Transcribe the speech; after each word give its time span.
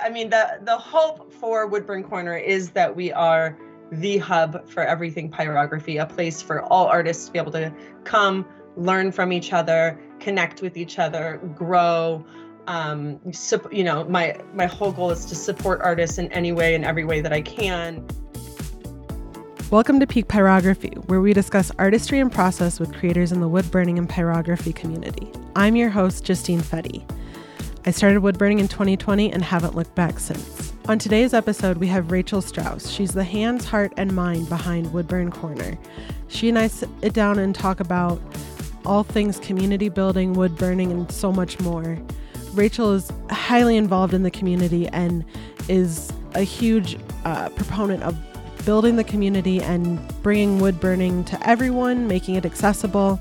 I 0.00 0.08
mean 0.08 0.30
the 0.30 0.58
the 0.62 0.78
hope 0.78 1.30
for 1.30 1.66
Woodburn 1.66 2.04
Corner 2.04 2.36
is 2.38 2.70
that 2.70 2.96
we 2.96 3.12
are 3.12 3.58
the 3.92 4.16
hub 4.16 4.66
for 4.66 4.82
everything 4.82 5.30
pyrography, 5.30 6.00
a 6.00 6.06
place 6.06 6.40
for 6.40 6.62
all 6.62 6.86
artists 6.86 7.26
to 7.26 7.32
be 7.32 7.38
able 7.38 7.52
to 7.52 7.72
come, 8.04 8.46
learn 8.76 9.12
from 9.12 9.30
each 9.30 9.52
other, 9.52 10.00
connect 10.20 10.62
with 10.62 10.78
each 10.78 10.98
other, 10.98 11.38
grow. 11.54 12.24
Um, 12.66 13.20
you 13.70 13.84
know, 13.84 14.04
my 14.04 14.38
my 14.54 14.64
whole 14.64 14.90
goal 14.90 15.10
is 15.10 15.26
to 15.26 15.34
support 15.34 15.82
artists 15.82 16.16
in 16.16 16.32
any 16.32 16.52
way 16.52 16.74
and 16.74 16.82
every 16.82 17.04
way 17.04 17.20
that 17.20 17.34
I 17.34 17.42
can. 17.42 18.06
Welcome 19.70 20.00
to 20.00 20.06
Peak 20.06 20.28
Pyrography, 20.28 20.96
where 21.08 21.20
we 21.20 21.34
discuss 21.34 21.70
artistry 21.78 22.20
and 22.20 22.32
process 22.32 22.80
with 22.80 22.94
creators 22.94 23.32
in 23.32 23.40
the 23.40 23.48
wood 23.48 23.70
burning 23.70 23.98
and 23.98 24.08
pyrography 24.08 24.74
community. 24.74 25.30
I'm 25.56 25.76
your 25.76 25.90
host, 25.90 26.24
Justine 26.24 26.60
Fedde. 26.60 27.04
I 27.86 27.90
started 27.90 28.20
wood 28.20 28.38
burning 28.38 28.60
in 28.60 28.68
2020 28.68 29.30
and 29.30 29.44
haven't 29.44 29.74
looked 29.74 29.94
back 29.94 30.18
since. 30.18 30.72
On 30.88 30.98
today's 30.98 31.34
episode, 31.34 31.76
we 31.76 31.86
have 31.88 32.10
Rachel 32.10 32.40
Strauss. 32.40 32.88
She's 32.88 33.10
the 33.12 33.24
hands, 33.24 33.66
heart, 33.66 33.92
and 33.98 34.14
mind 34.14 34.48
behind 34.48 34.90
Woodburn 34.94 35.30
Corner. 35.30 35.78
She 36.28 36.48
and 36.48 36.58
I 36.58 36.68
sit 36.68 37.12
down 37.12 37.38
and 37.38 37.54
talk 37.54 37.80
about 37.80 38.22
all 38.86 39.02
things 39.02 39.38
community 39.38 39.90
building, 39.90 40.32
wood 40.32 40.56
burning, 40.56 40.92
and 40.92 41.12
so 41.12 41.30
much 41.30 41.60
more. 41.60 41.98
Rachel 42.54 42.92
is 42.94 43.12
highly 43.28 43.76
involved 43.76 44.14
in 44.14 44.22
the 44.22 44.30
community 44.30 44.88
and 44.88 45.22
is 45.68 46.10
a 46.34 46.40
huge 46.42 46.96
uh, 47.26 47.50
proponent 47.50 48.02
of 48.02 48.16
building 48.64 48.96
the 48.96 49.04
community 49.04 49.60
and 49.60 50.00
bringing 50.22 50.58
wood 50.58 50.80
burning 50.80 51.22
to 51.24 51.48
everyone, 51.48 52.08
making 52.08 52.34
it 52.34 52.46
accessible, 52.46 53.20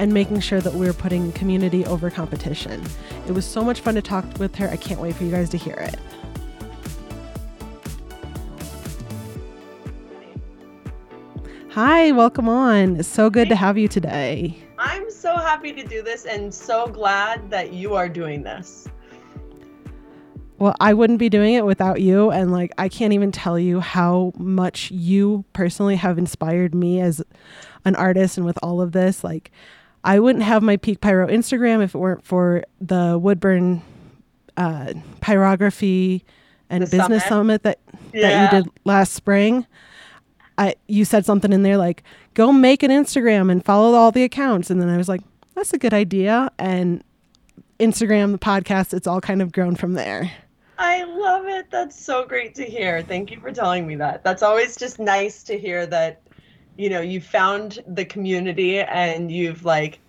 and 0.00 0.14
making 0.14 0.40
sure 0.40 0.62
that 0.62 0.72
we're 0.72 0.94
putting 0.94 1.30
community 1.32 1.84
over 1.84 2.10
competition. 2.10 2.82
It 3.28 3.32
was 3.32 3.44
so 3.44 3.62
much 3.62 3.82
fun 3.82 3.94
to 3.96 4.02
talk 4.02 4.24
with 4.38 4.54
her. 4.54 4.66
I 4.70 4.76
can't 4.76 4.98
wait 4.98 5.14
for 5.14 5.24
you 5.24 5.30
guys 5.30 5.50
to 5.50 5.58
hear 5.58 5.74
it. 5.74 5.96
Hi, 11.72 12.12
welcome 12.12 12.48
on. 12.48 12.96
It's 12.96 13.08
so 13.08 13.28
good 13.28 13.50
to 13.50 13.54
have 13.54 13.76
you 13.76 13.88
today. 13.88 14.56
I'm 14.78 15.10
so 15.10 15.36
happy 15.36 15.74
to 15.74 15.84
do 15.86 16.02
this 16.02 16.24
and 16.24 16.52
so 16.52 16.86
glad 16.86 17.50
that 17.50 17.74
you 17.74 17.94
are 17.94 18.08
doing 18.08 18.42
this. 18.42 18.88
Well, 20.58 20.74
I 20.80 20.94
wouldn't 20.94 21.18
be 21.18 21.28
doing 21.28 21.52
it 21.54 21.66
without 21.66 22.00
you. 22.00 22.30
And 22.30 22.50
like, 22.50 22.72
I 22.78 22.88
can't 22.88 23.12
even 23.12 23.32
tell 23.32 23.58
you 23.58 23.80
how 23.80 24.32
much 24.38 24.90
you 24.90 25.44
personally 25.52 25.96
have 25.96 26.16
inspired 26.16 26.74
me 26.74 27.00
as 27.02 27.22
an 27.84 27.96
artist 27.96 28.38
and 28.38 28.46
with 28.46 28.58
all 28.62 28.80
of 28.80 28.92
this. 28.92 29.22
Like, 29.22 29.50
I 30.02 30.18
wouldn't 30.18 30.44
have 30.44 30.62
my 30.62 30.76
Peak 30.76 31.00
Pyro 31.00 31.26
Instagram 31.26 31.82
if 31.82 31.94
it 31.94 31.98
weren't 31.98 32.24
for 32.24 32.64
the 32.80 33.18
Woodburn 33.20 33.82
uh, 34.56 34.94
Pyrography 35.20 36.22
and 36.70 36.82
the 36.82 36.86
Business 36.86 37.24
Summit, 37.24 37.62
Summit 37.62 37.62
that, 37.64 37.78
yeah. 38.12 38.20
that 38.20 38.54
you 38.54 38.62
did 38.62 38.72
last 38.84 39.12
spring. 39.12 39.66
I, 40.56 40.74
you 40.86 41.04
said 41.04 41.24
something 41.24 41.52
in 41.52 41.62
there 41.62 41.76
like, 41.76 42.02
go 42.34 42.52
make 42.52 42.82
an 42.82 42.90
Instagram 42.90 43.50
and 43.50 43.64
follow 43.64 43.94
all 43.94 44.12
the 44.12 44.24
accounts. 44.24 44.70
And 44.70 44.80
then 44.80 44.88
I 44.88 44.96
was 44.96 45.08
like, 45.08 45.22
that's 45.54 45.72
a 45.72 45.78
good 45.78 45.94
idea. 45.94 46.50
And 46.58 47.02
Instagram, 47.78 48.32
the 48.32 48.38
podcast, 48.38 48.94
it's 48.94 49.06
all 49.06 49.20
kind 49.20 49.42
of 49.42 49.52
grown 49.52 49.74
from 49.76 49.94
there. 49.94 50.30
I 50.78 51.04
love 51.04 51.46
it. 51.46 51.70
That's 51.70 51.98
so 51.98 52.24
great 52.24 52.54
to 52.54 52.64
hear. 52.64 53.02
Thank 53.02 53.30
you 53.30 53.40
for 53.40 53.52
telling 53.52 53.86
me 53.86 53.96
that. 53.96 54.24
That's 54.24 54.42
always 54.42 54.76
just 54.76 54.98
nice 54.98 55.42
to 55.44 55.58
hear 55.58 55.86
that 55.86 56.22
you 56.80 56.88
know 56.88 57.00
you 57.00 57.20
found 57.20 57.82
the 57.86 58.04
community 58.04 58.80
and 58.80 59.30
you've 59.30 59.64
like 59.64 60.00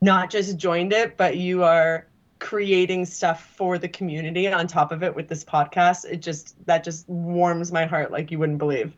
not 0.00 0.28
just 0.30 0.56
joined 0.56 0.92
it 0.92 1.16
but 1.16 1.36
you 1.36 1.62
are 1.62 2.06
creating 2.38 3.04
stuff 3.06 3.46
for 3.56 3.78
the 3.78 3.88
community 3.88 4.46
on 4.46 4.66
top 4.66 4.92
of 4.92 5.02
it 5.02 5.14
with 5.14 5.28
this 5.28 5.44
podcast. 5.44 6.04
It 6.04 6.18
just 6.18 6.54
that 6.66 6.84
just 6.84 7.08
warms 7.08 7.72
my 7.72 7.86
heart 7.86 8.10
like 8.10 8.30
you 8.30 8.38
wouldn't 8.38 8.58
believe. 8.58 8.94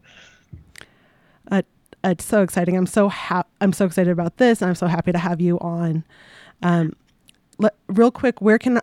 Uh, 1.51 1.63
it's 2.05 2.25
so 2.25 2.43
exciting. 2.43 2.77
I'm 2.77 2.87
so 2.87 3.09
happy 3.09 3.49
i'm 3.61 3.73
so 3.73 3.85
excited 3.85 4.11
about 4.11 4.37
this 4.37 4.63
and 4.63 4.69
i'm 4.69 4.75
so 4.75 4.87
happy 4.87 5.13
to 5.13 5.19
have 5.19 5.41
you 5.41 5.59
on. 5.61 6.05
Um, 6.63 6.95
le- 7.59 7.73
real 7.87 8.11
quick 8.11 8.41
where 8.41 8.59
can 8.59 8.81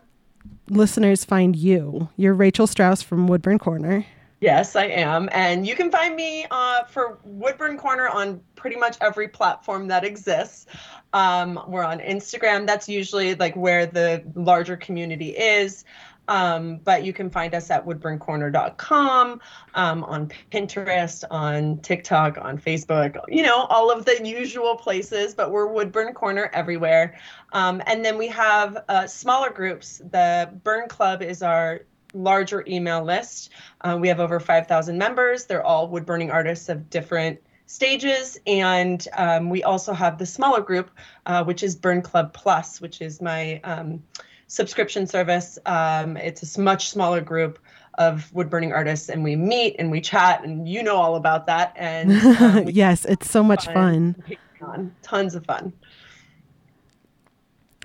listeners 0.68 1.24
find 1.24 1.54
you? 1.56 2.08
You're 2.16 2.34
rachel 2.34 2.66
strauss 2.66 3.02
from 3.02 3.26
woodburn 3.26 3.58
corner 3.58 4.06
Yes, 4.40 4.76
I 4.76 4.84
am. 4.84 5.30
And 5.32 5.66
you 5.66 5.74
can 5.74 5.90
find 5.90 6.14
me 6.14 6.46
uh, 6.50 6.84
for 6.84 7.18
Woodburn 7.24 7.78
Corner 7.78 8.08
on 8.08 8.40
pretty 8.54 8.76
much 8.76 8.98
every 9.00 9.28
platform 9.28 9.88
that 9.88 10.04
exists. 10.04 10.66
Um, 11.14 11.58
we're 11.66 11.84
on 11.84 12.00
Instagram. 12.00 12.66
That's 12.66 12.88
usually 12.88 13.34
like 13.34 13.56
where 13.56 13.86
the 13.86 14.22
larger 14.34 14.76
community 14.76 15.30
is. 15.30 15.84
Um, 16.28 16.78
but 16.82 17.04
you 17.04 17.12
can 17.12 17.30
find 17.30 17.54
us 17.54 17.70
at 17.70 17.86
woodburncorner.com, 17.86 19.40
um, 19.74 20.04
on 20.04 20.32
Pinterest, 20.50 21.24
on 21.30 21.78
TikTok, 21.78 22.36
on 22.38 22.58
Facebook, 22.58 23.20
you 23.28 23.44
know, 23.44 23.66
all 23.66 23.92
of 23.92 24.04
the 24.04 24.26
usual 24.26 24.74
places, 24.74 25.34
but 25.34 25.52
we're 25.52 25.68
Woodburn 25.68 26.14
Corner 26.14 26.50
everywhere. 26.52 27.16
Um, 27.52 27.80
and 27.86 28.04
then 28.04 28.18
we 28.18 28.26
have 28.28 28.84
uh, 28.88 29.06
smaller 29.06 29.50
groups. 29.50 29.98
The 30.10 30.50
Burn 30.64 30.88
Club 30.88 31.22
is 31.22 31.42
our 31.42 31.82
larger 32.16 32.64
email 32.66 33.04
list. 33.04 33.50
Uh, 33.80 33.98
we 34.00 34.08
have 34.08 34.20
over 34.20 34.40
5,000 34.40 34.98
members. 34.98 35.44
They're 35.44 35.64
all 35.64 35.88
wood 35.88 36.06
burning 36.06 36.30
artists 36.30 36.68
of 36.68 36.90
different 36.90 37.40
stages. 37.66 38.38
And 38.46 39.06
um, 39.16 39.50
we 39.50 39.62
also 39.62 39.92
have 39.92 40.18
the 40.18 40.26
smaller 40.26 40.60
group, 40.60 40.90
uh, 41.26 41.44
which 41.44 41.62
is 41.62 41.76
Burn 41.76 42.02
Club 42.02 42.32
Plus, 42.32 42.80
which 42.80 43.00
is 43.00 43.20
my 43.20 43.60
um, 43.64 44.02
subscription 44.46 45.06
service. 45.06 45.58
Um, 45.66 46.16
it's 46.16 46.56
a 46.56 46.60
much 46.60 46.88
smaller 46.88 47.20
group 47.20 47.58
of 47.98 48.32
wood 48.34 48.50
burning 48.50 48.72
artists, 48.72 49.08
and 49.08 49.24
we 49.24 49.36
meet 49.36 49.76
and 49.78 49.90
we 49.90 50.00
chat, 50.00 50.44
and 50.44 50.68
you 50.68 50.82
know 50.82 50.96
all 50.96 51.16
about 51.16 51.46
that. 51.46 51.72
And 51.76 52.12
um, 52.12 52.68
yes, 52.68 53.04
it's 53.04 53.30
so 53.30 53.42
much 53.42 53.66
fun. 53.66 54.22
fun. 54.60 54.94
Tons 55.02 55.34
of 55.34 55.44
fun. 55.46 55.72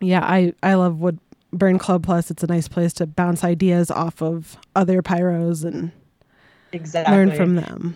Yeah, 0.02 0.22
I 0.24 0.53
I 0.62 0.74
love 0.74 1.00
wood 1.00 1.19
Burn 1.53 1.78
Club 1.78 2.03
Plus, 2.03 2.31
it's 2.31 2.44
a 2.44 2.47
nice 2.47 2.67
place 2.67 2.94
to 2.94 3.06
bounce 3.06 3.44
ideas 3.44 3.91
off 3.91 4.22
of 4.22 4.57
other 4.75 5.01
pyros 5.01 5.66
and 5.66 5.91
exactly. 6.72 7.16
learn 7.16 7.31
from 7.31 7.56
them. 7.56 7.95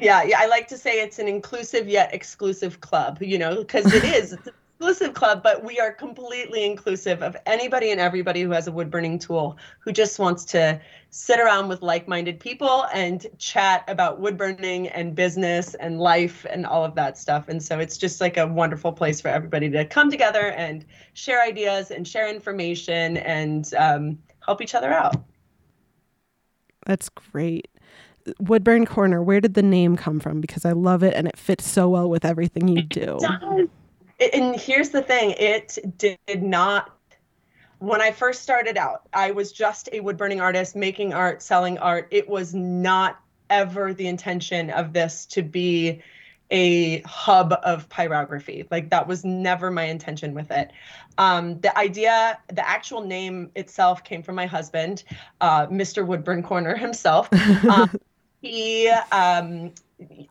Yeah, 0.00 0.22
yeah, 0.22 0.38
I 0.40 0.46
like 0.46 0.68
to 0.68 0.78
say 0.78 1.00
it's 1.00 1.18
an 1.18 1.28
inclusive 1.28 1.88
yet 1.88 2.12
exclusive 2.12 2.80
club, 2.80 3.18
you 3.20 3.38
know, 3.38 3.58
because 3.58 3.92
it 3.92 4.04
is. 4.04 4.32
It's 4.32 4.48
exclusive 4.78 5.14
club, 5.14 5.42
but 5.42 5.64
we 5.64 5.80
are 5.80 5.90
completely 5.90 6.64
inclusive 6.64 7.22
of 7.22 7.36
anybody 7.46 7.90
and 7.90 8.00
everybody 8.00 8.42
who 8.42 8.50
has 8.50 8.66
a 8.66 8.72
wood 8.72 8.90
burning 8.90 9.18
tool 9.18 9.56
who 9.80 9.90
just 9.90 10.18
wants 10.18 10.44
to 10.44 10.80
sit 11.16 11.40
around 11.40 11.66
with 11.66 11.80
like-minded 11.80 12.38
people 12.38 12.84
and 12.92 13.26
chat 13.38 13.82
about 13.88 14.20
wood 14.20 14.36
burning 14.36 14.86
and 14.88 15.14
business 15.14 15.72
and 15.72 15.98
life 15.98 16.44
and 16.50 16.66
all 16.66 16.84
of 16.84 16.94
that 16.94 17.16
stuff. 17.16 17.48
And 17.48 17.62
so 17.62 17.78
it's 17.78 17.96
just 17.96 18.20
like 18.20 18.36
a 18.36 18.46
wonderful 18.46 18.92
place 18.92 19.18
for 19.18 19.28
everybody 19.28 19.70
to 19.70 19.86
come 19.86 20.10
together 20.10 20.50
and 20.50 20.84
share 21.14 21.42
ideas 21.42 21.90
and 21.90 22.06
share 22.06 22.28
information 22.28 23.16
and 23.16 23.72
um, 23.78 24.18
help 24.44 24.60
each 24.60 24.74
other 24.74 24.92
out. 24.92 25.16
That's 26.84 27.08
great. 27.08 27.68
Woodburn 28.38 28.84
Corner, 28.84 29.22
where 29.22 29.40
did 29.40 29.54
the 29.54 29.62
name 29.62 29.96
come 29.96 30.20
from? 30.20 30.42
Because 30.42 30.66
I 30.66 30.72
love 30.72 31.02
it 31.02 31.14
and 31.14 31.26
it 31.26 31.38
fits 31.38 31.66
so 31.66 31.88
well 31.88 32.10
with 32.10 32.26
everything 32.26 32.68
you 32.68 32.82
do. 32.82 33.18
And 34.34 34.54
here's 34.60 34.90
the 34.90 35.00
thing 35.02 35.34
it 35.38 35.78
did 35.96 36.42
not 36.42 36.95
when 37.78 38.00
I 38.00 38.10
first 38.10 38.42
started 38.42 38.76
out, 38.76 39.02
I 39.12 39.30
was 39.30 39.52
just 39.52 39.88
a 39.92 40.00
wood 40.00 40.16
burning 40.16 40.40
artist, 40.40 40.76
making 40.76 41.12
art, 41.12 41.42
selling 41.42 41.78
art. 41.78 42.08
It 42.10 42.28
was 42.28 42.54
not 42.54 43.20
ever 43.50 43.92
the 43.92 44.06
intention 44.06 44.70
of 44.70 44.92
this 44.92 45.26
to 45.26 45.42
be 45.42 46.02
a 46.50 47.00
hub 47.00 47.52
of 47.64 47.88
pyrography. 47.88 48.66
Like 48.70 48.90
that 48.90 49.06
was 49.06 49.24
never 49.24 49.70
my 49.70 49.84
intention 49.84 50.32
with 50.34 50.50
it. 50.50 50.70
Um, 51.18 51.60
the 51.60 51.76
idea, 51.76 52.38
the 52.48 52.66
actual 52.66 53.02
name 53.02 53.50
itself 53.56 54.04
came 54.04 54.22
from 54.22 54.36
my 54.36 54.46
husband, 54.46 55.02
uh, 55.40 55.66
Mr. 55.66 56.06
Woodburn 56.06 56.42
Corner 56.42 56.76
himself. 56.76 57.28
Um, 57.68 57.90
he 58.42 58.88
um, 59.10 59.72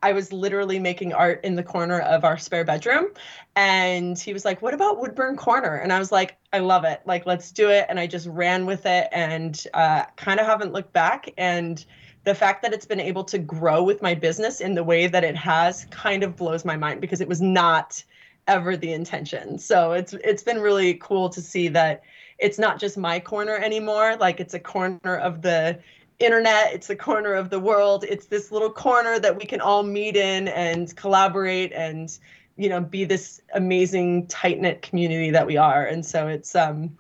I 0.04 0.12
was 0.12 0.32
literally 0.32 0.80
making 0.80 1.14
art 1.14 1.44
in 1.44 1.56
the 1.56 1.64
corner 1.64 2.00
of 2.02 2.24
our 2.24 2.38
spare 2.38 2.64
bedroom. 2.64 3.08
And 3.56 4.18
he 4.18 4.34
was 4.34 4.46
like, 4.46 4.62
What 4.62 4.74
about 4.74 5.00
Woodburn 5.00 5.38
Corner? 5.38 5.76
And 5.76 5.92
I 5.92 6.00
was 6.00 6.12
like, 6.12 6.38
I 6.54 6.60
love 6.60 6.84
it. 6.84 7.02
Like, 7.06 7.26
let's 7.26 7.52
do 7.52 7.70
it. 7.70 7.86
And 7.90 8.00
I 8.00 8.06
just 8.06 8.28
ran 8.28 8.66
with 8.66 8.86
it 8.86 9.08
and 9.12 9.62
uh, 9.74 10.06
kind 10.18 10.40
of 10.40 10.46
haven't 10.46 10.74
looked 10.74 10.94
back. 10.94 11.34
And 11.38 11.84
the 12.26 12.36
fact 12.36 12.62
that 12.64 12.74
it's 12.74 12.86
been 12.86 13.00
able 13.00 13.24
to 13.24 13.38
grow 13.38 13.84
with 13.84 14.02
my 14.02 14.14
business 14.14 14.62
in 14.62 14.76
the 14.76 14.84
way 14.84 15.08
that 15.08 15.24
it 15.24 15.36
has 15.36 15.86
kind 15.86 16.24
of 16.24 16.36
blows 16.36 16.66
my 16.66 16.78
mind 16.78 17.02
because 17.02 17.22
it 17.22 17.28
was 17.28 17.42
not 17.42 18.04
ever 18.48 18.78
the 18.78 18.94
intention. 18.94 19.58
So 19.58 19.94
it's 19.94 20.14
it's 20.14 20.44
been 20.44 20.60
really 20.60 20.96
cool 20.96 21.30
to 21.30 21.42
see 21.42 21.68
that 21.70 22.04
it's 22.38 22.60
not 22.60 22.80
just 22.80 22.98
my 22.98 23.20
corner 23.20 23.56
anymore 23.56 24.18
like 24.20 24.40
it's 24.40 24.54
a 24.54 24.60
corner 24.60 25.16
of 25.16 25.42
the 25.42 25.80
internet 26.20 26.74
it's 26.74 26.88
the 26.88 26.96
corner 26.96 27.34
of 27.34 27.50
the 27.50 27.60
world 27.60 28.06
it's 28.06 28.28
this 28.28 28.52
little 28.52 28.72
corner 28.72 29.20
that 29.20 29.38
we 29.38 29.46
can 29.46 29.60
all 29.60 29.84
meet 29.84 30.16
in 30.16 30.48
and 30.48 30.96
collaborate 30.96 31.74
and 31.74 32.20
you 32.56 32.70
know 32.70 32.80
be 32.80 33.04
this 33.04 33.42
amazing 33.54 34.26
tight 34.28 34.60
knit 34.62 34.82
community 34.82 35.30
that 35.30 35.46
we 35.46 35.58
are 35.58 35.86
and 35.86 36.06
so 36.06 36.28
it's 36.28 36.56
um 36.56 36.96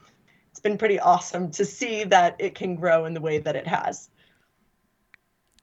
it's 0.55 0.61
been 0.61 0.77
pretty 0.77 0.97
awesome 1.01 1.51
to 1.51 1.65
see 1.65 2.05
that 2.05 2.37
it 2.39 2.55
can 2.55 2.77
grow 2.77 3.03
in 3.03 3.13
the 3.13 3.19
way 3.19 3.39
that 3.39 3.57
it 3.57 3.67
has. 3.67 4.09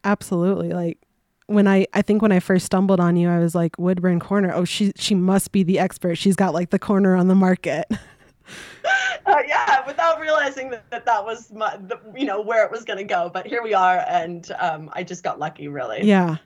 Absolutely. 0.04 0.68
Like 0.68 0.98
when 1.46 1.66
I 1.66 1.86
I 1.94 2.02
think 2.02 2.20
when 2.20 2.30
I 2.30 2.40
first 2.40 2.66
stumbled 2.66 3.00
on 3.00 3.16
you, 3.16 3.30
I 3.30 3.38
was 3.38 3.54
like 3.54 3.72
Woodburn 3.78 4.20
Corner. 4.20 4.52
Oh, 4.52 4.66
she 4.66 4.92
she 4.96 5.14
must 5.14 5.50
be 5.50 5.62
the 5.62 5.78
expert. 5.78 6.16
She's 6.16 6.36
got 6.36 6.52
like 6.52 6.68
the 6.68 6.78
corner 6.78 7.16
on 7.16 7.28
the 7.28 7.34
market. 7.34 7.86
Uh, 9.26 9.42
yeah, 9.46 9.86
without 9.86 10.20
realizing 10.20 10.70
that 10.70 10.90
that, 10.90 11.04
that 11.06 11.24
was 11.24 11.52
my, 11.52 11.76
the, 11.76 11.98
you 12.16 12.24
know 12.24 12.40
where 12.40 12.64
it 12.64 12.70
was 12.70 12.84
going 12.84 12.98
to 12.98 13.04
go, 13.04 13.30
but 13.32 13.46
here 13.46 13.62
we 13.62 13.74
are, 13.74 14.04
and 14.08 14.50
um, 14.58 14.90
I 14.92 15.02
just 15.02 15.22
got 15.22 15.38
lucky, 15.38 15.68
really. 15.68 16.02
Yeah, 16.02 16.36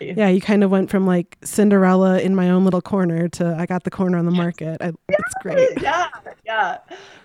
yeah. 0.00 0.28
You 0.28 0.40
kind 0.40 0.64
of 0.64 0.70
went 0.70 0.90
from 0.90 1.06
like 1.06 1.36
Cinderella 1.42 2.20
in 2.20 2.34
my 2.34 2.50
own 2.50 2.64
little 2.64 2.80
corner 2.80 3.28
to 3.28 3.56
I 3.58 3.66
got 3.66 3.84
the 3.84 3.90
corner 3.90 4.18
on 4.18 4.24
the 4.24 4.30
market. 4.30 4.78
I, 4.80 4.86
yeah, 4.86 5.16
it's 5.18 5.34
great. 5.42 5.82
Yeah, 5.82 6.08
yeah. 6.44 6.78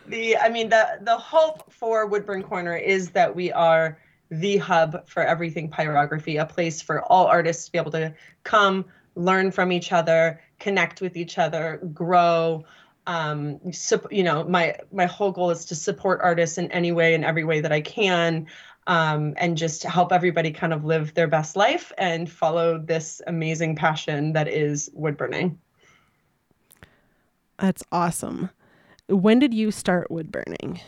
The 0.07 0.37
I 0.37 0.49
mean 0.49 0.69
the 0.69 0.99
the 1.01 1.17
hope 1.17 1.71
for 1.71 2.05
Woodburn 2.05 2.43
Corner 2.43 2.75
is 2.75 3.11
that 3.11 3.35
we 3.35 3.51
are 3.51 3.97
the 4.29 4.57
hub 4.57 5.07
for 5.07 5.23
everything 5.23 5.69
pyrography, 5.69 6.41
a 6.41 6.45
place 6.45 6.81
for 6.81 7.03
all 7.03 7.27
artists 7.27 7.65
to 7.65 7.71
be 7.71 7.77
able 7.77 7.91
to 7.91 8.13
come, 8.43 8.85
learn 9.15 9.51
from 9.51 9.71
each 9.71 9.91
other, 9.91 10.41
connect 10.59 11.01
with 11.01 11.17
each 11.17 11.37
other, 11.37 11.81
grow. 11.93 12.63
Um, 13.07 13.73
so, 13.73 14.05
you 14.11 14.23
know, 14.23 14.43
my 14.43 14.75
my 14.91 15.05
whole 15.05 15.31
goal 15.31 15.49
is 15.49 15.65
to 15.65 15.75
support 15.75 16.19
artists 16.21 16.57
in 16.57 16.71
any 16.71 16.91
way 16.91 17.13
and 17.13 17.25
every 17.25 17.43
way 17.43 17.61
that 17.61 17.71
I 17.71 17.81
can, 17.81 18.47
um, 18.87 19.33
and 19.37 19.57
just 19.57 19.83
help 19.83 20.11
everybody 20.11 20.51
kind 20.51 20.73
of 20.73 20.85
live 20.85 21.13
their 21.13 21.27
best 21.27 21.55
life 21.55 21.91
and 21.97 22.29
follow 22.29 22.77
this 22.77 23.21
amazing 23.25 23.75
passion 23.75 24.33
that 24.33 24.47
is 24.47 24.89
wood 24.93 25.17
burning. 25.17 25.59
That's 27.57 27.83
awesome. 27.91 28.49
When 29.07 29.39
did 29.39 29.53
you 29.53 29.71
start 29.71 30.09
wood 30.09 30.31
burning? 30.31 30.79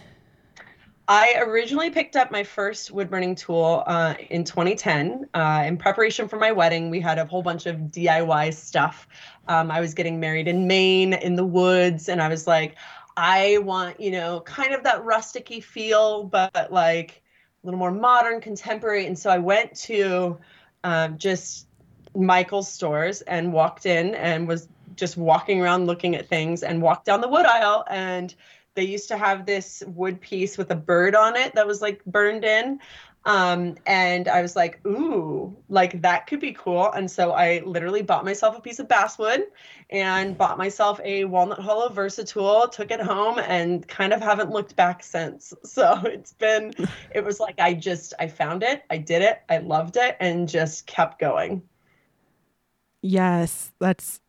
I 1.15 1.35
originally 1.45 1.91
picked 1.91 2.15
up 2.15 2.31
my 2.31 2.43
first 2.43 2.89
wood 2.89 3.11
burning 3.11 3.35
tool 3.35 3.83
uh, 3.85 4.15
in 4.31 4.43
2010. 4.43 5.29
Uh, 5.35 5.63
in 5.63 5.77
preparation 5.77 6.27
for 6.27 6.39
my 6.39 6.51
wedding, 6.51 6.89
we 6.89 6.99
had 6.99 7.19
a 7.19 7.25
whole 7.25 7.43
bunch 7.43 7.67
of 7.67 7.75
DIY 7.75 8.51
stuff. 8.55 9.07
Um, 9.47 9.69
I 9.69 9.79
was 9.79 9.93
getting 9.93 10.19
married 10.19 10.47
in 10.47 10.65
Maine 10.65 11.13
in 11.13 11.35
the 11.35 11.45
woods, 11.45 12.09
and 12.09 12.19
I 12.19 12.29
was 12.29 12.47
like, 12.47 12.77
I 13.15 13.59
want, 13.59 13.99
you 13.99 14.09
know, 14.09 14.39
kind 14.39 14.73
of 14.73 14.81
that 14.85 15.03
rusticy 15.03 15.63
feel, 15.63 16.23
but 16.23 16.73
like 16.73 17.21
a 17.63 17.67
little 17.67 17.77
more 17.77 17.91
modern, 17.91 18.41
contemporary. 18.41 19.05
And 19.05 19.17
so 19.17 19.29
I 19.29 19.37
went 19.37 19.75
to 19.81 20.39
um, 20.83 21.19
just 21.19 21.67
Michael's 22.15 22.71
stores 22.71 23.21
and 23.21 23.53
walked 23.53 23.85
in 23.85 24.15
and 24.15 24.47
was 24.47 24.67
just 24.95 25.15
walking 25.15 25.61
around 25.61 25.85
looking 25.85 26.15
at 26.15 26.27
things 26.27 26.63
and 26.63 26.81
walked 26.81 27.05
down 27.05 27.21
the 27.21 27.29
wood 27.29 27.45
aisle 27.45 27.85
and 27.87 28.33
they 28.75 28.83
used 28.83 29.07
to 29.09 29.17
have 29.17 29.45
this 29.45 29.83
wood 29.87 30.19
piece 30.21 30.57
with 30.57 30.71
a 30.71 30.75
bird 30.75 31.15
on 31.15 31.35
it 31.35 31.55
that 31.55 31.67
was 31.67 31.81
like 31.81 32.03
burned 32.05 32.43
in. 32.43 32.79
Um, 33.25 33.75
and 33.85 34.27
I 34.27 34.41
was 34.41 34.55
like, 34.55 34.85
ooh, 34.85 35.55
like 35.69 36.01
that 36.01 36.27
could 36.27 36.41
be 36.41 36.51
cool. 36.51 36.91
And 36.91 37.09
so 37.09 37.31
I 37.31 37.61
literally 37.65 38.01
bought 38.01 38.25
myself 38.25 38.57
a 38.57 38.61
piece 38.61 38.79
of 38.79 38.89
basswood 38.89 39.45
and 39.89 40.37
bought 40.37 40.57
myself 40.57 40.99
a 41.03 41.23
walnut 41.23 41.59
hollow 41.59 41.87
versatool, 41.87 42.69
took 42.69 42.91
it 42.91 42.99
home 42.99 43.39
and 43.39 43.87
kind 43.87 44.11
of 44.11 44.21
haven't 44.21 44.51
looked 44.51 44.75
back 44.75 45.03
since. 45.03 45.53
So 45.63 46.01
it's 46.03 46.33
been, 46.33 46.73
it 47.15 47.23
was 47.23 47.39
like 47.39 47.59
I 47.59 47.73
just, 47.73 48.13
I 48.19 48.27
found 48.27 48.61
it, 48.61 48.83
I 48.89 48.97
did 48.97 49.21
it, 49.21 49.41
I 49.49 49.57
loved 49.57 49.97
it, 49.97 50.17
and 50.19 50.47
just 50.47 50.85
kept 50.85 51.19
going. 51.19 51.63
Yes, 53.01 53.71
that's 53.79 54.19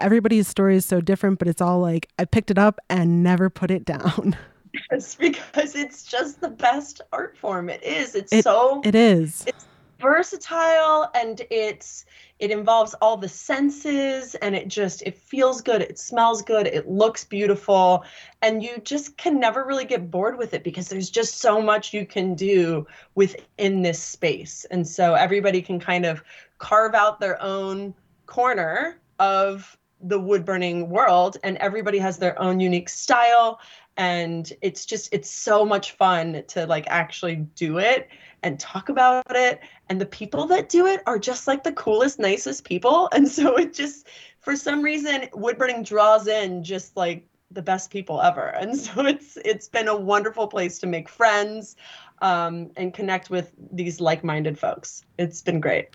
everybody's 0.00 0.48
story 0.48 0.76
is 0.76 0.84
so 0.84 1.00
different, 1.00 1.38
but 1.38 1.48
it's 1.48 1.60
all 1.60 1.80
like 1.80 2.08
I 2.18 2.24
picked 2.24 2.50
it 2.50 2.58
up 2.58 2.78
and 2.88 3.22
never 3.22 3.50
put 3.50 3.70
it 3.70 3.84
down. 3.84 4.36
It's 4.92 5.16
because 5.16 5.74
it's 5.74 6.04
just 6.04 6.40
the 6.40 6.48
best 6.48 7.00
art 7.12 7.36
form. 7.36 7.68
It 7.68 7.82
is. 7.82 8.14
It's 8.14 8.32
it, 8.32 8.44
so 8.44 8.80
it 8.84 8.94
is. 8.94 9.44
It's 9.44 9.66
versatile 10.00 11.10
and 11.14 11.42
it's 11.50 12.04
it 12.38 12.50
involves 12.50 12.94
all 12.94 13.16
the 13.18 13.28
senses 13.28 14.34
and 14.36 14.56
it 14.56 14.66
just 14.66 15.02
it 15.02 15.16
feels 15.16 15.60
good 15.60 15.82
it 15.82 15.98
smells 15.98 16.40
good 16.40 16.66
it 16.66 16.88
looks 16.88 17.24
beautiful 17.24 18.02
and 18.40 18.62
you 18.62 18.78
just 18.82 19.16
can 19.18 19.38
never 19.38 19.64
really 19.64 19.84
get 19.84 20.10
bored 20.10 20.38
with 20.38 20.54
it 20.54 20.64
because 20.64 20.88
there's 20.88 21.10
just 21.10 21.38
so 21.38 21.60
much 21.60 21.92
you 21.92 22.06
can 22.06 22.34
do 22.34 22.86
within 23.14 23.82
this 23.82 24.02
space 24.02 24.64
and 24.70 24.88
so 24.88 25.14
everybody 25.14 25.60
can 25.60 25.78
kind 25.78 26.06
of 26.06 26.24
carve 26.58 26.94
out 26.94 27.20
their 27.20 27.40
own 27.42 27.94
corner 28.26 28.98
of 29.18 29.76
the 30.02 30.18
wood 30.18 30.44
burning 30.44 30.88
world 30.88 31.36
and 31.42 31.56
everybody 31.58 31.98
has 31.98 32.18
their 32.18 32.40
own 32.40 32.60
unique 32.60 32.88
style. 32.88 33.60
And 33.96 34.50
it's 34.62 34.86
just 34.86 35.08
it's 35.12 35.30
so 35.30 35.64
much 35.64 35.92
fun 35.92 36.42
to 36.48 36.66
like 36.66 36.86
actually 36.88 37.36
do 37.36 37.78
it 37.78 38.08
and 38.42 38.58
talk 38.58 38.88
about 38.88 39.24
it. 39.36 39.60
And 39.88 40.00
the 40.00 40.06
people 40.06 40.46
that 40.46 40.68
do 40.68 40.86
it 40.86 41.02
are 41.06 41.18
just 41.18 41.46
like 41.46 41.62
the 41.62 41.72
coolest 41.72 42.18
nicest 42.18 42.64
people. 42.64 43.08
And 43.20 43.28
so 43.28 43.56
it 43.56 43.74
just 43.74 44.06
for 44.40 44.56
some 44.56 44.82
reason 44.82 45.28
wood 45.34 45.58
burning 45.58 45.82
draws 45.82 46.26
in 46.26 46.64
just 46.64 46.96
like 46.96 47.26
the 47.50 47.62
best 47.62 47.90
people 47.90 48.22
ever. 48.22 48.54
And 48.60 48.76
so 48.76 49.04
it's 49.04 49.36
it's 49.44 49.68
been 49.68 49.88
a 49.88 49.96
wonderful 49.96 50.46
place 50.46 50.78
to 50.78 50.86
make 50.86 51.08
friends 51.08 51.76
um, 52.22 52.70
and 52.76 52.94
connect 52.94 53.28
with 53.28 53.52
these 53.72 54.00
like-minded 54.00 54.58
folks. 54.58 55.04
It's 55.18 55.42
been 55.42 55.60
great. 55.60 55.88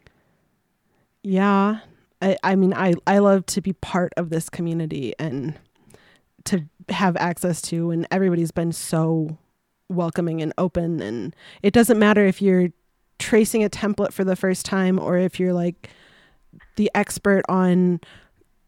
Yeah 1.24 1.80
I, 2.25 2.38
I 2.44 2.56
mean, 2.56 2.74
I, 2.74 2.95
I 3.06 3.19
love 3.19 3.45
to 3.48 3.62
be 3.62 3.74
part 3.74 4.12
of 4.18 4.31
this 4.31 4.50
community 4.50 5.13
and 5.19 5.54
to 6.45 6.66
have 6.89 7.16
access 7.18 7.62
to, 7.63 7.92
and 7.92 8.07
everybody's 8.10 8.51
been 8.51 8.72
so 8.72 9.38
welcoming 9.89 10.42
and 10.42 10.51
open. 10.57 11.01
And 11.01 11.36
it 11.62 11.72
doesn't 11.72 12.00
matter 12.00 12.25
if 12.25 12.42
you're 12.42 12.69
tracing 13.19 13.63
a 13.63 13.69
template 13.69 14.12
for 14.12 14.24
the 14.24 14.36
first 14.36 14.66
time 14.66 15.00
or 15.00 15.18
if 15.18 15.39
you're 15.39 15.54
like 15.54 15.92
the 16.77 16.89
expert 16.95 17.44
on 17.48 18.00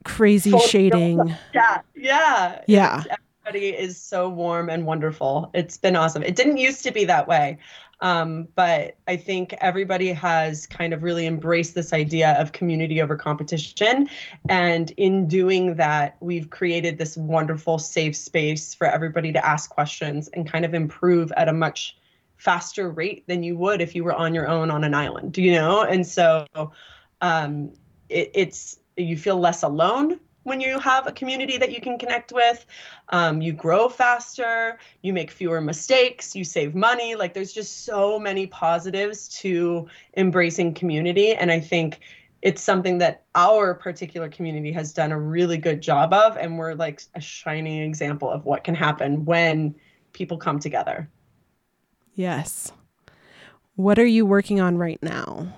crazy 0.06 0.52
Full 0.52 0.60
shading. 0.60 1.36
Yeah, 1.54 1.82
yeah, 1.96 2.62
yeah. 2.68 3.04
Everybody 3.48 3.70
is 3.70 4.00
so 4.00 4.30
warm 4.30 4.70
and 4.70 4.86
wonderful. 4.86 5.50
It's 5.56 5.78
been 5.78 5.96
awesome. 5.96 6.22
It 6.22 6.36
didn't 6.36 6.58
used 6.58 6.84
to 6.84 6.92
be 6.92 7.06
that 7.06 7.28
way. 7.28 7.58
Um, 8.00 8.48
but 8.56 8.96
I 9.08 9.18
think 9.18 9.54
everybody 9.60 10.12
has 10.12 10.68
kind 10.68 10.94
of 10.94 11.04
really 11.04 11.26
embraced 11.26 11.74
this 11.74 11.94
idea 11.94 12.40
of 12.40 12.52
community 12.52 13.02
over 13.02 13.16
competition. 13.16 14.10
And 14.50 14.92
in 14.98 15.28
doing 15.28 15.76
that, 15.76 16.18
we've 16.20 16.50
created 16.50 16.98
this 16.98 17.18
wonderful, 17.18 17.80
safe 17.80 18.16
space 18.16 18.74
for 18.74 18.86
everybody 18.86 19.32
to 19.34 19.44
ask 19.46 19.70
questions 19.70 20.28
and 20.30 20.50
kind 20.50 20.66
of 20.66 20.74
improve 20.74 21.32
at 21.38 21.50
a 21.50 21.54
much 21.54 21.98
faster 22.38 22.92
rate 22.92 23.26
than 23.28 23.42
you 23.42 23.58
would 23.58 23.82
if 23.82 23.96
you 23.96 24.04
were 24.04 24.14
on 24.14 24.34
your 24.34 24.48
own 24.48 24.70
on 24.70 24.84
an 24.84 24.94
island, 24.94 25.38
you 25.38 25.52
know? 25.52 25.82
And 25.82 26.06
so 26.06 26.46
um, 27.22 27.74
it, 28.10 28.32
it's, 28.36 28.80
you 28.96 29.18
feel 29.18 29.40
less 29.40 29.64
alone 29.64 30.20
when 30.48 30.62
you 30.62 30.80
have 30.80 31.06
a 31.08 31.12
community 31.12 31.58
that 31.58 31.74
you 31.74 31.82
can 31.82 31.98
connect 31.98 32.32
with. 32.32 32.66
Um, 33.10 33.42
you 33.42 33.52
grow 33.52 33.90
faster, 33.90 34.80
you 35.02 35.12
make 35.12 35.30
fewer 35.30 35.60
mistakes, 35.60 36.36
you 36.38 36.46
save 36.46 36.74
money. 36.74 37.16
Like 37.16 37.34
there's 37.34 37.52
just 37.52 37.84
so 37.84 38.18
many 38.18 38.48
positives 38.48 39.28
to 39.40 39.88
embracing 40.16 40.74
community. 40.74 41.34
And 41.34 41.52
I 41.52 41.60
think 41.60 42.00
it's 42.42 42.62
something 42.62 42.98
that 43.00 43.26
our 43.36 43.74
particular 43.74 44.30
community 44.30 44.72
has 44.72 44.94
done 44.94 45.12
a 45.12 45.20
really 45.20 45.58
good 45.58 45.82
job 45.82 46.14
of. 46.14 46.38
And 46.38 46.58
we're 46.58 46.76
like 46.76 47.02
a 47.14 47.20
shining 47.20 47.82
example 47.82 48.30
of 48.30 48.46
what 48.46 48.64
can 48.64 48.74
happen 48.74 49.26
when 49.26 49.76
people 50.14 50.38
come 50.38 50.60
together. 50.60 51.10
Yes. 52.16 52.72
What 53.76 54.00
are 54.00 54.06
you 54.06 54.26
working 54.26 54.62
on 54.62 54.78
right 54.78 55.02
now? 55.04 55.54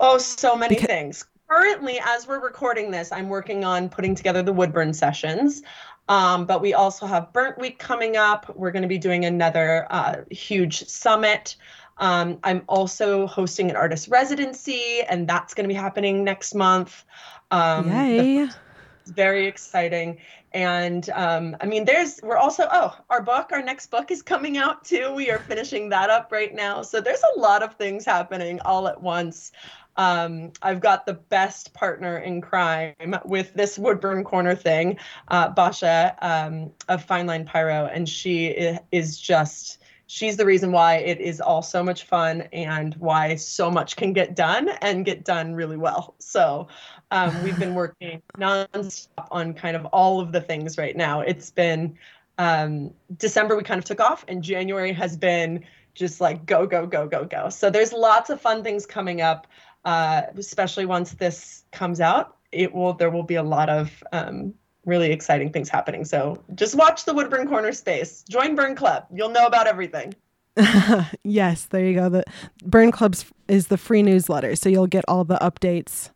Oh, 0.00 0.18
so 0.18 0.56
many 0.56 0.74
because- 0.74 0.88
things 0.88 1.24
currently, 1.52 2.00
as 2.02 2.26
we're 2.26 2.40
recording 2.40 2.90
this, 2.90 3.12
I'm 3.12 3.28
working 3.28 3.62
on 3.64 3.88
putting 3.88 4.14
together 4.14 4.42
the 4.42 4.52
Woodburn 4.52 4.94
sessions. 4.94 5.62
Um, 6.08 6.46
but 6.46 6.62
we 6.62 6.72
also 6.72 7.04
have 7.06 7.32
Burnt 7.32 7.58
Week 7.58 7.78
coming 7.78 8.16
up. 8.16 8.56
We're 8.56 8.70
going 8.70 8.82
to 8.82 8.88
be 8.88 8.98
doing 8.98 9.26
another 9.26 9.86
uh, 9.90 10.22
huge 10.30 10.86
summit. 10.88 11.56
Um, 11.98 12.38
I'm 12.42 12.62
also 12.68 13.26
hosting 13.26 13.68
an 13.68 13.76
artist 13.76 14.08
residency, 14.08 15.02
and 15.08 15.28
that's 15.28 15.52
going 15.52 15.64
to 15.64 15.68
be 15.68 15.78
happening 15.78 16.24
next 16.24 16.54
month. 16.54 17.04
Um, 17.50 17.90
Yay! 17.90 18.48
It's 19.02 19.10
very 19.10 19.48
exciting. 19.48 20.18
And 20.52 21.10
um, 21.10 21.56
I 21.60 21.66
mean, 21.66 21.84
there's, 21.84 22.20
we're 22.22 22.36
also, 22.36 22.68
oh, 22.70 22.96
our 23.10 23.20
book, 23.20 23.50
our 23.50 23.60
next 23.60 23.90
book 23.90 24.12
is 24.12 24.22
coming 24.22 24.58
out 24.58 24.84
too. 24.84 25.12
We 25.12 25.28
are 25.30 25.40
finishing 25.40 25.88
that 25.88 26.08
up 26.08 26.30
right 26.30 26.54
now. 26.54 26.82
So 26.82 27.00
there's 27.00 27.22
a 27.34 27.40
lot 27.40 27.64
of 27.64 27.74
things 27.74 28.04
happening 28.04 28.60
all 28.60 28.86
at 28.86 29.02
once 29.02 29.50
um, 29.96 30.52
I've 30.62 30.80
got 30.80 31.06
the 31.06 31.14
best 31.14 31.74
partner 31.74 32.18
in 32.18 32.40
crime 32.40 32.94
with 33.24 33.52
this 33.54 33.78
Woodburn 33.78 34.24
Corner 34.24 34.54
thing, 34.54 34.98
uh, 35.28 35.48
Basha 35.50 36.16
um, 36.22 36.72
of 36.88 37.04
Fine 37.04 37.26
Line 37.26 37.44
Pyro, 37.44 37.86
and 37.86 38.08
she 38.08 38.46
is 38.90 39.20
just 39.20 39.78
she's 40.12 40.36
the 40.36 40.44
reason 40.44 40.72
why 40.72 40.96
it 40.96 41.20
is 41.20 41.40
all 41.40 41.62
so 41.62 41.82
much 41.82 42.04
fun 42.04 42.42
and 42.52 42.94
why 42.96 43.34
so 43.34 43.70
much 43.70 43.96
can 43.96 44.12
get 44.12 44.36
done 44.36 44.68
and 44.82 45.06
get 45.06 45.24
done 45.24 45.54
really 45.54 45.78
well. 45.78 46.14
So 46.18 46.68
um, 47.10 47.42
we've 47.42 47.58
been 47.58 47.74
working 47.82 48.20
nonstop 48.36 49.26
on 49.30 49.54
kind 49.54 49.74
of 49.74 49.86
all 49.86 50.20
of 50.20 50.30
the 50.32 50.40
things 50.40 50.76
right 50.76 50.94
now. 50.94 51.22
It's 51.22 51.50
been 51.50 51.96
um, 52.36 52.92
December 53.16 53.56
we 53.56 53.62
kind 53.62 53.78
of 53.78 53.84
took 53.84 54.00
off, 54.00 54.24
and 54.28 54.42
January 54.42 54.92
has 54.92 55.16
been 55.16 55.64
just 55.94 56.20
like 56.20 56.44
go 56.46 56.66
go 56.66 56.86
go 56.86 57.06
go 57.06 57.24
go. 57.24 57.48
So 57.48 57.70
there's 57.70 57.92
lots 57.92 58.30
of 58.30 58.40
fun 58.40 58.62
things 58.62 58.86
coming 58.86 59.20
up, 59.20 59.46
uh, 59.84 60.22
especially 60.36 60.86
once 60.86 61.12
this 61.12 61.64
comes 61.72 62.00
out. 62.00 62.36
It 62.50 62.74
will 62.74 62.92
there 62.92 63.10
will 63.10 63.22
be 63.22 63.36
a 63.36 63.42
lot 63.42 63.68
of 63.68 64.02
um, 64.12 64.54
really 64.84 65.12
exciting 65.12 65.50
things 65.50 65.68
happening. 65.68 66.04
So 66.04 66.42
just 66.54 66.74
watch 66.74 67.04
the 67.04 67.14
Woodburn 67.14 67.48
Corner 67.48 67.72
space. 67.72 68.24
Join 68.28 68.54
Burn 68.54 68.74
Club. 68.74 69.06
You'll 69.12 69.30
know 69.30 69.46
about 69.46 69.66
everything. 69.66 70.14
yes, 71.24 71.64
there 71.66 71.84
you 71.84 71.94
go. 71.94 72.08
The 72.08 72.24
Burn 72.64 72.92
Clubs 72.92 73.24
is 73.48 73.68
the 73.68 73.78
free 73.78 74.02
newsletter, 74.02 74.54
so 74.56 74.68
you'll 74.68 74.86
get 74.86 75.04
all 75.08 75.24
the 75.24 75.38
updates 75.38 76.10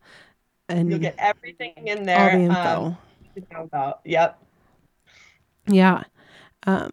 and 0.68 0.90
you'll 0.90 0.98
get 0.98 1.14
everything 1.18 1.72
in 1.76 2.02
there. 2.04 2.18
All 2.18 2.38
the 2.38 2.44
info. 2.44 2.84
Um, 2.86 2.98
know 3.52 3.62
about. 3.62 4.00
Yep. 4.04 4.42
Yeah. 5.66 6.04
Um, 6.66 6.90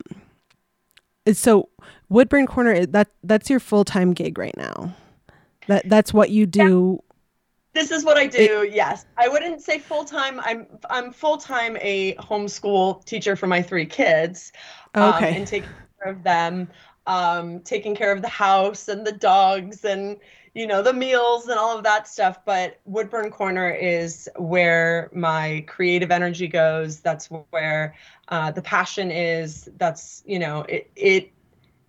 so 1.31 1.69
Woodburn 2.09 2.47
Corner 2.47 2.85
that 2.85 3.09
that's 3.23 3.49
your 3.49 3.59
full 3.59 3.85
time 3.85 4.13
gig 4.13 4.37
right 4.37 4.55
now. 4.57 4.95
That 5.67 5.87
that's 5.87 6.13
what 6.13 6.29
you 6.29 6.45
do. 6.45 7.01
Yeah. 7.01 7.09
This 7.73 7.91
is 7.91 8.05
what 8.05 8.17
I 8.17 8.27
do. 8.27 8.61
It, 8.61 8.73
yes, 8.73 9.05
I 9.17 9.27
wouldn't 9.27 9.61
say 9.61 9.79
full 9.79 10.05
time. 10.05 10.39
I'm 10.41 10.67
I'm 10.89 11.11
full 11.11 11.37
time 11.37 11.77
a 11.81 12.15
homeschool 12.15 13.03
teacher 13.05 13.35
for 13.35 13.47
my 13.47 13.61
three 13.61 13.85
kids. 13.85 14.51
Um, 14.93 15.13
okay. 15.15 15.35
and 15.35 15.47
taking 15.47 15.69
care 15.99 16.11
of 16.11 16.23
them, 16.23 16.67
um, 17.07 17.61
taking 17.61 17.95
care 17.95 18.11
of 18.11 18.21
the 18.21 18.29
house 18.29 18.87
and 18.87 19.05
the 19.05 19.11
dogs 19.11 19.83
and 19.85 20.17
you 20.53 20.67
know 20.67 20.81
the 20.81 20.93
meals 20.93 21.47
and 21.47 21.57
all 21.57 21.75
of 21.75 21.83
that 21.83 22.07
stuff 22.07 22.45
but 22.45 22.79
woodburn 22.85 23.31
corner 23.31 23.69
is 23.69 24.29
where 24.37 25.09
my 25.13 25.63
creative 25.67 26.11
energy 26.11 26.47
goes 26.47 26.99
that's 26.99 27.27
where 27.49 27.95
uh, 28.27 28.51
the 28.51 28.61
passion 28.61 29.11
is 29.11 29.69
that's 29.77 30.23
you 30.25 30.39
know 30.39 30.61
it 30.69 30.89
it 30.95 31.32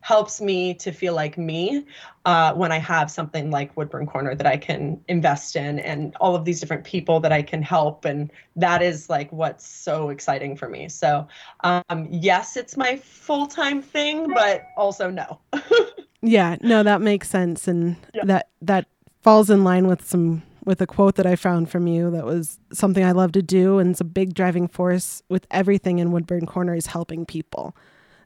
helps 0.05 0.39
me 0.39 0.75
to 0.75 0.93
feel 0.93 1.15
like 1.15 1.39
me 1.39 1.83
uh, 2.27 2.53
when 2.53 2.71
I 2.71 2.77
have 2.77 3.11
something 3.11 3.51
like 3.51 3.75
Woodburn 3.75 4.05
Corner 4.07 4.35
that 4.35 4.47
I 4.47 4.59
can 4.59 5.01
invest 5.09 5.57
in 5.57 5.79
and 5.79 6.15
all 6.17 6.37
of 6.37 6.45
these 6.45 6.61
different 6.61 6.85
people 6.85 7.21
that 7.21 7.33
I 7.33 7.41
can 7.41 7.63
help. 7.63 8.05
And 8.05 8.31
that 8.55 8.83
is 8.83 9.09
like 9.09 9.33
what's 9.33 9.67
so 9.67 10.11
exciting 10.11 10.59
for 10.59 10.69
me. 10.69 10.91
So, 10.91 11.27
um, 11.61 12.07
yes, 12.11 12.55
it's 12.59 12.77
my 12.77 12.97
full 12.97 13.47
time 13.47 13.81
thing, 13.81 14.31
but 14.35 14.67
also 14.77 15.09
no. 15.09 15.41
yeah, 16.21 16.57
no, 16.61 16.83
that 16.83 17.01
makes 17.01 17.31
sense. 17.31 17.67
And 17.67 17.97
yeah. 18.13 18.27
that, 18.27 18.51
that 18.61 18.87
falls 19.23 19.49
in 19.49 19.65
line 19.65 19.87
with 19.87 20.07
some 20.07 20.43
with 20.67 20.83
a 20.83 20.87
quote 20.87 21.15
that 21.15 21.27
I 21.27 21.37
found 21.37 21.71
from 21.71 21.87
you 21.87 22.11
that 22.11 22.27
was 22.27 22.59
something 22.73 23.05
I 23.05 23.13
love 23.13 23.33
to 23.33 23.43
do 23.43 23.79
and 23.79 23.91
it's 23.91 24.01
a 24.01 24.05
big 24.05 24.33
driving 24.35 24.67
force 24.67 25.23
with 25.29 25.47
everything 25.51 25.99
in 25.99 26.11
Woodburn 26.11 26.45
Corner 26.45 26.75
is 26.75 26.87
helping 26.87 27.25
people. 27.27 27.75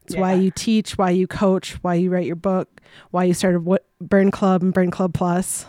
It's 0.09 0.15
yeah. 0.15 0.23
why 0.23 0.33
you 0.33 0.51
teach, 0.51 0.97
why 0.97 1.11
you 1.11 1.27
coach, 1.27 1.75
why 1.83 1.93
you 1.93 2.09
write 2.09 2.25
your 2.25 2.35
book, 2.35 2.81
why 3.11 3.25
you 3.25 3.35
started 3.35 3.61
what 3.61 3.85
Burn 4.01 4.31
Club 4.31 4.63
and 4.63 4.73
Burn 4.73 4.91
Club 4.91 5.13
Plus. 5.13 5.67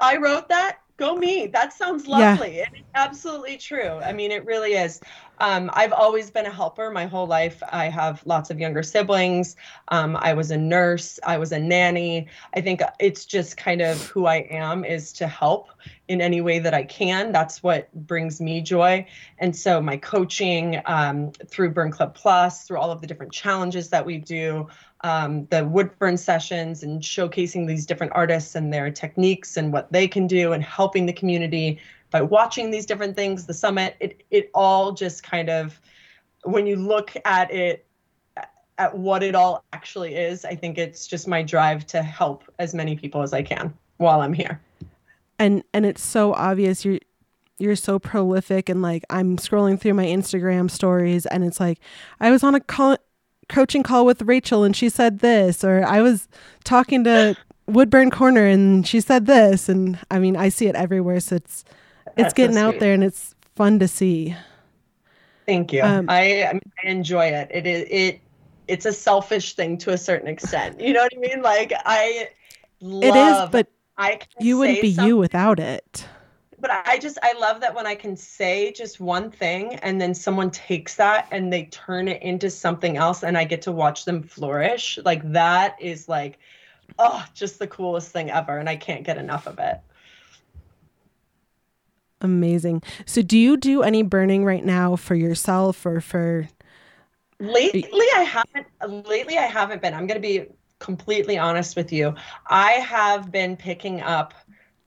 I 0.00 0.18
wrote 0.18 0.48
that. 0.50 0.78
Go 0.98 1.16
me. 1.16 1.48
That 1.48 1.72
sounds 1.72 2.06
lovely. 2.06 2.58
Yeah. 2.58 2.66
It's 2.72 2.84
absolutely 2.94 3.56
true. 3.56 3.98
I 3.98 4.12
mean, 4.12 4.30
it 4.30 4.44
really 4.44 4.74
is. 4.74 5.00
Um, 5.38 5.70
I've 5.74 5.92
always 5.92 6.30
been 6.30 6.46
a 6.46 6.52
helper 6.52 6.90
my 6.90 7.06
whole 7.06 7.26
life. 7.26 7.62
I 7.70 7.88
have 7.88 8.24
lots 8.26 8.50
of 8.50 8.60
younger 8.60 8.82
siblings. 8.82 9.56
Um, 9.88 10.16
I 10.16 10.34
was 10.34 10.50
a 10.50 10.56
nurse. 10.56 11.18
I 11.24 11.38
was 11.38 11.52
a 11.52 11.58
nanny. 11.58 12.28
I 12.54 12.60
think 12.60 12.80
it's 13.00 13.24
just 13.24 13.56
kind 13.56 13.80
of 13.80 14.00
who 14.06 14.26
I 14.26 14.46
am 14.50 14.84
is 14.84 15.12
to 15.14 15.26
help 15.26 15.70
in 16.08 16.20
any 16.20 16.40
way 16.40 16.58
that 16.58 16.74
I 16.74 16.84
can. 16.84 17.32
That's 17.32 17.62
what 17.62 17.92
brings 18.06 18.40
me 18.40 18.60
joy. 18.60 19.06
And 19.38 19.54
so 19.54 19.80
my 19.80 19.96
coaching 19.96 20.80
um, 20.86 21.32
through 21.48 21.70
Burn 21.70 21.90
Club 21.90 22.14
Plus, 22.14 22.66
through 22.66 22.78
all 22.78 22.90
of 22.90 23.00
the 23.00 23.06
different 23.06 23.32
challenges 23.32 23.88
that 23.88 24.04
we 24.04 24.18
do, 24.18 24.68
um, 25.00 25.46
the 25.50 25.64
Woodburn 25.66 26.16
sessions 26.16 26.82
and 26.82 27.02
showcasing 27.02 27.66
these 27.66 27.84
different 27.84 28.12
artists 28.14 28.54
and 28.54 28.72
their 28.72 28.90
techniques 28.90 29.56
and 29.56 29.72
what 29.72 29.92
they 29.92 30.08
can 30.08 30.26
do 30.26 30.52
and 30.52 30.62
helping 30.62 31.04
the 31.04 31.12
community 31.12 31.78
by 32.14 32.22
watching 32.22 32.70
these 32.70 32.86
different 32.86 33.16
things, 33.16 33.44
the 33.44 33.52
summit, 33.52 33.96
it 33.98 34.22
it 34.30 34.48
all 34.54 34.92
just 34.92 35.24
kind 35.24 35.50
of 35.50 35.80
when 36.44 36.64
you 36.64 36.76
look 36.76 37.12
at 37.24 37.52
it 37.52 37.84
at 38.78 38.96
what 38.96 39.24
it 39.24 39.34
all 39.34 39.64
actually 39.72 40.14
is, 40.14 40.44
I 40.44 40.54
think 40.54 40.78
it's 40.78 41.08
just 41.08 41.26
my 41.26 41.42
drive 41.42 41.84
to 41.88 42.02
help 42.02 42.44
as 42.60 42.72
many 42.72 42.94
people 42.94 43.22
as 43.22 43.32
I 43.32 43.42
can 43.42 43.74
while 43.96 44.20
I'm 44.20 44.32
here. 44.32 44.60
And 45.40 45.64
and 45.74 45.84
it's 45.84 46.04
so 46.04 46.32
obvious 46.34 46.84
you're 46.84 47.00
you're 47.58 47.74
so 47.74 47.98
prolific 47.98 48.68
and 48.68 48.80
like 48.80 49.02
I'm 49.10 49.36
scrolling 49.36 49.80
through 49.80 49.94
my 49.94 50.06
Instagram 50.06 50.70
stories 50.70 51.26
and 51.26 51.42
it's 51.42 51.58
like 51.58 51.80
I 52.20 52.30
was 52.30 52.44
on 52.44 52.54
a 52.54 52.60
call, 52.60 52.96
coaching 53.48 53.82
call 53.82 54.06
with 54.06 54.22
Rachel 54.22 54.62
and 54.62 54.76
she 54.76 54.88
said 54.88 55.18
this 55.18 55.64
or 55.64 55.84
I 55.84 56.00
was 56.00 56.28
talking 56.62 57.02
to 57.02 57.36
Woodburn 57.66 58.12
Corner 58.12 58.46
and 58.46 58.86
she 58.86 59.00
said 59.00 59.26
this 59.26 59.68
and 59.68 59.98
I 60.12 60.20
mean 60.20 60.36
I 60.36 60.48
see 60.48 60.68
it 60.68 60.76
everywhere 60.76 61.18
so 61.18 61.34
it's 61.34 61.64
it's 62.26 62.34
getting 62.34 62.56
so 62.56 62.68
out 62.68 62.78
there 62.78 62.94
and 62.94 63.04
it's 63.04 63.34
fun 63.54 63.78
to 63.78 63.88
see. 63.88 64.36
Thank 65.46 65.72
you. 65.72 65.82
Um, 65.82 66.06
I, 66.08 66.44
I, 66.44 66.60
enjoy 66.84 67.26
it. 67.26 67.48
It 67.50 67.66
is 67.66 67.86
it 67.90 68.20
it's 68.66 68.86
a 68.86 68.92
selfish 68.92 69.54
thing 69.54 69.76
to 69.78 69.92
a 69.92 69.98
certain 69.98 70.28
extent. 70.28 70.80
You 70.80 70.92
know 70.92 71.02
what 71.02 71.12
I 71.14 71.18
mean? 71.18 71.42
Like 71.42 71.72
I 71.84 72.30
love, 72.80 73.04
It 73.04 73.16
is, 73.16 73.50
but 73.50 73.68
I 73.98 74.20
you 74.40 74.58
wouldn't 74.58 74.80
be 74.80 74.88
you 74.88 75.16
without 75.16 75.60
it. 75.60 76.06
But 76.58 76.70
I 76.86 76.98
just 76.98 77.18
I 77.22 77.38
love 77.38 77.60
that 77.60 77.74
when 77.74 77.86
I 77.86 77.94
can 77.94 78.16
say 78.16 78.72
just 78.72 79.00
one 79.00 79.30
thing 79.30 79.74
and 79.76 80.00
then 80.00 80.14
someone 80.14 80.50
takes 80.50 80.96
that 80.96 81.28
and 81.30 81.52
they 81.52 81.64
turn 81.64 82.08
it 82.08 82.22
into 82.22 82.48
something 82.48 82.96
else 82.96 83.22
and 83.22 83.36
I 83.36 83.44
get 83.44 83.60
to 83.62 83.72
watch 83.72 84.06
them 84.06 84.22
flourish. 84.22 84.98
Like 85.04 85.30
that 85.32 85.76
is 85.78 86.08
like 86.08 86.38
oh, 86.98 87.24
just 87.34 87.58
the 87.58 87.66
coolest 87.66 88.12
thing 88.12 88.30
ever 88.30 88.56
and 88.56 88.68
I 88.68 88.76
can't 88.76 89.04
get 89.04 89.18
enough 89.18 89.46
of 89.46 89.58
it. 89.58 89.80
Amazing. 92.24 92.82
So, 93.04 93.20
do 93.20 93.38
you 93.38 93.58
do 93.58 93.82
any 93.82 94.02
burning 94.02 94.46
right 94.46 94.64
now 94.64 94.96
for 94.96 95.14
yourself 95.14 95.84
or 95.84 96.00
for? 96.00 96.48
Lately, 97.38 98.06
I 98.16 98.22
haven't. 98.22 99.06
Lately, 99.06 99.36
I 99.36 99.42
haven't 99.42 99.82
been. 99.82 99.92
I'm 99.92 100.06
going 100.06 100.20
to 100.20 100.26
be 100.26 100.46
completely 100.78 101.36
honest 101.36 101.76
with 101.76 101.92
you. 101.92 102.14
I 102.48 102.72
have 102.72 103.30
been 103.30 103.56
picking 103.56 104.00
up 104.00 104.32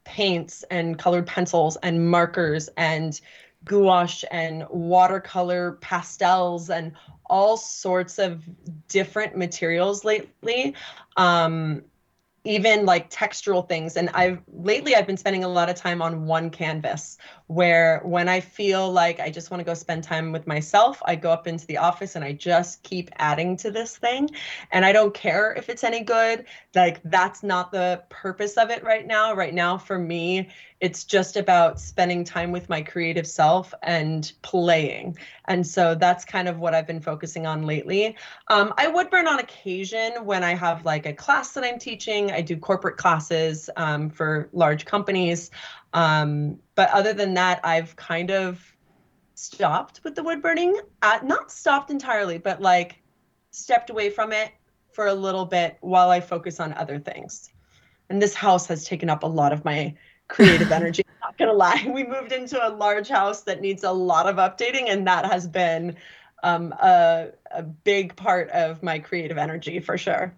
paints 0.03 0.63
and 0.71 0.97
colored 0.97 1.27
pencils 1.27 1.77
and 1.83 2.09
markers 2.09 2.69
and 2.75 3.21
gouache 3.65 4.25
and 4.31 4.65
watercolor 4.69 5.73
pastels 5.73 6.71
and 6.71 6.93
all 7.25 7.55
sorts 7.55 8.17
of 8.17 8.43
different 8.87 9.37
materials 9.37 10.03
lately. 10.03 10.73
Um, 11.17 11.83
even 12.43 12.85
like 12.85 13.09
textural 13.09 13.67
things. 13.67 13.97
And 13.97 14.09
i've 14.09 14.39
lately 14.51 14.95
i've 14.95 15.07
been 15.07 15.17
spending 15.17 15.43
a 15.43 15.49
lot 15.49 15.69
of 15.69 15.75
time 15.75 16.01
on 16.01 16.25
one 16.25 16.49
canvas 16.49 17.17
where 17.47 18.01
when 18.03 18.27
i 18.27 18.39
feel 18.39 18.91
like 18.91 19.19
i 19.19 19.29
just 19.29 19.49
want 19.49 19.59
to 19.59 19.65
go 19.65 19.73
spend 19.73 20.03
time 20.03 20.31
with 20.31 20.45
myself 20.45 21.01
i 21.05 21.15
go 21.15 21.31
up 21.31 21.47
into 21.47 21.65
the 21.67 21.77
office 21.77 22.15
and 22.15 22.23
i 22.23 22.31
just 22.31 22.83
keep 22.83 23.09
adding 23.17 23.55
to 23.55 23.71
this 23.71 23.97
thing 23.97 24.29
and 24.71 24.85
i 24.85 24.91
don't 24.91 25.13
care 25.13 25.53
if 25.53 25.69
it's 25.69 25.83
any 25.83 26.01
good 26.01 26.45
like 26.75 27.01
that's 27.05 27.43
not 27.43 27.71
the 27.71 28.03
purpose 28.09 28.57
of 28.57 28.69
it 28.69 28.83
right 28.83 29.07
now 29.07 29.33
right 29.33 29.53
now 29.53 29.77
for 29.77 29.97
me 29.97 30.49
it's 30.79 31.05
just 31.05 31.37
about 31.37 31.79
spending 31.79 32.23
time 32.23 32.51
with 32.51 32.69
my 32.69 32.81
creative 32.83 33.25
self 33.25 33.73
and 33.81 34.31
playing. 34.43 35.17
And 35.45 35.65
so 35.65 35.95
that's 35.95 36.23
kind 36.23 36.47
of 36.47 36.59
what 36.59 36.75
I've 36.75 36.85
been 36.85 37.01
focusing 37.01 37.47
on 37.47 37.63
lately. 37.63 38.15
Um, 38.49 38.73
I 38.77 38.87
would 38.87 39.09
burn 39.09 39.27
on 39.27 39.39
occasion 39.39 40.23
when 40.23 40.43
I 40.43 40.53
have 40.53 40.85
like 40.85 41.07
a 41.07 41.13
class 41.13 41.53
that 41.53 41.63
I'm 41.63 41.79
teaching. 41.79 42.31
I 42.31 42.41
do 42.41 42.57
corporate 42.57 42.97
classes 42.97 43.69
um, 43.75 44.09
for 44.09 44.49
large 44.53 44.85
companies. 44.85 45.49
Um, 45.97 46.59
but 46.75 46.91
other 46.91 47.11
than 47.11 47.33
that, 47.33 47.59
I've 47.63 47.95
kind 47.95 48.29
of 48.29 48.63
stopped 49.33 50.01
with 50.03 50.13
the 50.13 50.21
wood 50.21 50.43
burning. 50.43 50.79
Uh, 51.01 51.17
not 51.23 51.51
stopped 51.51 51.89
entirely, 51.89 52.37
but 52.37 52.61
like 52.61 53.01
stepped 53.49 53.89
away 53.89 54.11
from 54.11 54.31
it 54.31 54.51
for 54.93 55.07
a 55.07 55.13
little 55.15 55.45
bit 55.45 55.77
while 55.81 56.11
I 56.11 56.19
focus 56.19 56.59
on 56.59 56.71
other 56.73 56.99
things. 56.99 57.49
And 58.11 58.21
this 58.21 58.35
house 58.35 58.67
has 58.67 58.85
taken 58.85 59.09
up 59.09 59.23
a 59.23 59.27
lot 59.27 59.51
of 59.51 59.65
my 59.65 59.95
creative 60.27 60.71
energy. 60.81 61.01
not 61.19 61.35
gonna 61.35 61.53
lie, 61.53 61.89
we 61.91 62.03
moved 62.03 62.31
into 62.31 62.63
a 62.63 62.69
large 62.69 63.07
house 63.07 63.41
that 63.41 63.59
needs 63.59 63.83
a 63.83 63.91
lot 63.91 64.27
of 64.27 64.35
updating, 64.35 64.91
and 64.91 65.07
that 65.07 65.25
has 65.25 65.47
been 65.47 65.95
um, 66.43 66.73
a, 66.73 67.29
a 67.49 67.63
big 67.63 68.15
part 68.15 68.51
of 68.51 68.83
my 68.83 68.99
creative 68.99 69.39
energy 69.39 69.79
for 69.79 69.97
sure. 69.97 70.31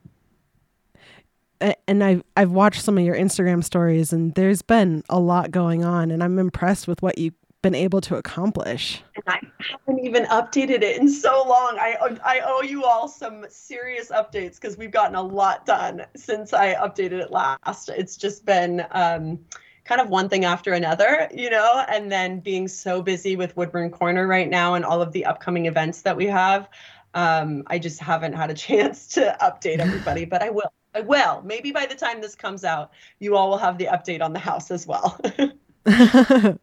And 1.87 2.03
I've 2.03 2.23
I've 2.37 2.51
watched 2.51 2.81
some 2.81 2.97
of 2.97 3.03
your 3.03 3.15
Instagram 3.15 3.63
stories, 3.63 4.13
and 4.13 4.33
there's 4.35 4.61
been 4.61 5.03
a 5.09 5.19
lot 5.19 5.51
going 5.51 5.83
on, 5.83 6.11
and 6.11 6.23
I'm 6.23 6.39
impressed 6.39 6.87
with 6.87 7.01
what 7.01 7.17
you've 7.17 7.33
been 7.61 7.75
able 7.75 7.99
to 8.01 8.15
accomplish. 8.15 9.03
And 9.15 9.23
I 9.27 9.39
haven't 9.57 10.05
even 10.05 10.23
updated 10.25 10.81
it 10.81 10.97
in 10.97 11.09
so 11.09 11.43
long. 11.45 11.77
I 11.79 12.17
I 12.23 12.41
owe 12.45 12.61
you 12.61 12.85
all 12.85 13.07
some 13.07 13.45
serious 13.49 14.09
updates 14.09 14.55
because 14.55 14.77
we've 14.77 14.91
gotten 14.91 15.15
a 15.15 15.21
lot 15.21 15.65
done 15.65 16.05
since 16.15 16.53
I 16.53 16.75
updated 16.75 17.21
it 17.21 17.31
last. 17.31 17.89
It's 17.89 18.17
just 18.17 18.45
been. 18.45 18.85
Um, 18.91 19.39
kind 19.85 20.01
of 20.01 20.09
one 20.09 20.29
thing 20.29 20.45
after 20.45 20.73
another, 20.73 21.27
you 21.33 21.49
know, 21.49 21.83
and 21.89 22.11
then 22.11 22.39
being 22.41 22.67
so 22.67 23.01
busy 23.01 23.35
with 23.35 23.57
Woodburn 23.57 23.89
Corner 23.89 24.27
right 24.27 24.47
now 24.47 24.75
and 24.75 24.85
all 24.85 25.01
of 25.01 25.13
the 25.13 25.25
upcoming 25.25 25.65
events 25.65 26.03
that 26.03 26.15
we 26.15 26.27
have. 26.27 26.69
Um, 27.15 27.63
I 27.65 27.79
just 27.79 27.99
haven't 27.99 28.33
had 28.33 28.51
a 28.51 28.53
chance 28.67 29.07
to 29.15 29.35
update 29.41 29.79
everybody, 29.79 30.25
but 30.25 30.43
I 30.43 30.51
will. 30.51 30.71
I 30.95 31.01
will. 31.01 31.41
Maybe 31.43 31.71
by 31.71 31.85
the 31.85 31.95
time 31.95 32.21
this 32.21 32.35
comes 32.35 32.63
out, 32.63 32.91
you 33.19 33.35
all 33.35 33.49
will 33.49 33.57
have 33.57 33.77
the 33.77 33.85
update 33.85 34.21
on 34.21 34.33
the 34.33 34.39
house 34.39 34.71
as 34.71 34.87
well. 34.87 35.19
That'd 35.83 36.59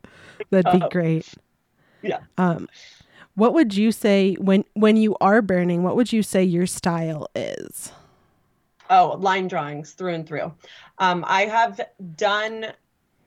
be 0.50 0.82
um, 0.82 0.88
great. 0.90 1.32
Yeah. 2.02 2.20
Um, 2.38 2.68
what 3.34 3.54
would 3.54 3.74
you 3.74 3.92
say 3.92 4.34
when 4.34 4.64
when 4.74 4.96
you 4.96 5.16
are 5.20 5.42
burning? 5.42 5.82
What 5.82 5.96
would 5.96 6.12
you 6.12 6.22
say 6.22 6.42
your 6.42 6.66
style 6.66 7.28
is? 7.34 7.92
Oh, 8.88 9.16
line 9.18 9.48
drawings 9.48 9.92
through 9.92 10.14
and 10.14 10.26
through. 10.26 10.52
Um, 10.98 11.24
I 11.26 11.42
have 11.42 11.80
done 12.16 12.66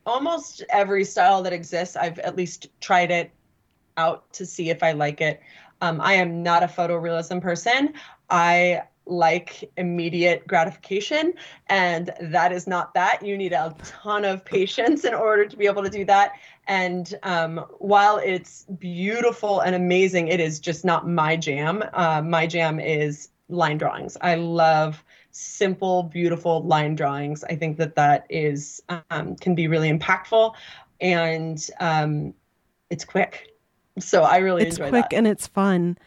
almost 0.06 0.64
every 0.70 1.04
style 1.04 1.44
that 1.44 1.54
exists. 1.54 1.96
I've 1.96 2.18
at 2.20 2.36
least 2.36 2.68
tried 2.82 3.12
it 3.12 3.32
out 3.98 4.32
to 4.34 4.46
see 4.46 4.70
if 4.70 4.82
I 4.82 4.94
like 4.94 5.22
it. 5.22 5.42
Um, 5.82 6.02
I 6.02 6.14
am 6.14 6.42
not 6.42 6.64
a 6.64 6.68
photorealism 6.68 7.42
person. 7.42 7.94
I 8.30 8.84
like 9.10 9.70
immediate 9.78 10.46
gratification, 10.48 11.34
and 11.68 12.12
that 12.22 12.52
is 12.52 12.68
not 12.68 12.94
that. 12.94 13.26
You 13.26 13.38
need 13.38 13.54
a 13.54 13.76
ton 13.84 14.24
of 14.24 14.46
patience 14.46 15.04
in 15.04 15.14
order 15.14 15.46
to 15.46 15.58
be 15.58 15.66
able 15.66 15.84
to 15.84 15.90
do 15.90 16.06
that. 16.06 16.34
And 16.68 17.14
um, 17.24 17.66
while 17.80 18.18
it's 18.18 18.66
beautiful 18.78 19.62
and 19.62 19.76
amazing, 19.76 20.28
it 20.28 20.40
is 20.40 20.60
just 20.60 20.86
not 20.86 21.08
my 21.08 21.36
jam. 21.36 21.84
Uh, 21.94 22.22
my 22.22 22.46
jam 22.46 22.80
is 22.80 23.30
line 23.50 23.78
drawings. 23.78 24.16
I 24.22 24.36
love 24.36 25.04
simple, 25.32 26.04
beautiful 26.04 26.64
line 26.64 26.96
drawings. 26.96 27.44
I 27.44 27.56
think 27.56 27.78
that 27.78 27.96
that 27.96 28.26
is 28.30 28.82
um, 29.10 29.36
can 29.36 29.56
be 29.56 29.68
really 29.68 29.92
impactful, 29.92 30.54
and 31.02 31.70
um, 31.80 32.34
it's 32.90 33.06
quick. 33.06 33.56
So 34.00 34.24
I 34.24 34.38
really 34.38 34.62
enjoy 34.62 34.68
it's 34.68 34.78
enjoy 34.78 34.90
quick 34.90 35.10
that. 35.10 35.16
and 35.16 35.28
it's 35.28 35.48
fun. 35.48 35.98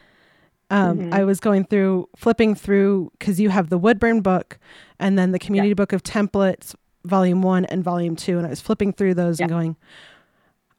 Um, 0.72 0.98
mm-hmm. 0.98 1.14
I 1.14 1.24
was 1.24 1.38
going 1.38 1.66
through 1.66 2.08
flipping 2.16 2.54
through 2.54 3.12
because 3.18 3.38
you 3.38 3.50
have 3.50 3.68
the 3.68 3.76
Woodburn 3.76 4.22
book 4.22 4.58
and 4.98 5.18
then 5.18 5.30
the 5.32 5.38
Community 5.38 5.68
yeah. 5.68 5.74
Book 5.74 5.92
of 5.92 6.02
Templates, 6.02 6.74
Volume 7.04 7.42
One 7.42 7.66
and 7.66 7.84
Volume 7.84 8.16
Two, 8.16 8.38
and 8.38 8.46
I 8.46 8.50
was 8.50 8.62
flipping 8.62 8.94
through 8.94 9.12
those 9.12 9.38
yeah. 9.38 9.44
and 9.44 9.50
going, 9.50 9.76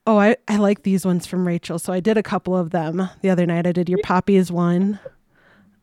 "Oh, 0.07 0.17
I 0.17 0.35
I 0.47 0.57
like 0.57 0.81
these 0.81 1.05
ones 1.05 1.27
from 1.27 1.47
Rachel." 1.47 1.77
So 1.77 1.93
I 1.93 2.00
did 2.00 2.17
a 2.17 2.23
couple 2.23 2.57
of 2.57 2.71
them 2.71 3.07
the 3.21 3.29
other 3.29 3.45
night. 3.45 3.67
I 3.67 3.71
did 3.71 3.88
your 3.88 4.00
poppies 4.03 4.51
one. 4.51 5.00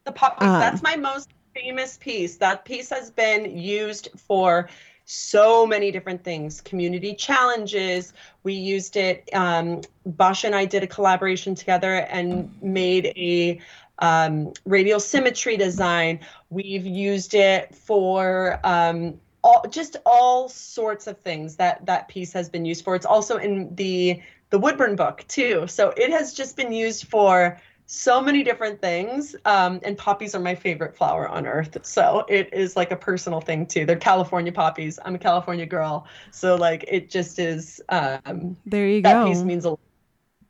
The 0.04 0.12
poppies. 0.12 0.48
Um, 0.48 0.58
that's 0.58 0.82
my 0.82 0.96
most 0.96 1.30
famous 1.54 1.96
piece. 1.96 2.36
That 2.36 2.64
piece 2.64 2.90
has 2.90 3.12
been 3.12 3.56
used 3.56 4.08
for 4.16 4.68
so 5.04 5.66
many 5.66 5.90
different 5.90 6.22
things 6.22 6.60
community 6.60 7.12
challenges 7.12 8.12
we 8.44 8.54
used 8.54 8.96
it 8.96 9.28
um, 9.32 9.80
Basha 10.06 10.46
and 10.46 10.54
i 10.54 10.64
did 10.64 10.84
a 10.84 10.86
collaboration 10.86 11.52
together 11.52 12.06
and 12.10 12.48
made 12.62 13.06
a 13.16 13.60
um, 14.00 14.52
radial 14.64 15.00
symmetry 15.00 15.57
design 15.57 16.21
we've 16.50 16.87
used 16.87 17.35
it 17.35 17.75
for 17.75 18.59
um, 18.64 19.21
all, 19.42 19.64
just 19.71 19.97
all 20.04 20.49
sorts 20.49 21.07
of 21.07 21.19
things 21.19 21.57
that 21.57 21.85
that 21.87 22.09
piece 22.09 22.33
has 22.33 22.49
been 22.49 22.64
used 22.64 22.85
for 22.85 22.95
it's 22.95 23.07
also 23.07 23.37
in 23.37 23.75
the 23.75 24.21
the 24.50 24.59
woodburn 24.59 24.97
book 24.97 25.25
too 25.28 25.66
so 25.66 25.90
it 25.97 26.11
has 26.11 26.35
just 26.35 26.57
been 26.57 26.73
used 26.73 27.07
for 27.09 27.61
so 27.92 28.21
many 28.21 28.45
different 28.45 28.80
things. 28.80 29.35
Um, 29.45 29.80
and 29.83 29.99
poppies 29.99 30.37
are 30.37 30.40
my 30.40 30.54
favorite 30.54 30.97
flower 30.97 31.28
on 31.28 31.45
earth. 31.45 31.76
So 31.85 32.25
it 32.28 32.49
is 32.52 32.76
like 32.76 32.92
a 32.92 32.97
personal 32.97 33.40
thing 33.40 33.66
too. 33.66 33.85
They're 33.85 33.97
California 33.97 34.52
poppies. 34.52 35.00
I'm 35.04 35.16
a 35.16 35.19
California 35.19 35.66
girl. 35.66 36.07
So 36.30 36.54
like 36.54 36.85
it 36.87 37.11
just 37.11 37.40
is 37.40 37.83
um 37.88 38.57
there 38.64 38.87
you 38.87 39.02
that 39.02 39.14
go. 39.14 39.25
That 39.25 39.35
piece 39.35 39.42
means 39.42 39.64
a 39.64 39.71
lot. 39.71 39.80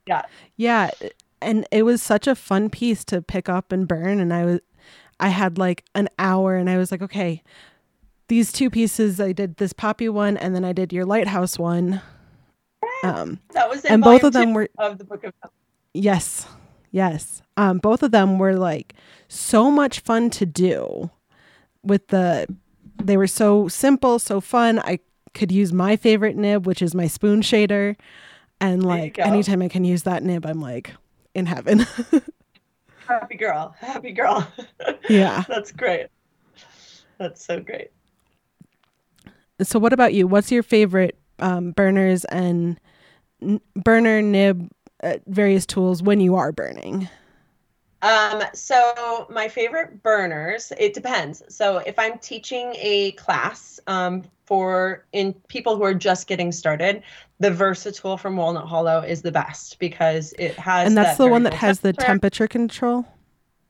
Yeah. 0.07 0.23
Yeah. 0.59 0.91
And 1.43 1.67
it 1.71 1.85
was 1.85 2.03
such 2.03 2.27
a 2.27 2.35
fun 2.35 2.71
piece 2.71 3.05
to 3.07 3.23
pick 3.23 3.49
up 3.49 3.73
and 3.73 3.89
burn. 3.89 4.21
And 4.21 4.33
I 4.33 4.45
was 4.45 4.61
I 5.19 5.29
had 5.29 5.59
like 5.59 5.85
an 5.95 6.09
hour 6.19 6.57
and 6.57 6.71
I 6.71 6.79
was 6.79 6.91
like, 6.91 7.03
okay, 7.03 7.43
these 8.29 8.53
two 8.53 8.71
pieces, 8.71 9.21
I 9.21 9.33
did 9.33 9.57
this 9.57 9.73
poppy 9.73 10.09
one 10.09 10.37
and 10.37 10.55
then 10.55 10.65
I 10.65 10.73
did 10.73 10.93
your 10.93 11.05
lighthouse 11.05 11.59
one. 11.59 12.01
Um, 13.03 13.41
that 13.53 13.69
was 13.69 13.85
and 13.85 14.03
both 14.03 14.25
of 14.25 14.33
them 14.33 14.53
were 14.53 14.69
of 14.79 14.99
the 14.99 15.05
book 15.05 15.25
of 15.25 15.33
yes 15.95 16.47
Yes. 16.91 17.43
Um, 17.57 17.79
both 17.79 18.03
of 18.03 18.11
them 18.11 18.39
were 18.39 18.57
like 18.57 18.95
so 19.29 19.71
much 19.71 20.01
fun 20.01 20.31
to 20.31 20.47
do 20.47 21.11
with 21.83 22.09
the, 22.09 22.47
they 23.03 23.17
were 23.17 23.27
so 23.27 23.69
simple, 23.69 24.19
so 24.19 24.41
fun. 24.41 24.81
I 24.81 25.01
could 25.33 25.53
use 25.53 25.73
my 25.73 25.97
favorite 25.97 26.37
nib, 26.37 26.67
which 26.67 26.83
is 26.83 26.95
my 26.95 27.07
spoon 27.07 27.43
shader. 27.43 27.97
And 28.61 28.85
like 28.85 29.19
anytime 29.19 29.63
I 29.63 29.69
can 29.69 29.85
use 29.85 30.03
that 30.03 30.23
nib, 30.23 30.45
I'm 30.45 30.61
like 30.61 30.93
in 31.35 31.47
heaven. 31.47 31.87
happy 33.07 33.37
girl. 33.37 33.75
Happy 33.79 34.13
girl. 34.13 34.47
Yeah. 35.09 35.43
That's 35.49 35.73
great. 35.73 36.07
That's 37.19 37.45
so 37.45 37.59
great. 37.59 37.91
So, 39.61 39.79
what 39.79 39.93
about 39.93 40.15
you? 40.15 40.27
What's 40.27 40.53
your 40.53 40.63
favorite 40.63 41.19
um, 41.41 41.73
burners 41.73 42.25
and 42.27 42.79
n- 43.43 43.61
burner 43.75 44.23
nib 44.23 44.71
uh, 45.03 45.17
various 45.27 45.67
tools 45.67 46.03
when 46.03 46.21
you 46.21 46.37
are 46.37 46.53
burning? 46.53 47.09
Um, 48.03 48.43
so 48.55 49.27
my 49.31 49.49
favorite 49.49 50.03
burners, 50.03 50.73
it 50.79 50.95
depends. 50.95 51.43
So 51.49 51.79
if 51.79 51.99
I'm 51.99 52.19
teaching 52.19 52.75
a 52.79 53.13
class 53.13 53.79
um, 53.87 54.23
for 54.47 55.05
in 55.13 55.35
people 55.49 55.77
who 55.77 55.83
are 55.85 55.95
just 55.95 56.27
getting 56.27 56.51
started, 56.51 57.03
the 57.41 57.51
Versatool 57.51 58.19
from 58.19 58.37
Walnut 58.37 58.67
Hollow 58.67 59.01
is 59.01 59.23
the 59.23 59.33
best 59.33 59.79
because 59.79 60.33
it 60.39 60.59
has 60.59 60.87
And 60.87 60.97
that's 60.97 61.19
that 61.19 61.25
the 61.25 61.31
one 61.31 61.43
that 61.43 61.55
has 61.55 61.81
the 61.81 61.93
temperature 61.93 62.49
control. 62.49 63.05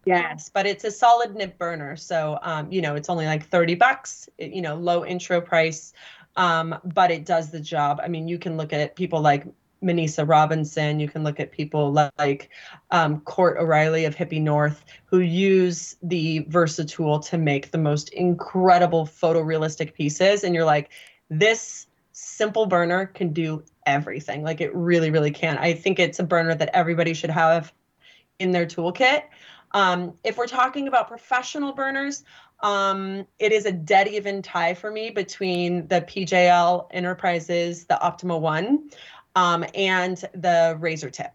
Yes, 0.06 0.50
but 0.52 0.64
it's 0.64 0.84
a 0.84 0.90
solid 0.90 1.34
nib 1.34 1.58
burner. 1.58 1.96
So 1.96 2.38
um, 2.42 2.70
you 2.70 2.80
know, 2.80 2.94
it's 2.94 3.08
only 3.08 3.26
like 3.26 3.46
30 3.46 3.74
bucks, 3.74 4.28
you 4.38 4.62
know, 4.62 4.76
low 4.76 5.04
intro 5.04 5.40
price. 5.40 5.92
Um, 6.36 6.76
but 6.84 7.10
it 7.10 7.26
does 7.26 7.50
the 7.50 7.60
job. 7.60 8.00
I 8.02 8.06
mean, 8.06 8.28
you 8.28 8.38
can 8.38 8.56
look 8.56 8.72
at 8.72 8.94
people 8.94 9.20
like 9.20 9.44
Minisa 9.82 10.28
Robinson. 10.28 11.00
You 11.00 11.08
can 11.08 11.24
look 11.24 11.40
at 11.40 11.52
people 11.52 11.92
like 12.18 12.50
um, 12.90 13.20
Court 13.20 13.58
O'Reilly 13.58 14.04
of 14.04 14.14
Hippie 14.14 14.40
North, 14.40 14.84
who 15.06 15.20
use 15.20 15.96
the 16.02 16.44
Versatool 16.44 17.24
to 17.28 17.38
make 17.38 17.70
the 17.70 17.78
most 17.78 18.10
incredible 18.10 19.06
photorealistic 19.06 19.94
pieces. 19.94 20.44
And 20.44 20.54
you're 20.54 20.64
like, 20.64 20.90
this 21.28 21.86
simple 22.12 22.66
burner 22.66 23.06
can 23.06 23.32
do 23.32 23.62
everything. 23.86 24.42
Like 24.42 24.60
it 24.60 24.74
really, 24.74 25.10
really 25.10 25.30
can. 25.30 25.58
I 25.58 25.72
think 25.72 25.98
it's 25.98 26.18
a 26.18 26.24
burner 26.24 26.54
that 26.54 26.70
everybody 26.74 27.14
should 27.14 27.30
have 27.30 27.72
in 28.38 28.50
their 28.50 28.66
toolkit. 28.66 29.22
Um, 29.72 30.14
if 30.24 30.36
we're 30.36 30.46
talking 30.46 30.88
about 30.88 31.08
professional 31.08 31.72
burners, 31.72 32.24
um, 32.60 33.26
it 33.38 33.52
is 33.52 33.64
a 33.64 33.72
dead 33.72 34.08
even 34.08 34.42
tie 34.42 34.74
for 34.74 34.90
me 34.90 35.10
between 35.10 35.86
the 35.86 36.02
PJL 36.02 36.88
Enterprises, 36.90 37.84
the 37.84 38.00
Optima 38.00 38.36
One 38.36 38.90
um, 39.34 39.64
and 39.74 40.16
the 40.34 40.78
RazerTip. 40.80 41.32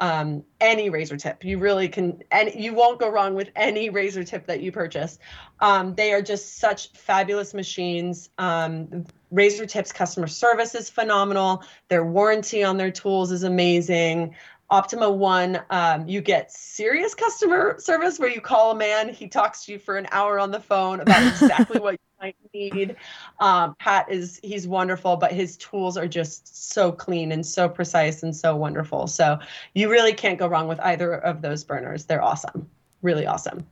Um, 0.00 0.44
any 0.60 0.90
RazerTip, 0.90 1.42
you 1.42 1.58
really 1.58 1.88
can, 1.88 2.22
and 2.30 2.54
you 2.54 2.72
won't 2.72 3.00
go 3.00 3.10
wrong 3.10 3.34
with 3.34 3.50
any 3.56 3.90
RazerTip 3.90 4.46
that 4.46 4.60
you 4.60 4.70
purchase. 4.70 5.18
Um, 5.58 5.96
they 5.96 6.12
are 6.12 6.22
just 6.22 6.58
such 6.58 6.92
fabulous 6.92 7.52
machines. 7.52 8.30
Um, 8.38 9.06
RazerTips 9.32 9.92
customer 9.92 10.28
service 10.28 10.76
is 10.76 10.88
phenomenal. 10.88 11.64
Their 11.88 12.04
warranty 12.04 12.62
on 12.62 12.76
their 12.76 12.92
tools 12.92 13.32
is 13.32 13.42
amazing. 13.42 14.36
Optima 14.70 15.10
One, 15.10 15.60
um, 15.70 16.06
you 16.06 16.20
get 16.20 16.52
serious 16.52 17.14
customer 17.14 17.76
service 17.78 18.18
where 18.18 18.28
you 18.28 18.40
call 18.40 18.72
a 18.72 18.74
man, 18.74 19.08
he 19.08 19.26
talks 19.26 19.64
to 19.64 19.72
you 19.72 19.78
for 19.78 19.96
an 19.96 20.06
hour 20.10 20.38
on 20.38 20.50
the 20.50 20.60
phone 20.60 21.00
about 21.00 21.26
exactly 21.42 21.80
what 21.80 21.92
you 21.92 21.98
might 22.20 22.36
need. 22.52 22.96
Um, 23.40 23.76
Pat 23.78 24.10
is 24.10 24.38
he's 24.42 24.68
wonderful, 24.68 25.16
but 25.16 25.32
his 25.32 25.56
tools 25.56 25.96
are 25.96 26.06
just 26.06 26.70
so 26.70 26.92
clean 26.92 27.32
and 27.32 27.44
so 27.46 27.66
precise 27.66 28.22
and 28.22 28.36
so 28.36 28.56
wonderful. 28.56 29.06
So 29.06 29.38
you 29.72 29.88
really 29.88 30.12
can't 30.12 30.38
go 30.38 30.46
wrong 30.46 30.68
with 30.68 30.80
either 30.80 31.14
of 31.14 31.40
those 31.40 31.64
burners. 31.64 32.04
They're 32.04 32.22
awesome, 32.22 32.68
really 33.00 33.24
awesome. 33.24 33.66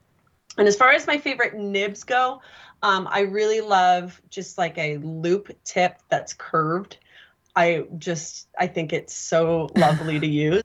And 0.57 0.67
as 0.67 0.77
far 0.77 0.93
as 0.93 1.07
my 1.07 1.19
favorite 1.19 1.55
nibs 1.55 2.05
go, 2.05 2.41
um, 2.83 3.07
I 3.11 3.21
really 3.21 3.61
love 3.61 4.19
just 4.31 4.57
like 4.57 4.79
a 4.79 4.97
loop 4.99 5.55
tip 5.63 5.99
that's 6.09 6.33
curved. 6.33 6.97
I 7.55 7.85
just 7.99 8.49
I 8.59 8.67
think 8.67 8.95
it's 8.95 9.15
so 9.15 9.69
lovely 9.77 10.19
to 10.21 10.27
use 10.27 10.63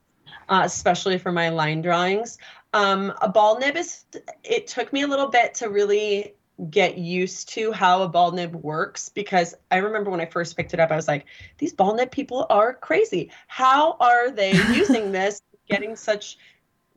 uh, 0.51 0.61
especially 0.65 1.17
for 1.17 1.31
my 1.31 1.49
line 1.49 1.81
drawings. 1.81 2.37
Um, 2.73 3.13
a 3.21 3.29
ball 3.29 3.57
nib 3.57 3.77
is, 3.77 4.03
it 4.43 4.67
took 4.67 4.93
me 4.93 5.01
a 5.01 5.07
little 5.07 5.29
bit 5.29 5.55
to 5.55 5.69
really 5.69 6.35
get 6.69 6.97
used 6.97 7.49
to 7.49 7.71
how 7.71 8.03
a 8.03 8.07
ball 8.07 8.31
nib 8.33 8.53
works 8.55 9.09
because 9.09 9.55
I 9.71 9.77
remember 9.77 10.11
when 10.11 10.19
I 10.19 10.25
first 10.25 10.55
picked 10.55 10.73
it 10.73 10.79
up, 10.79 10.91
I 10.91 10.95
was 10.97 11.07
like, 11.07 11.25
these 11.57 11.73
ball 11.73 11.95
nib 11.95 12.11
people 12.11 12.45
are 12.49 12.73
crazy. 12.73 13.31
How 13.47 13.95
are 14.01 14.29
they 14.29 14.51
using 14.75 15.13
this, 15.13 15.41
getting 15.69 15.95
such 15.95 16.37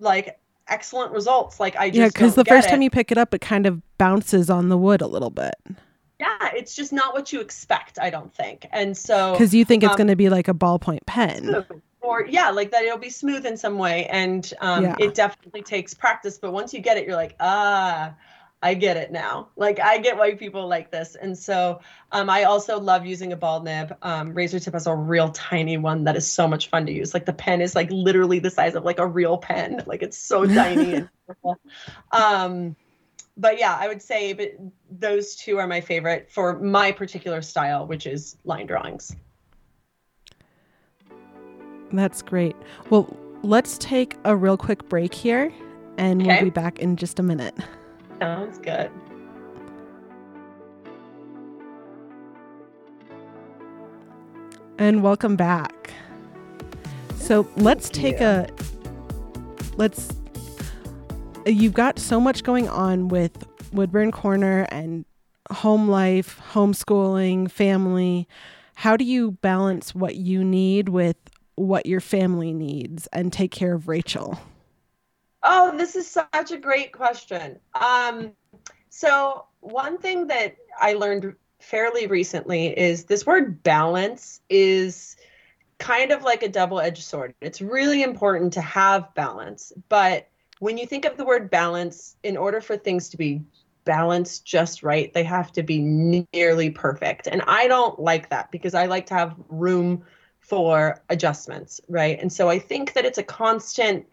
like 0.00 0.38
excellent 0.66 1.12
results? 1.12 1.60
Like 1.60 1.76
I 1.76 1.90
just 1.90 1.98
yeah, 1.98 2.08
because 2.08 2.34
the 2.34 2.44
first 2.44 2.66
it. 2.66 2.70
time 2.72 2.82
you 2.82 2.90
pick 2.90 3.12
it 3.12 3.18
up, 3.18 3.32
it 3.32 3.40
kind 3.40 3.66
of 3.66 3.80
bounces 3.98 4.50
on 4.50 4.68
the 4.68 4.76
wood 4.76 5.00
a 5.00 5.06
little 5.06 5.30
bit. 5.30 5.54
Yeah, 6.18 6.50
it's 6.54 6.74
just 6.74 6.92
not 6.92 7.14
what 7.14 7.32
you 7.32 7.40
expect, 7.40 7.98
I 8.00 8.10
don't 8.10 8.34
think. 8.34 8.66
And 8.72 8.96
so 8.96 9.32
because 9.32 9.54
you 9.54 9.64
think 9.64 9.84
it's 9.84 9.92
um, 9.92 9.96
going 9.96 10.08
to 10.08 10.16
be 10.16 10.28
like 10.28 10.48
a 10.48 10.54
ballpoint 10.54 11.06
pen. 11.06 11.64
Or 12.04 12.26
yeah 12.26 12.50
like 12.50 12.70
that 12.72 12.82
it'll 12.84 12.98
be 12.98 13.10
smooth 13.10 13.46
in 13.46 13.56
some 13.56 13.78
way. 13.78 14.06
And 14.06 14.52
um, 14.60 14.84
Yeah. 14.84 14.94
it 14.98 15.14
definitely 15.14 15.62
takes 15.62 15.94
practice. 15.94 16.38
But 16.38 16.52
once 16.52 16.74
you 16.74 16.80
get 16.80 16.96
it 16.98 17.06
you're 17.06 17.16
like 17.16 17.34
ah 17.40 18.14
i 18.62 18.74
get 18.74 18.96
it 18.96 19.10
now. 19.10 19.48
Like 19.56 19.80
i 19.80 19.98
get 19.98 20.16
why 20.18 20.34
people 20.34 20.68
like 20.68 20.90
this. 20.90 21.16
And 21.16 21.36
so 21.36 21.80
um, 22.12 22.28
i 22.28 22.44
also 22.44 22.78
love 22.78 23.06
using 23.06 23.32
a 23.32 23.36
ball 23.36 23.62
nib. 23.62 23.96
Um, 24.02 24.34
RazerTip 24.34 24.72
has 24.74 24.86
a 24.86 24.94
real 24.94 25.30
tiny 25.30 25.78
one 25.78 26.04
that 26.04 26.16
is 26.16 26.30
so 26.30 26.46
much 26.46 26.68
fun 26.68 26.86
to 26.86 26.92
use. 26.92 27.14
Like 27.14 27.24
the 27.26 27.32
pen 27.32 27.60
is 27.60 27.74
like 27.74 27.90
literally 27.90 28.38
the 28.38 28.50
size 28.50 28.74
of 28.74 28.84
like 28.84 28.98
a 28.98 29.06
real 29.06 29.38
pen. 29.38 29.82
Like 29.86 30.02
it's 30.02 30.18
so 30.18 30.44
tiny 30.46 30.94
and 30.94 31.08
beautiful. 31.26 31.58
um 32.12 32.76
but 33.36 33.58
yeah 33.58 33.76
i 33.80 33.88
would 33.88 34.00
say 34.02 34.32
but 34.32 34.52
those 34.90 35.34
two 35.36 35.58
are 35.58 35.66
my 35.66 35.80
favorite 35.80 36.30
for 36.30 36.58
my 36.60 36.92
particular 36.92 37.42
style 37.42 37.86
which 37.86 38.06
is 38.06 38.36
line 38.44 38.66
drawings 38.66 39.14
That's 41.94 42.22
great. 42.22 42.56
Well, 42.90 43.16
let's 43.42 43.78
take 43.78 44.16
a 44.24 44.36
real 44.36 44.56
quick 44.56 44.88
break 44.88 45.14
here 45.14 45.52
and 45.96 46.26
we'll 46.26 46.42
be 46.42 46.50
back 46.50 46.80
in 46.80 46.96
just 46.96 47.18
a 47.18 47.22
minute. 47.22 47.54
sounds 48.18 48.58
good 48.58 48.90
And 54.76 55.04
welcome 55.04 55.36
back. 55.36 55.92
So 57.16 57.48
let's 57.56 57.88
take 57.88 58.20
a 58.20 58.48
let's 59.76 60.10
you've 61.46 61.74
got 61.74 61.98
so 61.98 62.18
much 62.18 62.42
going 62.42 62.68
on 62.68 63.06
with 63.08 63.46
Woodburn 63.72 64.10
Corner 64.10 64.66
and 64.70 65.04
home 65.50 65.88
life, 65.88 66.40
homeschooling, 66.52 67.50
family. 67.50 68.26
How 68.74 68.96
do 68.96 69.04
you 69.04 69.32
balance 69.32 69.94
what 69.94 70.16
you 70.16 70.42
need 70.42 70.88
with 70.88 71.16
what 71.56 71.86
your 71.86 72.00
family 72.00 72.52
needs 72.52 73.06
and 73.08 73.32
take 73.32 73.50
care 73.50 73.74
of 73.74 73.88
Rachel? 73.88 74.38
Oh, 75.42 75.76
this 75.76 75.94
is 75.94 76.10
such 76.10 76.52
a 76.52 76.56
great 76.56 76.92
question. 76.92 77.58
Um, 77.74 78.32
so, 78.88 79.44
one 79.60 79.98
thing 79.98 80.28
that 80.28 80.56
I 80.80 80.94
learned 80.94 81.34
fairly 81.60 82.06
recently 82.06 82.78
is 82.78 83.04
this 83.04 83.26
word 83.26 83.62
balance 83.62 84.40
is 84.48 85.16
kind 85.78 86.12
of 86.12 86.22
like 86.22 86.42
a 86.42 86.48
double 86.48 86.80
edged 86.80 87.02
sword. 87.02 87.34
It's 87.40 87.60
really 87.60 88.02
important 88.02 88.52
to 88.54 88.60
have 88.60 89.14
balance. 89.14 89.72
But 89.88 90.28
when 90.60 90.78
you 90.78 90.86
think 90.86 91.04
of 91.04 91.16
the 91.16 91.24
word 91.24 91.50
balance, 91.50 92.16
in 92.22 92.36
order 92.36 92.60
for 92.60 92.76
things 92.76 93.08
to 93.10 93.16
be 93.16 93.42
balanced 93.84 94.46
just 94.46 94.82
right, 94.82 95.12
they 95.12 95.24
have 95.24 95.52
to 95.52 95.62
be 95.62 95.80
nearly 95.80 96.70
perfect. 96.70 97.26
And 97.26 97.42
I 97.46 97.68
don't 97.68 97.98
like 97.98 98.30
that 98.30 98.50
because 98.50 98.74
I 98.74 98.86
like 98.86 99.06
to 99.06 99.14
have 99.14 99.34
room 99.48 100.04
for 100.44 101.02
adjustments, 101.08 101.80
right? 101.88 102.20
And 102.20 102.30
so 102.30 102.50
I 102.50 102.58
think 102.58 102.92
that 102.92 103.06
it's 103.06 103.16
a 103.16 103.22
constant 103.22 104.04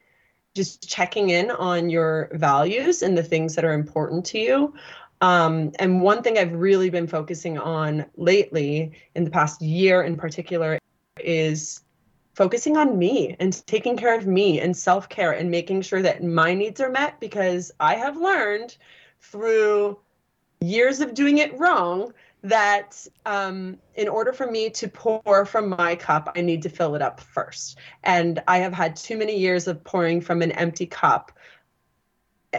just 0.56 0.88
checking 0.88 1.30
in 1.30 1.52
on 1.52 1.90
your 1.90 2.30
values 2.34 3.02
and 3.02 3.18
the 3.18 3.24
things 3.24 3.54
that 3.56 3.66
are 3.66 3.74
important 3.74 4.26
to 4.28 4.40
you. 4.40 4.74
Um, 5.20 5.74
and 5.78 6.02
one 6.02 6.24
thing 6.24 6.38
I've 6.38 6.54
really 6.54 6.90
been 6.90 7.06
focusing 7.06 7.58
on 7.58 8.06
lately, 8.16 8.94
in 9.14 9.26
the 9.26 9.30
past 9.30 9.62
year 9.62 10.04
in 10.04 10.16
particular, 10.16 10.80
is 11.20 11.82
focusing 12.34 12.78
on 12.78 12.98
me 12.98 13.36
and 13.40 13.66
taking 13.68 13.98
care 13.98 14.18
of 14.18 14.26
me 14.26 14.62
and 14.62 14.76
self 14.76 15.10
care 15.10 15.34
and 15.34 15.52
making 15.52 15.82
sure 15.82 16.02
that 16.02 16.24
my 16.24 16.54
needs 16.54 16.80
are 16.80 16.90
met 16.90 17.20
because 17.20 17.74
I 17.82 17.96
have 17.96 18.16
learned 18.16 18.78
through 19.20 20.00
years 20.62 21.02
of 21.02 21.14
doing 21.14 21.40
it 21.40 21.58
wrong 21.60 22.14
that 22.44 23.08
um, 23.26 23.78
in 23.96 24.08
order 24.08 24.34
for 24.34 24.50
me 24.50 24.70
to 24.72 24.88
pour 24.88 25.46
from 25.46 25.70
my 25.70 25.96
cup, 25.96 26.32
I 26.36 26.42
need 26.42 26.64
to 26.64 26.70
fill 26.70 26.96
it 26.96 27.02
up 27.02 27.20
first. 27.20 27.78
And 28.04 28.42
I 28.48 28.58
have 28.60 28.74
had 28.74 28.96
too 28.96 29.18
many 29.18 29.38
years 29.38 29.68
of 29.68 29.84
pouring 29.84 30.22
from 30.22 30.42
an 30.42 30.52
empty 30.54 30.88
cup 30.88 31.32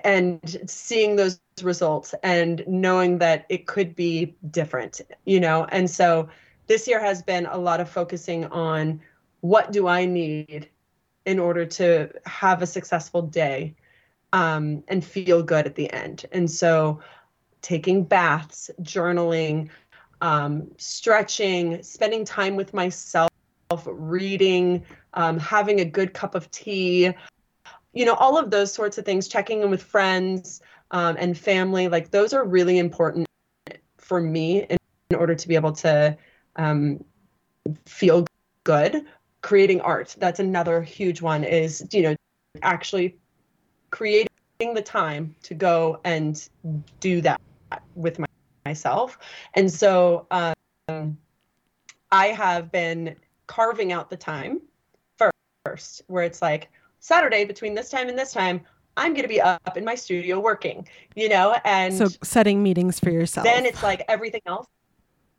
and 0.04 0.40
seeing 0.66 1.16
those 1.16 1.40
results 1.62 2.14
and 2.22 2.64
knowing 2.66 3.18
that 3.18 3.44
it 3.48 3.66
could 3.66 3.94
be 3.94 4.34
different, 4.50 5.00
you 5.24 5.40
know? 5.40 5.66
And 5.70 5.90
so 5.90 6.28
this 6.66 6.86
year 6.86 7.00
has 7.00 7.22
been 7.22 7.46
a 7.46 7.58
lot 7.58 7.80
of 7.80 7.88
focusing 7.88 8.46
on 8.46 9.00
what 9.40 9.72
do 9.72 9.88
I 9.88 10.06
need 10.06 10.68
in 11.26 11.38
order 11.38 11.66
to 11.66 12.10
have 12.24 12.62
a 12.62 12.66
successful 12.66 13.22
day 13.22 13.74
um, 14.32 14.82
and 14.88 15.04
feel 15.04 15.42
good 15.42 15.66
at 15.66 15.74
the 15.74 15.92
end. 15.92 16.24
And 16.32 16.50
so 16.50 17.00
taking 17.62 18.04
baths, 18.04 18.70
journaling, 18.82 19.70
um, 20.20 20.70
stretching, 20.76 21.82
spending 21.82 22.24
time 22.24 22.56
with 22.56 22.74
myself, 22.74 23.30
reading, 23.86 24.84
um, 25.14 25.38
having 25.38 25.80
a 25.80 25.84
good 25.84 26.12
cup 26.12 26.34
of 26.34 26.50
tea, 26.50 27.12
you 27.92 28.04
know, 28.04 28.14
all 28.14 28.38
of 28.38 28.50
those 28.50 28.72
sorts 28.72 28.98
of 28.98 29.04
things, 29.04 29.28
checking 29.28 29.62
in 29.62 29.70
with 29.70 29.82
friends 29.82 30.60
um, 30.90 31.16
and 31.18 31.36
family, 31.36 31.88
like 31.88 32.10
those 32.10 32.32
are 32.32 32.44
really 32.44 32.78
important 32.78 33.26
for 33.98 34.20
me 34.20 34.64
in, 34.64 34.76
in 35.10 35.16
order 35.16 35.34
to 35.34 35.48
be 35.48 35.54
able 35.54 35.72
to 35.72 36.16
um, 36.56 37.02
feel 37.86 38.26
good. 38.64 39.04
Creating 39.42 39.80
art, 39.80 40.14
that's 40.18 40.40
another 40.40 40.82
huge 40.82 41.20
one, 41.20 41.42
is, 41.42 41.86
you 41.92 42.02
know, 42.02 42.16
actually 42.62 43.16
creating 43.90 44.28
the 44.60 44.82
time 44.82 45.34
to 45.42 45.54
go 45.54 46.00
and 46.04 46.48
do 47.00 47.20
that 47.20 47.40
with 47.94 48.18
my, 48.18 48.26
myself. 48.64 49.18
And 49.54 49.70
so 49.70 50.26
um, 50.30 51.16
I 52.10 52.26
have 52.28 52.70
been 52.72 53.16
carving 53.46 53.92
out 53.92 54.10
the 54.10 54.16
time 54.16 54.60
first, 55.64 56.02
where 56.08 56.24
it's 56.24 56.42
like 56.42 56.70
Saturday 57.00 57.44
between 57.44 57.74
this 57.74 57.88
time 57.88 58.08
and 58.08 58.18
this 58.18 58.32
time, 58.32 58.60
I'm 58.96 59.12
going 59.12 59.22
to 59.22 59.28
be 59.28 59.40
up 59.40 59.76
in 59.76 59.84
my 59.84 59.94
studio 59.94 60.38
working, 60.38 60.86
you 61.14 61.28
know, 61.28 61.56
and 61.64 61.94
So 61.94 62.08
setting 62.22 62.62
meetings 62.62 63.00
for 63.00 63.10
yourself. 63.10 63.44
then 63.44 63.64
it's 63.64 63.82
like 63.82 64.04
everything 64.08 64.42
else. 64.46 64.66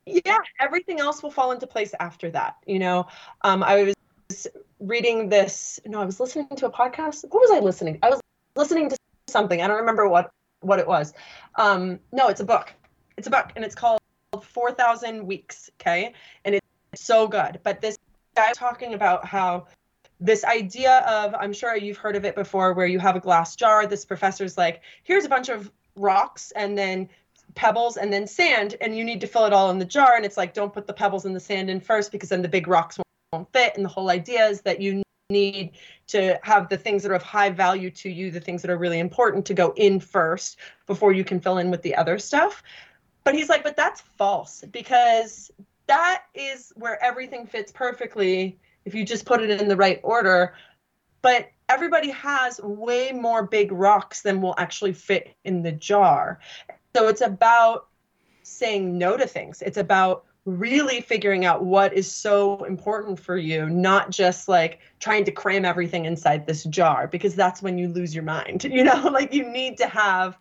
Yeah, 0.06 0.38
everything 0.60 1.00
else 1.00 1.22
will 1.22 1.30
fall 1.30 1.52
into 1.52 1.66
place 1.66 1.94
after 2.00 2.30
that. 2.32 2.56
You 2.66 2.78
know, 2.78 3.06
um, 3.42 3.62
I 3.62 3.94
was 4.28 4.46
reading 4.80 5.28
this. 5.28 5.80
No, 5.86 6.00
I 6.00 6.04
was 6.04 6.20
listening 6.20 6.48
to 6.56 6.66
a 6.66 6.70
podcast. 6.70 7.24
What 7.30 7.40
was 7.40 7.50
I 7.52 7.60
listening? 7.60 7.98
I 8.02 8.10
was 8.10 8.20
listening 8.56 8.90
to 8.90 8.96
something. 9.28 9.62
I 9.62 9.68
don't 9.68 9.78
remember 9.78 10.08
what 10.08 10.30
what 10.64 10.78
it 10.78 10.86
was. 10.86 11.12
Um, 11.56 12.00
no, 12.12 12.28
it's 12.28 12.40
a 12.40 12.44
book. 12.44 12.72
It's 13.16 13.26
a 13.26 13.30
book, 13.30 13.52
and 13.56 13.64
it's 13.64 13.74
called 13.74 14.00
Four 14.42 14.72
Thousand 14.72 15.26
Weeks. 15.26 15.70
Okay, 15.80 16.12
and 16.44 16.54
it's 16.54 17.02
so 17.02 17.28
good. 17.28 17.60
But 17.62 17.80
this 17.80 17.98
guy 18.34 18.52
talking 18.52 18.94
about 18.94 19.24
how 19.24 19.66
this 20.20 20.44
idea 20.44 20.98
of 21.00 21.34
I'm 21.34 21.52
sure 21.52 21.76
you've 21.76 21.98
heard 21.98 22.16
of 22.16 22.24
it 22.24 22.34
before, 22.34 22.72
where 22.72 22.86
you 22.86 22.98
have 22.98 23.16
a 23.16 23.20
glass 23.20 23.56
jar. 23.56 23.86
This 23.86 24.04
professor's 24.04 24.56
like, 24.56 24.82
here's 25.02 25.24
a 25.24 25.28
bunch 25.28 25.48
of 25.48 25.70
rocks, 25.96 26.52
and 26.52 26.76
then 26.76 27.08
pebbles 27.54 27.96
and 27.96 28.12
then 28.12 28.26
sand 28.26 28.74
and 28.80 28.96
you 28.96 29.04
need 29.04 29.20
to 29.20 29.26
fill 29.26 29.44
it 29.44 29.52
all 29.52 29.70
in 29.70 29.78
the 29.78 29.84
jar 29.84 30.16
and 30.16 30.24
it's 30.24 30.36
like 30.36 30.54
don't 30.54 30.72
put 30.72 30.86
the 30.86 30.92
pebbles 30.92 31.24
and 31.24 31.36
the 31.36 31.40
sand 31.40 31.70
in 31.70 31.80
first 31.80 32.10
because 32.10 32.28
then 32.28 32.42
the 32.42 32.48
big 32.48 32.66
rocks 32.66 32.98
won't 33.32 33.52
fit 33.52 33.76
and 33.76 33.84
the 33.84 33.88
whole 33.88 34.10
idea 34.10 34.46
is 34.46 34.62
that 34.62 34.80
you 34.80 35.03
need 35.30 35.70
to 36.06 36.38
have 36.42 36.68
the 36.68 36.76
things 36.76 37.02
that 37.02 37.10
are 37.10 37.14
of 37.14 37.22
high 37.22 37.48
value 37.48 37.90
to 37.90 38.10
you 38.10 38.30
the 38.30 38.40
things 38.40 38.60
that 38.60 38.70
are 38.70 38.76
really 38.76 38.98
important 38.98 39.46
to 39.46 39.54
go 39.54 39.72
in 39.76 39.98
first 39.98 40.58
before 40.86 41.14
you 41.14 41.24
can 41.24 41.40
fill 41.40 41.56
in 41.56 41.70
with 41.70 41.80
the 41.80 41.94
other 41.94 42.18
stuff. 42.18 42.62
But 43.24 43.34
he's 43.34 43.48
like 43.48 43.64
but 43.64 43.74
that's 43.74 44.02
false 44.02 44.62
because 44.70 45.50
that 45.86 46.24
is 46.34 46.74
where 46.76 47.02
everything 47.02 47.46
fits 47.46 47.72
perfectly 47.72 48.58
if 48.84 48.94
you 48.94 49.02
just 49.02 49.24
put 49.24 49.40
it 49.40 49.62
in 49.62 49.66
the 49.66 49.76
right 49.76 49.98
order. 50.02 50.56
But 51.22 51.50
everybody 51.70 52.10
has 52.10 52.60
way 52.60 53.10
more 53.12 53.46
big 53.46 53.72
rocks 53.72 54.20
than 54.20 54.42
will 54.42 54.54
actually 54.58 54.92
fit 54.92 55.34
in 55.44 55.62
the 55.62 55.72
jar. 55.72 56.38
So 56.94 57.08
it's 57.08 57.22
about 57.22 57.88
saying 58.42 58.98
no 58.98 59.16
to 59.16 59.26
things. 59.26 59.62
It's 59.62 59.78
about 59.78 60.26
really 60.46 61.00
figuring 61.00 61.44
out 61.44 61.64
what 61.64 61.94
is 61.94 62.10
so 62.10 62.64
important 62.64 63.18
for 63.18 63.36
you, 63.36 63.68
not 63.70 64.10
just 64.10 64.48
like 64.48 64.80
trying 65.00 65.24
to 65.24 65.32
cram 65.32 65.64
everything 65.64 66.04
inside 66.04 66.46
this 66.46 66.64
jar 66.64 67.06
because 67.06 67.34
that's 67.34 67.62
when 67.62 67.78
you 67.78 67.88
lose 67.88 68.14
your 68.14 68.24
mind. 68.24 68.64
You 68.74 68.82
know, 68.82 69.08
like 69.12 69.32
you 69.32 69.48
need 69.48 69.78
to 69.78 69.86
have 69.86 70.36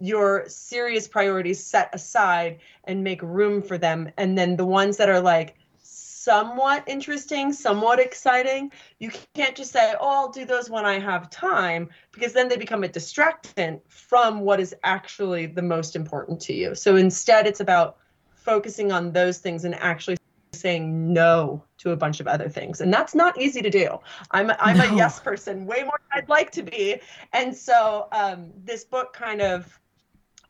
your 0.00 0.44
serious 0.48 1.06
priorities 1.06 1.64
set 1.64 1.88
aside 1.92 2.58
and 2.84 3.04
make 3.04 3.22
room 3.22 3.62
for 3.62 3.78
them. 3.78 4.10
And 4.16 4.36
then 4.36 4.56
the 4.56 4.66
ones 4.66 4.96
that 4.96 5.08
are 5.08 5.20
like 5.20 5.56
somewhat 5.82 6.84
interesting, 6.86 7.52
somewhat 7.52 8.00
exciting, 8.00 8.72
you 8.98 9.10
can't 9.34 9.56
just 9.56 9.72
say, 9.72 9.94
oh, 10.00 10.08
I'll 10.08 10.30
do 10.30 10.44
those 10.44 10.68
when 10.68 10.84
I 10.84 10.98
have 10.98 11.30
time, 11.30 11.88
because 12.12 12.32
then 12.32 12.48
they 12.48 12.56
become 12.56 12.84
a 12.84 12.88
distractant 12.88 13.80
from 13.88 14.40
what 14.40 14.60
is 14.60 14.74
actually 14.82 15.46
the 15.46 15.62
most 15.62 15.96
important 15.96 16.40
to 16.42 16.52
you. 16.52 16.74
So 16.74 16.96
instead, 16.96 17.46
it's 17.46 17.60
about 17.60 17.96
focusing 18.44 18.92
on 18.92 19.12
those 19.12 19.38
things 19.38 19.64
and 19.64 19.74
actually 19.76 20.16
saying 20.52 21.12
no 21.12 21.62
to 21.78 21.92
a 21.92 21.96
bunch 21.96 22.20
of 22.20 22.26
other 22.26 22.48
things 22.48 22.80
and 22.80 22.92
that's 22.92 23.14
not 23.14 23.40
easy 23.40 23.62
to 23.62 23.70
do 23.70 23.98
i'm 24.32 24.50
i'm 24.58 24.76
No. 24.76 24.84
a 24.84 24.96
yes 24.96 25.20
person 25.20 25.64
way 25.64 25.82
more 25.82 25.98
than 26.12 26.22
i'd 26.22 26.28
like 26.28 26.50
to 26.52 26.62
be 26.62 27.00
and 27.32 27.56
so 27.56 28.08
um, 28.12 28.50
this 28.64 28.84
book 28.84 29.12
kind 29.12 29.40
of 29.40 29.78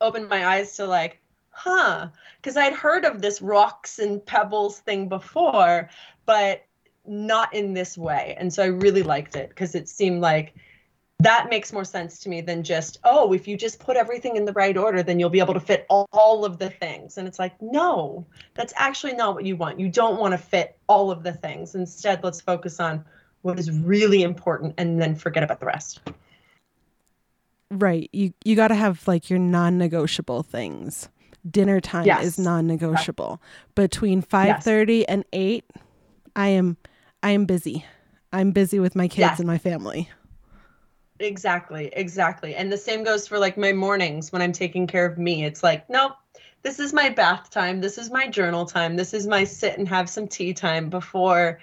opened 0.00 0.28
my 0.28 0.46
eyes 0.46 0.74
to 0.76 0.86
like 0.86 1.20
huh 1.50 2.08
because 2.40 2.56
i'd 2.56 2.72
heard 2.72 3.04
of 3.04 3.20
this 3.20 3.42
rocks 3.42 3.98
and 3.98 4.24
pebbles 4.24 4.80
thing 4.80 5.08
before 5.08 5.88
but 6.24 6.64
not 7.06 7.52
in 7.54 7.74
this 7.74 7.96
way. 7.98 8.36
And 8.38 8.52
so 8.52 8.62
I 8.62 8.66
really 8.66 9.02
liked 9.02 9.36
it 9.36 9.48
because 9.48 9.74
it 9.74 9.88
seemed 9.88 10.20
like 10.20 10.54
that 11.20 11.50
makes 11.50 11.72
more 11.72 11.84
sense 11.84 12.18
to 12.20 12.28
me 12.28 12.40
than 12.40 12.62
just, 12.62 12.98
oh, 13.04 13.32
if 13.32 13.46
you 13.46 13.56
just 13.56 13.78
put 13.78 13.96
everything 13.96 14.36
in 14.36 14.46
the 14.46 14.52
right 14.54 14.76
order, 14.76 15.02
then 15.02 15.20
you'll 15.20 15.30
be 15.30 15.40
able 15.40 15.54
to 15.54 15.60
fit 15.60 15.84
all, 15.90 16.08
all 16.12 16.44
of 16.44 16.58
the 16.58 16.70
things. 16.70 17.18
And 17.18 17.28
it's 17.28 17.38
like, 17.38 17.60
no, 17.60 18.26
that's 18.54 18.72
actually 18.76 19.12
not 19.14 19.34
what 19.34 19.44
you 19.44 19.54
want. 19.54 19.78
You 19.78 19.88
don't 19.88 20.18
want 20.18 20.32
to 20.32 20.38
fit 20.38 20.78
all 20.86 21.10
of 21.10 21.22
the 21.22 21.32
things. 21.32 21.74
Instead, 21.74 22.24
let's 22.24 22.40
focus 22.40 22.80
on 22.80 23.04
what 23.42 23.58
is 23.58 23.70
really 23.70 24.22
important 24.22 24.74
and 24.78 25.00
then 25.00 25.14
forget 25.14 25.42
about 25.42 25.60
the 25.60 25.66
rest. 25.66 26.00
Right. 27.70 28.08
You 28.12 28.32
you 28.44 28.56
got 28.56 28.68
to 28.68 28.74
have 28.74 29.06
like 29.06 29.30
your 29.30 29.38
non-negotiable 29.38 30.42
things. 30.42 31.08
Dinner 31.48 31.80
time 31.80 32.04
yes. 32.04 32.24
is 32.24 32.38
non-negotiable. 32.38 33.40
Between 33.74 34.22
5:30 34.22 34.98
yes. 34.98 35.04
and 35.08 35.24
8, 35.32 35.64
I 36.34 36.48
am 36.48 36.76
I 37.22 37.30
am 37.30 37.44
busy. 37.44 37.84
I'm 38.32 38.50
busy 38.50 38.80
with 38.80 38.96
my 38.96 39.06
kids 39.06 39.18
yes. 39.18 39.38
and 39.38 39.46
my 39.46 39.58
family. 39.58 40.08
Exactly, 41.20 41.90
exactly. 41.92 42.54
And 42.56 42.72
the 42.72 42.78
same 42.78 43.04
goes 43.04 43.28
for 43.28 43.38
like 43.38 43.56
my 43.58 43.72
mornings 43.72 44.32
when 44.32 44.40
I'm 44.42 44.52
taking 44.52 44.86
care 44.86 45.04
of 45.04 45.18
me. 45.18 45.44
It's 45.44 45.62
like, 45.62 45.88
nope, 45.90 46.12
this 46.62 46.80
is 46.80 46.92
my 46.94 47.10
bath 47.10 47.50
time. 47.50 47.80
This 47.80 47.98
is 47.98 48.10
my 48.10 48.26
journal 48.26 48.64
time. 48.64 48.96
This 48.96 49.12
is 49.12 49.26
my 49.26 49.44
sit 49.44 49.78
and 49.78 49.86
have 49.88 50.08
some 50.08 50.26
tea 50.26 50.54
time 50.54 50.88
before 50.88 51.60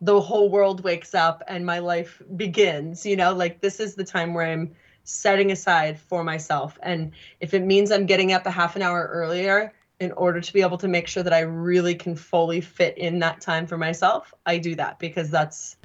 the 0.00 0.20
whole 0.20 0.48
world 0.48 0.82
wakes 0.84 1.14
up 1.14 1.42
and 1.48 1.66
my 1.66 1.80
life 1.80 2.22
begins. 2.36 3.04
You 3.04 3.16
know, 3.16 3.34
like 3.34 3.60
this 3.60 3.80
is 3.80 3.96
the 3.96 4.04
time 4.04 4.32
where 4.32 4.46
I'm 4.46 4.74
setting 5.02 5.50
aside 5.50 5.98
for 5.98 6.22
myself. 6.22 6.78
And 6.82 7.10
if 7.40 7.52
it 7.52 7.64
means 7.64 7.90
I'm 7.90 8.06
getting 8.06 8.32
up 8.32 8.46
a 8.46 8.50
half 8.50 8.76
an 8.76 8.82
hour 8.82 9.08
earlier 9.12 9.72
in 9.98 10.12
order 10.12 10.40
to 10.40 10.52
be 10.52 10.62
able 10.62 10.78
to 10.78 10.88
make 10.88 11.08
sure 11.08 11.22
that 11.24 11.32
I 11.32 11.40
really 11.40 11.96
can 11.96 12.14
fully 12.14 12.60
fit 12.60 12.96
in 12.96 13.18
that 13.18 13.40
time 13.40 13.66
for 13.66 13.76
myself, 13.76 14.32
I 14.46 14.58
do 14.58 14.76
that 14.76 14.98
because 15.00 15.30
that's 15.30 15.76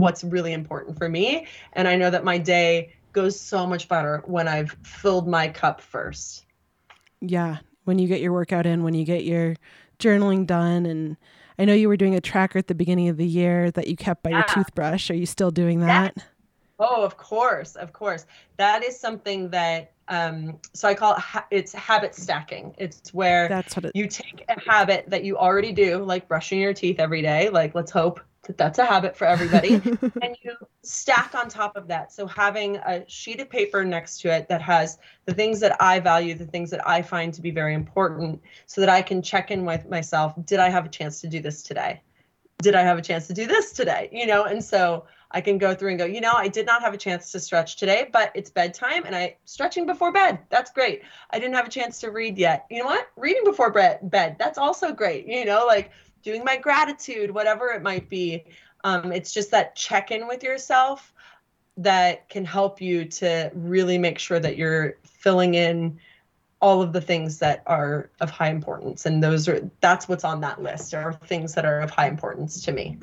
what's 0.00 0.24
really 0.24 0.52
important 0.52 0.96
for 0.98 1.08
me. 1.08 1.46
And 1.72 1.88
I 1.88 1.96
know 1.96 2.10
that 2.10 2.24
my 2.24 2.38
day 2.38 2.94
goes 3.12 3.38
so 3.38 3.66
much 3.66 3.88
better 3.88 4.22
when 4.26 4.48
I've 4.48 4.76
filled 4.82 5.28
my 5.28 5.48
cup 5.48 5.80
first. 5.80 6.44
Yeah. 7.20 7.58
When 7.84 7.98
you 7.98 8.06
get 8.06 8.20
your 8.20 8.32
workout 8.32 8.66
in, 8.66 8.82
when 8.82 8.94
you 8.94 9.04
get 9.04 9.24
your 9.24 9.56
journaling 9.98 10.46
done. 10.46 10.86
And 10.86 11.16
I 11.58 11.64
know 11.64 11.74
you 11.74 11.88
were 11.88 11.96
doing 11.96 12.14
a 12.14 12.20
tracker 12.20 12.58
at 12.58 12.68
the 12.68 12.74
beginning 12.74 13.08
of 13.08 13.16
the 13.16 13.26
year 13.26 13.70
that 13.72 13.88
you 13.88 13.96
kept 13.96 14.22
by 14.22 14.30
yeah. 14.30 14.36
your 14.38 14.44
toothbrush. 14.46 15.10
Are 15.10 15.14
you 15.14 15.26
still 15.26 15.50
doing 15.50 15.80
that? 15.80 16.16
Oh, 16.78 17.02
of 17.02 17.16
course. 17.16 17.74
Of 17.74 17.92
course. 17.92 18.26
That 18.56 18.84
is 18.84 18.98
something 18.98 19.50
that 19.50 19.92
um, 20.08 20.58
so 20.72 20.88
I 20.88 20.94
call 20.94 21.14
it 21.14 21.18
ha- 21.18 21.46
it's 21.50 21.72
habit 21.72 22.14
stacking. 22.14 22.74
It's 22.78 23.12
where 23.12 23.48
That's 23.48 23.76
what 23.76 23.86
it- 23.86 23.92
you 23.94 24.06
take 24.06 24.44
a 24.48 24.58
habit 24.60 25.04
that 25.08 25.24
you 25.24 25.36
already 25.36 25.72
do, 25.72 26.02
like 26.02 26.28
brushing 26.28 26.60
your 26.60 26.72
teeth 26.72 26.98
every 26.98 27.22
day. 27.22 27.50
Like 27.50 27.74
let's 27.74 27.90
hope 27.90 28.20
that's 28.56 28.78
a 28.78 28.84
habit 28.84 29.16
for 29.16 29.26
everybody. 29.26 29.74
and 30.22 30.36
you 30.42 30.56
stack 30.82 31.34
on 31.34 31.48
top 31.48 31.76
of 31.76 31.88
that. 31.88 32.12
So 32.12 32.26
having 32.26 32.76
a 32.76 33.04
sheet 33.08 33.40
of 33.40 33.50
paper 33.50 33.84
next 33.84 34.20
to 34.22 34.34
it 34.34 34.48
that 34.48 34.62
has 34.62 34.98
the 35.26 35.34
things 35.34 35.60
that 35.60 35.80
I 35.80 36.00
value, 36.00 36.34
the 36.34 36.46
things 36.46 36.70
that 36.70 36.86
I 36.88 37.02
find 37.02 37.34
to 37.34 37.42
be 37.42 37.50
very 37.50 37.74
important, 37.74 38.40
so 38.66 38.80
that 38.80 38.88
I 38.90 39.02
can 39.02 39.22
check 39.22 39.50
in 39.50 39.64
with 39.64 39.88
myself. 39.88 40.34
Did 40.44 40.60
I 40.60 40.68
have 40.68 40.86
a 40.86 40.88
chance 40.88 41.20
to 41.20 41.28
do 41.28 41.40
this 41.40 41.62
today? 41.62 42.00
Did 42.60 42.74
I 42.74 42.82
have 42.82 42.98
a 42.98 43.02
chance 43.02 43.26
to 43.28 43.34
do 43.34 43.46
this 43.46 43.72
today? 43.72 44.08
You 44.10 44.26
know, 44.26 44.44
and 44.44 44.64
so 44.64 45.04
I 45.30 45.40
can 45.40 45.58
go 45.58 45.74
through 45.74 45.90
and 45.90 45.98
go, 45.98 46.06
you 46.06 46.20
know, 46.20 46.32
I 46.32 46.48
did 46.48 46.64
not 46.64 46.82
have 46.82 46.94
a 46.94 46.96
chance 46.96 47.30
to 47.32 47.40
stretch 47.40 47.76
today, 47.76 48.08
but 48.12 48.32
it's 48.34 48.50
bedtime 48.50 49.04
and 49.04 49.14
I 49.14 49.36
stretching 49.44 49.84
before 49.84 50.10
bed. 50.10 50.38
That's 50.48 50.70
great. 50.70 51.02
I 51.30 51.38
didn't 51.38 51.54
have 51.54 51.66
a 51.66 51.70
chance 51.70 52.00
to 52.00 52.10
read 52.10 52.38
yet. 52.38 52.66
You 52.70 52.78
know 52.78 52.86
what? 52.86 53.08
Reading 53.16 53.44
before 53.44 53.70
bed. 53.70 54.36
That's 54.38 54.58
also 54.58 54.92
great. 54.92 55.26
You 55.26 55.44
know, 55.44 55.66
like 55.66 55.90
doing 56.22 56.44
my 56.44 56.56
gratitude, 56.56 57.30
whatever 57.30 57.68
it 57.68 57.82
might 57.82 58.08
be. 58.08 58.44
Um, 58.84 59.12
it's 59.12 59.32
just 59.32 59.50
that 59.50 59.74
check 59.74 60.10
in 60.10 60.26
with 60.26 60.42
yourself 60.42 61.12
that 61.76 62.28
can 62.28 62.44
help 62.44 62.80
you 62.80 63.04
to 63.04 63.50
really 63.54 63.98
make 63.98 64.18
sure 64.18 64.40
that 64.40 64.56
you're 64.56 64.96
filling 65.04 65.54
in 65.54 65.98
all 66.60 66.82
of 66.82 66.92
the 66.92 67.00
things 67.00 67.38
that 67.38 67.62
are 67.66 68.10
of 68.20 68.30
high 68.30 68.50
importance. 68.50 69.06
And 69.06 69.22
those 69.22 69.48
are 69.48 69.70
that's 69.80 70.08
what's 70.08 70.24
on 70.24 70.40
that 70.40 70.60
list 70.60 70.92
are 70.92 71.12
things 71.12 71.54
that 71.54 71.64
are 71.64 71.80
of 71.80 71.90
high 71.90 72.08
importance 72.08 72.62
to 72.64 72.72
me. 72.72 72.98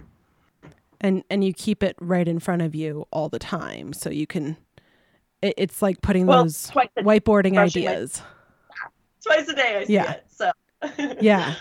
And 1.00 1.24
and 1.30 1.44
you 1.44 1.54
keep 1.54 1.84
it 1.84 1.96
right 2.00 2.28
in 2.28 2.40
front 2.40 2.62
of 2.62 2.76
you 2.76 3.08
all 3.12 3.30
the 3.30 3.40
time. 3.40 3.94
So 3.94 4.10
you 4.10 4.28
can 4.28 4.58
it, 5.42 5.54
it's 5.58 5.82
like 5.82 6.02
putting 6.02 6.26
well, 6.26 6.44
those 6.44 6.70
whiteboarding 6.72 7.58
ideas 7.58 8.22
my, 8.70 8.90
twice 9.36 9.48
a 9.48 9.56
day 9.56 9.78
I 9.78 9.86
see 9.86 9.94
yeah. 9.94 10.12
it 10.12 10.26
so. 10.30 10.52
Yeah 11.22 11.56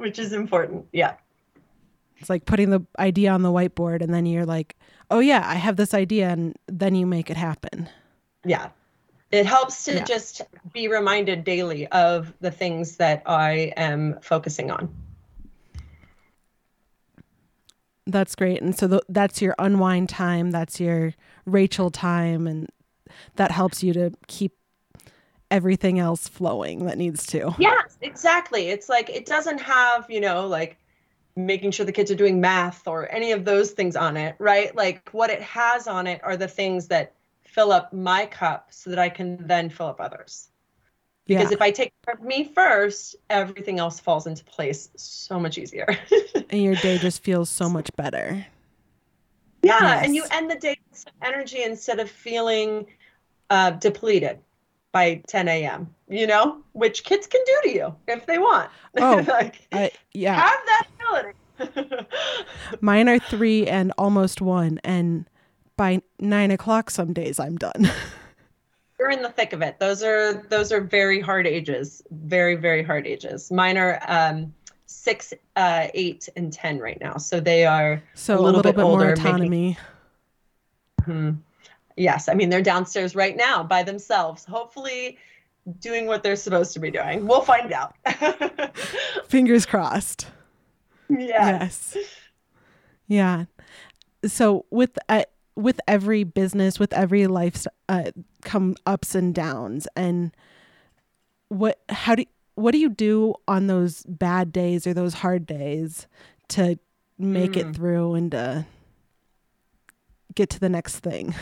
which 0.00 0.18
is 0.18 0.32
important. 0.32 0.86
Yeah. 0.92 1.14
It's 2.16 2.30
like 2.30 2.44
putting 2.44 2.70
the 2.70 2.80
idea 2.98 3.30
on 3.30 3.42
the 3.42 3.50
whiteboard 3.50 4.02
and 4.02 4.12
then 4.12 4.26
you're 4.26 4.46
like, 4.46 4.76
oh, 5.10 5.20
yeah, 5.20 5.42
I 5.46 5.54
have 5.54 5.76
this 5.76 5.94
idea. 5.94 6.28
And 6.28 6.56
then 6.66 6.94
you 6.94 7.06
make 7.06 7.30
it 7.30 7.36
happen. 7.36 7.88
Yeah. 8.44 8.70
It 9.30 9.46
helps 9.46 9.84
to 9.84 9.94
yeah. 9.94 10.04
just 10.04 10.42
be 10.72 10.88
reminded 10.88 11.44
daily 11.44 11.86
of 11.88 12.32
the 12.40 12.50
things 12.50 12.96
that 12.96 13.22
I 13.26 13.72
am 13.76 14.18
focusing 14.22 14.70
on. 14.70 14.92
That's 18.06 18.34
great. 18.34 18.60
And 18.60 18.76
so 18.76 18.88
th- 18.88 19.02
that's 19.08 19.40
your 19.40 19.54
unwind 19.58 20.08
time. 20.08 20.50
That's 20.50 20.80
your 20.80 21.14
Rachel 21.46 21.90
time. 21.90 22.46
And 22.46 22.68
that 23.36 23.50
helps 23.50 23.82
you 23.82 23.92
to 23.92 24.12
keep 24.26 24.52
everything 25.50 25.98
else 25.98 26.28
flowing 26.28 26.86
that 26.86 26.98
needs 26.98 27.26
to. 27.26 27.54
Yes, 27.58 27.98
exactly. 28.00 28.68
It's 28.68 28.88
like 28.88 29.10
it 29.10 29.26
doesn't 29.26 29.60
have, 29.60 30.10
you 30.10 30.20
know, 30.20 30.46
like 30.46 30.76
making 31.36 31.70
sure 31.70 31.86
the 31.86 31.92
kids 31.92 32.10
are 32.10 32.16
doing 32.16 32.40
math 32.40 32.86
or 32.86 33.10
any 33.10 33.32
of 33.32 33.44
those 33.44 33.72
things 33.72 33.96
on 33.96 34.16
it, 34.16 34.36
right? 34.38 34.74
Like 34.74 35.08
what 35.10 35.30
it 35.30 35.42
has 35.42 35.86
on 35.86 36.06
it 36.06 36.20
are 36.22 36.36
the 36.36 36.48
things 36.48 36.88
that 36.88 37.14
fill 37.42 37.72
up 37.72 37.92
my 37.92 38.26
cup 38.26 38.68
so 38.70 38.90
that 38.90 38.98
I 38.98 39.08
can 39.08 39.46
then 39.46 39.70
fill 39.70 39.86
up 39.86 40.00
others. 40.00 40.48
Because 41.26 41.50
yeah. 41.50 41.54
if 41.54 41.62
I 41.62 41.70
take 41.70 41.92
care 42.04 42.14
of 42.14 42.22
me 42.22 42.44
first, 42.44 43.16
everything 43.28 43.78
else 43.78 44.00
falls 44.00 44.26
into 44.26 44.44
place 44.44 44.88
so 44.96 45.38
much 45.38 45.58
easier. 45.58 45.86
and 46.50 46.62
your 46.62 46.74
day 46.76 46.98
just 46.98 47.22
feels 47.22 47.48
so 47.48 47.68
much 47.68 47.88
better. 47.96 48.44
Yeah, 49.62 49.78
yes. 49.80 50.06
and 50.06 50.14
you 50.14 50.24
end 50.32 50.50
the 50.50 50.56
day 50.56 50.76
with 50.88 50.98
some 50.98 51.12
energy 51.22 51.62
instead 51.62 52.00
of 52.00 52.10
feeling 52.10 52.86
uh, 53.50 53.72
depleted 53.72 54.38
by 54.92 55.22
10 55.26 55.48
a.m. 55.48 55.94
You 56.08 56.26
know, 56.26 56.58
which 56.72 57.04
kids 57.04 57.26
can 57.26 57.40
do 57.46 57.60
to 57.64 57.74
you 57.74 57.94
if 58.08 58.26
they 58.26 58.38
want. 58.38 58.70
Oh, 59.00 59.24
like, 59.28 59.68
I, 59.72 59.92
yeah. 60.12 60.34
Have 60.34 60.60
that 60.66 60.86
ability. 60.98 62.06
Mine 62.80 63.08
are 63.08 63.20
three 63.20 63.66
and 63.68 63.92
almost 63.96 64.40
one, 64.40 64.80
and 64.82 65.26
by 65.76 66.02
nine 66.18 66.50
o'clock 66.50 66.90
some 66.90 67.12
days 67.12 67.38
I'm 67.38 67.56
done. 67.56 67.88
You're 68.98 69.10
in 69.10 69.22
the 69.22 69.30
thick 69.30 69.52
of 69.52 69.62
it. 69.62 69.78
Those 69.78 70.02
are 70.02 70.44
those 70.48 70.72
are 70.72 70.80
very 70.80 71.20
hard 71.20 71.46
ages. 71.46 72.02
Very 72.10 72.56
very 72.56 72.82
hard 72.82 73.06
ages. 73.06 73.50
Mine 73.52 73.78
are 73.78 74.02
um, 74.08 74.52
six, 74.86 75.32
uh, 75.54 75.86
eight, 75.94 76.28
and 76.36 76.52
ten 76.52 76.78
right 76.80 77.00
now. 77.00 77.16
So 77.16 77.38
they 77.38 77.64
are 77.64 78.02
so 78.14 78.34
a 78.34 78.36
little, 78.36 78.46
a 78.46 78.56
little 78.56 78.62
bit, 78.72 78.76
bit, 78.76 78.82
older. 78.82 79.04
More 79.04 79.12
autonomy. 79.12 79.78
Making, 81.06 81.14
hmm 81.14 81.30
yes, 81.96 82.28
I 82.28 82.34
mean, 82.34 82.50
they're 82.50 82.62
downstairs 82.62 83.14
right 83.14 83.36
now 83.36 83.62
by 83.62 83.82
themselves, 83.82 84.44
hopefully 84.44 85.18
doing 85.78 86.06
what 86.06 86.22
they're 86.22 86.36
supposed 86.36 86.72
to 86.72 86.80
be 86.80 86.90
doing. 86.90 87.26
We'll 87.26 87.42
find 87.42 87.72
out. 87.72 87.94
Fingers 89.28 89.66
crossed. 89.66 90.26
Yes. 91.08 91.92
yes. 91.94 92.06
Yeah. 93.08 93.44
So 94.24 94.66
with 94.70 94.98
uh, 95.08 95.24
with 95.56 95.80
every 95.88 96.24
business, 96.24 96.78
with 96.78 96.92
every 96.92 97.26
life, 97.26 97.66
uh, 97.88 98.10
come 98.42 98.76
ups 98.86 99.14
and 99.14 99.34
downs. 99.34 99.88
And 99.96 100.34
what? 101.48 101.80
How 101.88 102.14
do? 102.14 102.24
What 102.54 102.72
do 102.72 102.78
you 102.78 102.90
do 102.90 103.34
on 103.48 103.66
those 103.66 104.04
bad 104.04 104.52
days 104.52 104.86
or 104.86 104.92
those 104.92 105.14
hard 105.14 105.46
days 105.46 106.06
to 106.48 106.78
make 107.18 107.52
mm. 107.52 107.68
it 107.68 107.74
through 107.74 108.14
and 108.14 108.30
to 108.32 108.66
get 110.34 110.50
to 110.50 110.60
the 110.60 110.68
next 110.68 110.98
thing? 110.98 111.34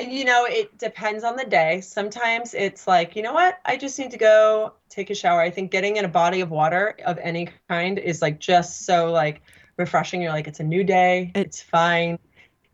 You 0.00 0.24
know, 0.24 0.44
it 0.44 0.78
depends 0.78 1.24
on 1.24 1.36
the 1.36 1.44
day. 1.44 1.80
Sometimes 1.80 2.54
it's 2.54 2.86
like, 2.86 3.16
you 3.16 3.22
know 3.22 3.32
what? 3.32 3.58
I 3.64 3.76
just 3.76 3.98
need 3.98 4.10
to 4.12 4.18
go 4.18 4.74
take 4.88 5.10
a 5.10 5.14
shower. 5.14 5.40
I 5.40 5.50
think 5.50 5.70
getting 5.70 5.96
in 5.96 6.04
a 6.04 6.08
body 6.08 6.40
of 6.40 6.50
water 6.50 6.96
of 7.04 7.18
any 7.18 7.48
kind 7.68 7.98
is 7.98 8.22
like 8.22 8.38
just 8.38 8.86
so 8.86 9.10
like 9.10 9.42
refreshing. 9.76 10.22
You're 10.22 10.32
like, 10.32 10.46
it's 10.46 10.60
a 10.60 10.64
new 10.64 10.84
day. 10.84 11.32
It's 11.34 11.60
fine. 11.60 12.18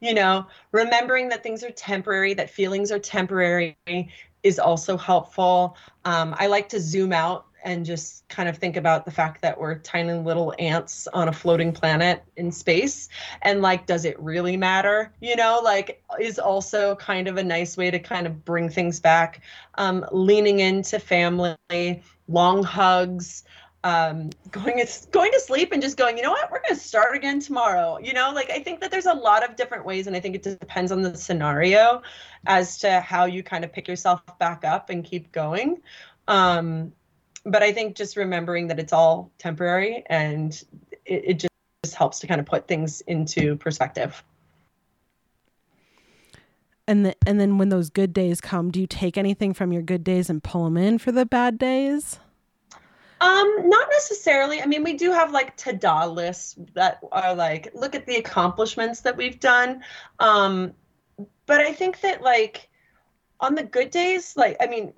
You 0.01 0.15
know, 0.15 0.47
remembering 0.73 1.29
that 1.29 1.43
things 1.43 1.63
are 1.63 1.71
temporary, 1.71 2.35
that 2.35 2.51
feelings 2.51 2.91
are 2.91 2.99
temporary 2.99 3.77
is 4.43 4.59
also 4.59 4.97
helpful. 4.97 5.77
Um, 6.05 6.35
I 6.39 6.49
like 6.49 6.69
to 6.71 6.81
zoom 6.81 7.13
out 7.13 7.47
and 7.65 7.85
just 7.85 8.27
kind 8.29 8.49
of 8.49 8.59
think 8.59 8.77
about 8.77 9.05
the 9.05 9.11
fact 9.11 9.43
that 9.43 9.59
we're 9.59 9.79
tiny 9.79 10.13
little 10.13 10.55
ants 10.59 11.09
on 11.13 11.29
a 11.29 11.33
floating 11.33 11.73
planet 11.73 12.23
in 12.37 12.51
space 12.51 13.09
and 13.43 13.63
like 13.63 13.87
does 13.87 14.05
it 14.05 14.19
really 14.21 14.57
matter 14.57 15.13
you 15.21 15.37
know 15.37 15.61
like 15.63 16.03
is 16.21 16.39
also 16.39 16.95
kind 16.97 17.29
of 17.29 17.37
a 17.37 17.45
nice 17.45 17.77
way 17.77 17.91
to 17.91 17.99
kind 17.99 18.27
of 18.27 18.45
bring 18.45 18.69
things 18.69 19.01
back 19.01 19.41
um, 19.77 20.05
leaning 20.13 20.61
into 20.61 20.99
family 20.99 22.03
long 22.29 22.63
hugs 22.63 23.45
um, 23.85 24.31
going 24.51 24.85
going 25.11 25.33
to 25.33 25.41
sleep 25.41 25.73
and 25.73 25.83
just 25.83 25.97
going, 25.97 26.17
you 26.17 26.23
know 26.23 26.31
what, 26.31 26.51
we're 26.51 26.61
going 26.61 26.75
to 26.75 26.81
start 26.81 27.17
again 27.17 27.41
tomorrow. 27.41 27.99
You 28.01 28.13
know, 28.13 28.31
like 28.33 28.51
I 28.51 28.61
think 28.61 28.81
that 28.81 28.91
there's 28.91 29.07
a 29.07 29.15
lot 29.15 29.49
of 29.49 29.57
different 29.57 29.85
ways, 29.85 30.07
and 30.07 30.15
I 30.15 30.21
think 30.21 30.37
it 30.37 30.43
depends 30.43 30.93
on 30.93 31.03
the 31.03 31.17
scenario 31.17 32.03
as 32.47 32.79
to 32.79 33.01
how 33.01 33.25
you 33.25 33.43
kind 33.43 33.65
of 33.65 33.73
pick 33.73 33.89
yourself 33.89 34.21
back 34.39 34.65
up 34.65 34.91
and 34.91 35.05
keep 35.05 35.33
going. 35.33 35.83
Um, 36.29 36.93
but 37.45 37.63
I 37.63 37.73
think 37.73 37.97
just 37.97 38.17
remembering 38.17 38.69
that 38.69 38.79
it's 38.79 38.93
all 38.93 39.31
temporary 39.39 40.05
and 40.07 40.53
it, 41.05 41.25
it 41.27 41.35
just, 41.35 41.53
just 41.85 41.95
helps 41.95 42.21
to 42.21 42.27
kind 42.27 42.41
of 42.41 42.47
put 42.47 42.69
things 42.69 43.01
into 43.03 43.57
perspective. 43.57 44.23
And 46.87 47.07
the, 47.07 47.17
and 47.27 47.41
then 47.41 47.59
when 47.59 47.69
those 47.69 47.91
good 47.91 48.13
days 48.13 48.41
come, 48.41 48.71
do 48.71 48.81
you 48.81 48.87
take 48.87 49.17
anything 49.17 49.55
from 49.55 49.73
your 49.73 49.83
good 49.83 50.05
days 50.05 50.29
and 50.29 50.43
pull 50.43 50.65
them 50.65 50.77
in 50.77 50.99
for 50.99 51.13
the 51.13 51.25
bad 51.25 51.59
days? 51.59 52.19
Um, 53.21 53.69
not 53.69 53.89
necessarily. 53.93 54.61
I 54.61 54.67
mean, 54.67 54.83
we 54.83 54.95
do 54.95 55.13
have 55.13 55.31
like 55.31 55.57
to-do 55.57 56.07
lists 56.07 56.57
that 56.75 56.99
are 57.13 57.37
like, 57.37 57.71
look 57.73 57.95
at 57.95 58.05
the 58.05 58.17
accomplishments 58.17 59.03
that 59.03 59.17
we've 59.17 59.39
done. 59.39 59.85
Um, 60.19 60.73
but 61.47 61.61
I 61.61 61.73
think 61.73 62.01
that 62.01 62.21
like 62.21 62.69
on 63.39 63.55
the 63.55 63.63
good 63.63 63.91
days, 63.91 64.37
like 64.37 64.57
I 64.61 64.67
mean, 64.67 64.93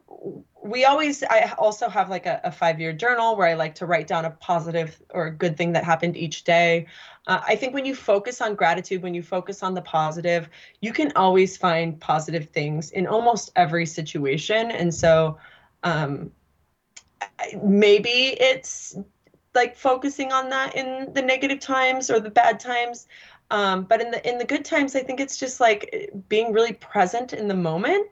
we 0.64 0.86
always 0.86 1.22
I 1.22 1.52
also 1.58 1.90
have 1.90 2.08
like 2.08 2.24
a, 2.24 2.40
a 2.42 2.50
five-year 2.50 2.94
journal 2.94 3.36
where 3.36 3.46
I 3.46 3.52
like 3.52 3.74
to 3.76 3.86
write 3.86 4.06
down 4.06 4.24
a 4.24 4.30
positive 4.30 5.00
or 5.10 5.26
a 5.26 5.30
good 5.30 5.58
thing 5.58 5.72
that 5.74 5.84
happened 5.84 6.16
each 6.16 6.44
day. 6.44 6.86
Uh, 7.26 7.40
I 7.46 7.54
think 7.54 7.74
when 7.74 7.84
you 7.84 7.94
focus 7.94 8.40
on 8.40 8.54
gratitude, 8.54 9.02
when 9.02 9.12
you 9.12 9.22
focus 9.22 9.62
on 9.62 9.74
the 9.74 9.82
positive, 9.82 10.48
you 10.80 10.92
can 10.92 11.12
always 11.16 11.56
find 11.58 12.00
positive 12.00 12.48
things 12.48 12.90
in 12.92 13.06
almost 13.06 13.52
every 13.56 13.84
situation. 13.84 14.70
And 14.70 14.92
so 14.92 15.38
um, 15.82 16.30
maybe 17.62 18.08
it's 18.40 18.96
like 19.54 19.76
focusing 19.76 20.32
on 20.32 20.48
that 20.48 20.74
in 20.74 21.12
the 21.12 21.22
negative 21.22 21.60
times 21.60 22.10
or 22.10 22.20
the 22.20 22.30
bad 22.30 22.58
times 22.58 23.06
um, 23.50 23.84
but 23.84 24.00
in 24.00 24.10
the 24.10 24.28
in 24.28 24.38
the 24.38 24.44
good 24.44 24.64
times 24.64 24.96
i 24.96 25.00
think 25.00 25.20
it's 25.20 25.36
just 25.36 25.60
like 25.60 26.10
being 26.28 26.52
really 26.52 26.72
present 26.72 27.32
in 27.32 27.46
the 27.46 27.54
moment 27.54 28.08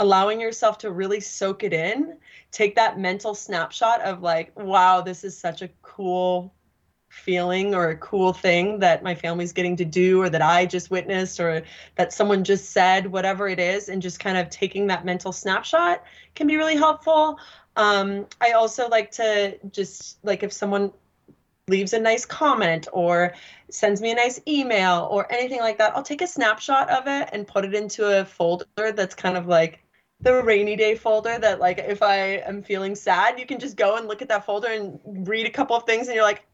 allowing 0.00 0.40
yourself 0.40 0.78
to 0.78 0.90
really 0.90 1.20
soak 1.20 1.62
it 1.62 1.72
in 1.72 2.16
take 2.50 2.74
that 2.74 2.98
mental 2.98 3.34
snapshot 3.34 4.00
of 4.02 4.22
like 4.22 4.52
wow 4.58 5.00
this 5.00 5.22
is 5.24 5.38
such 5.38 5.62
a 5.62 5.68
cool 5.82 6.52
feeling 7.10 7.74
or 7.74 7.90
a 7.90 7.96
cool 7.96 8.32
thing 8.32 8.78
that 8.78 9.02
my 9.02 9.14
family's 9.14 9.52
getting 9.52 9.76
to 9.76 9.84
do 9.84 10.22
or 10.22 10.30
that 10.30 10.40
I 10.40 10.64
just 10.64 10.90
witnessed 10.90 11.40
or 11.40 11.62
that 11.96 12.12
someone 12.12 12.44
just 12.44 12.70
said, 12.70 13.10
whatever 13.10 13.48
it 13.48 13.58
is, 13.58 13.88
and 13.88 14.00
just 14.00 14.20
kind 14.20 14.38
of 14.38 14.48
taking 14.48 14.86
that 14.86 15.04
mental 15.04 15.32
snapshot 15.32 16.04
can 16.34 16.46
be 16.46 16.56
really 16.56 16.76
helpful. 16.76 17.38
Um, 17.76 18.26
I 18.40 18.52
also 18.52 18.88
like 18.88 19.10
to 19.12 19.58
just 19.72 20.24
like 20.24 20.42
if 20.42 20.52
someone 20.52 20.92
leaves 21.68 21.92
a 21.92 22.00
nice 22.00 22.24
comment 22.24 22.88
or 22.92 23.34
sends 23.70 24.00
me 24.00 24.12
a 24.12 24.14
nice 24.14 24.40
email 24.46 25.08
or 25.10 25.30
anything 25.32 25.60
like 25.60 25.78
that, 25.78 25.96
I'll 25.96 26.02
take 26.02 26.22
a 26.22 26.26
snapshot 26.26 26.90
of 26.90 27.06
it 27.06 27.28
and 27.32 27.46
put 27.46 27.64
it 27.64 27.74
into 27.74 28.20
a 28.20 28.24
folder 28.24 28.92
that's 28.92 29.14
kind 29.14 29.36
of 29.36 29.46
like 29.46 29.80
the 30.22 30.42
rainy 30.42 30.76
day 30.76 30.94
folder 30.94 31.38
that 31.38 31.60
like 31.60 31.78
if 31.78 32.02
I 32.02 32.16
am 32.16 32.62
feeling 32.62 32.94
sad, 32.94 33.38
you 33.38 33.46
can 33.46 33.58
just 33.58 33.76
go 33.76 33.96
and 33.96 34.06
look 34.06 34.22
at 34.22 34.28
that 34.28 34.44
folder 34.44 34.68
and 34.68 35.00
read 35.26 35.46
a 35.46 35.50
couple 35.50 35.76
of 35.76 35.84
things 35.84 36.08
and 36.08 36.14
you're 36.14 36.24
like, 36.24 36.44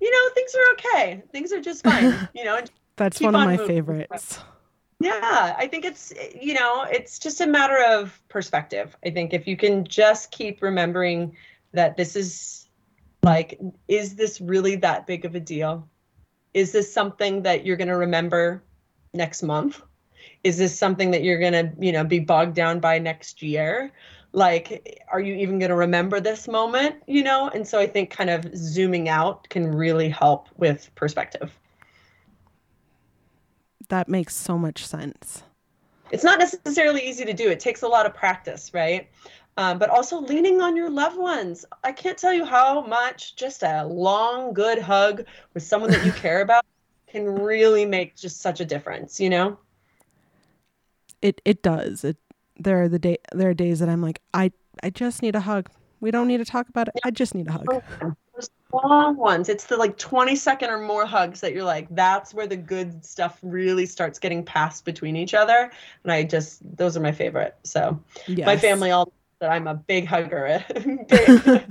you 0.00 0.10
know, 0.10 0.34
things 0.34 0.54
are 0.54 0.72
okay. 0.72 1.22
Things 1.32 1.52
are 1.52 1.60
just 1.60 1.84
fine, 1.84 2.28
you 2.34 2.44
know. 2.44 2.60
That's 2.96 3.20
one 3.20 3.34
of 3.34 3.40
on 3.40 3.46
my 3.46 3.56
moving. 3.56 3.66
favorites. 3.66 4.38
Yeah, 5.00 5.54
I 5.58 5.66
think 5.66 5.84
it's 5.84 6.12
you 6.40 6.54
know, 6.54 6.86
it's 6.90 7.18
just 7.18 7.40
a 7.40 7.46
matter 7.46 7.82
of 7.84 8.20
perspective. 8.28 8.96
I 9.04 9.10
think 9.10 9.32
if 9.32 9.46
you 9.46 9.56
can 9.56 9.84
just 9.84 10.30
keep 10.30 10.62
remembering 10.62 11.36
that 11.72 11.96
this 11.96 12.16
is 12.16 12.68
like 13.22 13.60
is 13.88 14.16
this 14.16 14.40
really 14.40 14.76
that 14.76 15.06
big 15.06 15.24
of 15.24 15.34
a 15.34 15.40
deal? 15.40 15.88
Is 16.54 16.72
this 16.72 16.90
something 16.90 17.42
that 17.42 17.66
you're 17.66 17.76
going 17.76 17.88
to 17.88 17.96
remember 17.96 18.62
next 19.12 19.42
month? 19.42 19.82
Is 20.46 20.58
this 20.58 20.78
something 20.78 21.10
that 21.10 21.22
you're 21.22 21.38
going 21.38 21.52
to, 21.52 21.70
you 21.78 21.92
know, 21.92 22.04
be 22.04 22.20
bogged 22.20 22.54
down 22.54 22.80
by 22.80 22.98
next 22.98 23.42
year? 23.42 23.92
Like 24.32 25.02
are 25.10 25.20
you 25.20 25.34
even 25.34 25.58
going 25.58 25.70
to 25.70 25.76
remember 25.76 26.20
this 26.20 26.46
moment, 26.46 26.96
you 27.06 27.22
know? 27.22 27.48
And 27.48 27.66
so 27.66 27.78
I 27.78 27.86
think 27.86 28.10
kind 28.10 28.30
of 28.30 28.54
zooming 28.56 29.08
out 29.08 29.48
can 29.48 29.66
really 29.66 30.08
help 30.08 30.48
with 30.56 30.90
perspective 30.94 31.58
that 33.88 34.08
makes 34.08 34.34
so 34.34 34.58
much 34.58 34.86
sense. 34.86 35.42
It's 36.10 36.24
not 36.24 36.38
necessarily 36.38 37.06
easy 37.06 37.24
to 37.24 37.32
do. 37.32 37.48
It 37.50 37.60
takes 37.60 37.82
a 37.82 37.88
lot 37.88 38.06
of 38.06 38.14
practice, 38.14 38.72
right? 38.72 39.08
Um, 39.56 39.78
but 39.78 39.90
also 39.90 40.20
leaning 40.20 40.60
on 40.60 40.76
your 40.76 40.90
loved 40.90 41.16
ones. 41.16 41.64
I 41.82 41.92
can't 41.92 42.18
tell 42.18 42.32
you 42.32 42.44
how 42.44 42.82
much 42.82 43.36
just 43.36 43.62
a 43.62 43.84
long, 43.84 44.52
good 44.52 44.78
hug 44.78 45.24
with 45.54 45.62
someone 45.62 45.90
that 45.90 46.04
you 46.04 46.12
care 46.12 46.40
about 46.42 46.64
can 47.08 47.26
really 47.26 47.86
make 47.86 48.16
just 48.16 48.40
such 48.40 48.60
a 48.60 48.64
difference. 48.64 49.18
You 49.18 49.30
know. 49.30 49.58
It 51.22 51.40
it 51.44 51.62
does. 51.62 52.04
It 52.04 52.16
there 52.58 52.82
are 52.82 52.88
the 52.88 52.98
day 52.98 53.18
there 53.32 53.50
are 53.50 53.54
days 53.54 53.80
that 53.80 53.88
I'm 53.88 54.02
like 54.02 54.20
I 54.34 54.52
I 54.82 54.90
just 54.90 55.22
need 55.22 55.34
a 55.34 55.40
hug. 55.40 55.68
We 56.00 56.10
don't 56.10 56.28
need 56.28 56.38
to 56.38 56.44
talk 56.44 56.68
about 56.68 56.88
it. 56.88 56.94
I 57.04 57.10
just 57.10 57.34
need 57.34 57.48
a 57.48 57.52
hug. 57.52 57.66
Oh, 57.70 58.12
long 58.72 59.16
ones. 59.16 59.48
It's 59.48 59.64
the 59.64 59.76
like 59.76 59.96
20 59.98 60.36
second 60.36 60.70
or 60.70 60.78
more 60.78 61.06
hugs 61.06 61.40
that 61.40 61.52
you're 61.52 61.64
like, 61.64 61.86
that's 61.90 62.34
where 62.34 62.46
the 62.46 62.56
good 62.56 63.04
stuff 63.04 63.38
really 63.42 63.86
starts 63.86 64.18
getting 64.18 64.44
passed 64.44 64.84
between 64.84 65.16
each 65.16 65.34
other. 65.34 65.70
And 66.04 66.12
I 66.12 66.24
just, 66.24 66.60
those 66.76 66.96
are 66.96 67.00
my 67.00 67.12
favorite. 67.12 67.56
So 67.62 67.98
yes. 68.26 68.46
my 68.46 68.56
family 68.56 68.90
all 68.90 69.12
that 69.40 69.50
I'm 69.50 69.66
a 69.66 69.74
big 69.74 70.06
hugger. 70.06 70.64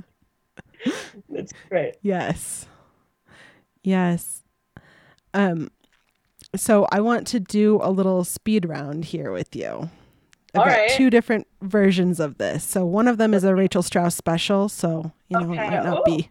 it's 1.32 1.52
great. 1.68 1.94
Yes. 2.02 2.66
Yes. 3.82 4.42
Um, 5.34 5.70
so 6.56 6.86
I 6.90 7.00
want 7.00 7.26
to 7.28 7.40
do 7.40 7.80
a 7.82 7.90
little 7.90 8.24
speed 8.24 8.68
round 8.68 9.06
here 9.06 9.30
with 9.30 9.54
you. 9.54 9.90
I've 10.54 10.60
All 10.60 10.64
got 10.64 10.78
right. 10.78 10.90
two 10.90 11.10
different 11.10 11.46
versions 11.60 12.18
of 12.18 12.38
this. 12.38 12.64
So 12.64 12.86
one 12.86 13.08
of 13.08 13.18
them 13.18 13.34
is 13.34 13.44
a 13.44 13.54
Rachel 13.54 13.82
Strauss 13.82 14.14
special. 14.14 14.68
So 14.68 15.12
you 15.28 15.38
know, 15.38 15.52
okay. 15.52 15.66
it 15.66 15.70
might 15.70 15.84
not 15.84 16.04
be 16.04 16.30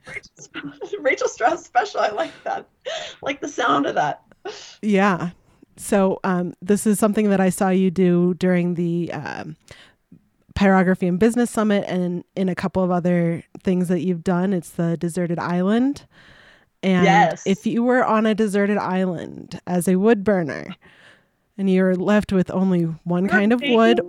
Rachel 1.00 1.28
Strauss 1.28 1.64
special. 1.64 2.00
I 2.00 2.10
like 2.10 2.32
that. 2.44 2.68
like 3.22 3.42
the 3.42 3.48
sound 3.48 3.86
of 3.86 3.96
that. 3.96 4.24
Yeah. 4.82 5.32
So 5.78 6.20
um, 6.24 6.54
this 6.62 6.88
is 6.88 7.00
something 7.00 7.30
that 7.30 7.40
I 7.40 7.50
saw 7.50 7.70
you 7.70 7.92
do 7.92 8.34
during 8.36 8.76
the 8.76 9.12
um, 9.12 9.58
Pyrography 10.56 11.08
and 11.08 11.20
Business 11.20 11.52
Summit, 11.52 11.84
and 11.88 12.24
in 12.36 12.48
a 12.48 12.56
couple 12.56 12.82
of 12.82 12.92
other 12.92 13.44
things 13.64 13.90
that 13.90 14.02
you've 14.02 14.24
done. 14.24 14.54
It's 14.54 14.70
the 14.70 14.96
deserted 14.98 15.38
island. 15.38 16.08
And 16.86 17.04
yes. 17.04 17.42
if 17.48 17.66
you 17.66 17.82
were 17.82 18.06
on 18.06 18.28
a 18.28 18.36
deserted 18.36 18.78
island 18.78 19.60
as 19.66 19.88
a 19.88 19.96
wood 19.96 20.24
burner, 20.24 20.76
and 21.58 21.68
you're 21.68 21.96
left 21.96 22.32
with 22.32 22.52
only 22.52 22.84
one 23.06 23.28
kind 23.28 23.52
of 23.52 23.60
wood 23.66 24.02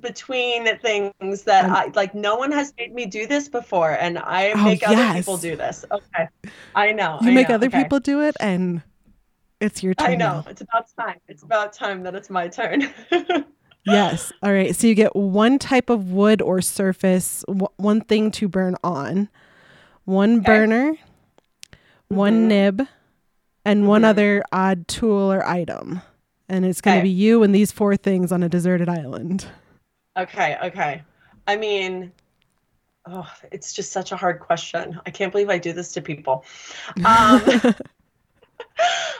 between 0.00 0.76
things 0.78 1.42
that 1.44 1.66
um, 1.66 1.70
I 1.70 1.92
like 1.94 2.16
no 2.16 2.34
one 2.34 2.50
has 2.50 2.74
made 2.76 2.92
me 2.92 3.06
do 3.06 3.28
this 3.28 3.48
before 3.48 3.92
and 3.92 4.18
I 4.18 4.50
oh, 4.50 4.64
make 4.64 4.82
other 4.82 4.96
yes. 4.96 5.18
people 5.18 5.36
do 5.36 5.54
this. 5.54 5.84
Okay. 5.88 6.28
I 6.74 6.90
know. 6.90 7.18
You 7.20 7.30
I 7.30 7.34
make 7.34 7.48
know. 7.48 7.54
other 7.54 7.68
okay. 7.68 7.84
people 7.84 8.00
do 8.00 8.22
it 8.22 8.36
and 8.40 8.82
it's 9.60 9.84
your 9.84 9.94
turn. 9.94 10.10
I 10.10 10.14
know. 10.16 10.40
Now. 10.40 10.44
It's 10.48 10.62
about 10.62 10.86
time. 10.98 11.20
It's 11.28 11.44
about 11.44 11.72
time 11.72 12.02
that 12.02 12.16
it's 12.16 12.28
my 12.28 12.48
turn. 12.48 12.92
yes. 13.86 14.32
All 14.42 14.52
right. 14.52 14.74
So 14.74 14.88
you 14.88 14.96
get 14.96 15.14
one 15.14 15.60
type 15.60 15.90
of 15.90 16.10
wood 16.10 16.42
or 16.42 16.60
surface, 16.60 17.44
w- 17.46 17.68
one 17.76 18.00
thing 18.00 18.32
to 18.32 18.48
burn 18.48 18.74
on, 18.82 19.28
one 20.06 20.38
okay. 20.38 20.46
burner. 20.46 20.94
One 22.14 22.48
nib, 22.48 22.86
and 23.64 23.80
mm-hmm. 23.80 23.88
one 23.88 24.04
other 24.04 24.42
odd 24.52 24.88
tool 24.88 25.32
or 25.32 25.44
item 25.44 26.02
and 26.52 26.66
it's 26.66 26.82
going 26.82 26.96
to 26.96 26.98
okay. 27.00 27.04
be 27.04 27.10
you 27.10 27.42
and 27.42 27.54
these 27.54 27.72
four 27.72 27.96
things 27.96 28.30
on 28.30 28.42
a 28.42 28.48
deserted 28.48 28.88
island. 28.88 29.46
Okay, 30.18 30.58
okay. 30.62 31.02
I 31.46 31.56
mean, 31.56 32.12
oh, 33.06 33.26
it's 33.50 33.72
just 33.72 33.90
such 33.90 34.12
a 34.12 34.16
hard 34.16 34.38
question. 34.38 35.00
I 35.06 35.10
can't 35.10 35.32
believe 35.32 35.48
I 35.48 35.56
do 35.56 35.72
this 35.72 35.92
to 35.92 36.02
people. 36.02 36.44
Um, 36.98 37.04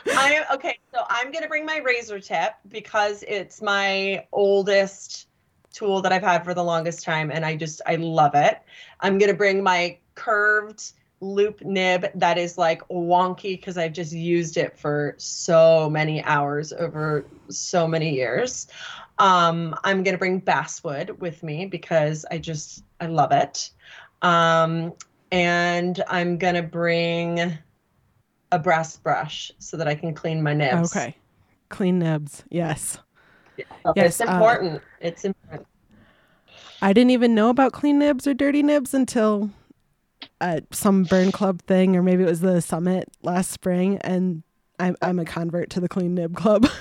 I 0.07 0.45
okay, 0.53 0.77
so 0.93 1.03
I'm 1.09 1.31
gonna 1.31 1.47
bring 1.47 1.65
my 1.65 1.79
RazerTip 1.79 2.53
because 2.67 3.23
it's 3.27 3.63
my 3.63 4.27
oldest 4.31 5.27
tool 5.73 6.03
that 6.03 6.13
I've 6.13 6.21
had 6.21 6.43
for 6.43 6.53
the 6.53 6.63
longest 6.63 7.03
time, 7.03 7.31
and 7.31 7.43
I 7.43 7.55
just 7.55 7.81
I 7.87 7.95
love 7.95 8.35
it. 8.35 8.59
I'm 8.99 9.17
gonna 9.17 9.33
bring 9.33 9.63
my 9.63 9.97
curved 10.13 10.91
loop 11.23 11.61
nib 11.61 12.05
that 12.15 12.37
is 12.37 12.57
like 12.57 12.85
wonky 12.89 13.57
because 13.57 13.77
I've 13.77 13.93
just 13.93 14.11
used 14.11 14.57
it 14.57 14.77
for 14.77 15.15
so 15.17 15.89
many 15.89 16.21
hours 16.23 16.73
over 16.73 17.25
so 17.49 17.87
many 17.87 18.13
years. 18.13 18.67
Um, 19.19 19.75
I'm 19.83 20.03
gonna 20.03 20.17
bring 20.17 20.39
basswood 20.39 21.11
with 21.21 21.41
me 21.41 21.65
because 21.65 22.25
I 22.29 22.37
just 22.37 22.83
I 22.99 23.07
love 23.07 23.31
it. 23.31 23.71
Um, 24.21 24.93
and 25.31 26.03
I'm 26.07 26.37
gonna 26.37 26.63
bring 26.63 27.57
a 28.51 28.59
brass 28.59 28.97
brush 28.97 29.51
so 29.59 29.77
that 29.77 29.87
I 29.87 29.95
can 29.95 30.13
clean 30.13 30.43
my 30.43 30.53
nibs. 30.53 30.95
Okay, 30.95 31.15
clean 31.69 31.99
nibs. 31.99 32.43
Yes. 32.49 32.99
Yeah, 33.57 33.65
yes, 33.95 34.19
it's 34.19 34.29
uh, 34.29 34.33
important. 34.33 34.77
Uh, 34.77 34.85
it's 34.99 35.25
important. 35.25 35.67
I 36.81 36.91
didn't 36.91 37.11
even 37.11 37.33
know 37.33 37.49
about 37.49 37.71
clean 37.71 37.97
nibs 37.97 38.27
or 38.27 38.33
dirty 38.33 38.61
nibs 38.61 38.93
until 38.93 39.51
at 40.43 40.75
some 40.75 41.05
burn 41.05 41.31
club 41.31 41.61
thing, 41.61 41.95
or 41.95 42.03
maybe 42.03 42.23
it 42.23 42.27
was 42.27 42.41
the 42.41 42.61
summit 42.61 43.09
last 43.23 43.49
spring, 43.49 43.97
and 43.99 44.43
I'm 44.77 44.95
I'm 45.01 45.17
a 45.17 45.25
convert 45.25 45.69
to 45.71 45.79
the 45.79 45.89
clean 45.89 46.13
nib 46.13 46.35
club. 46.35 46.67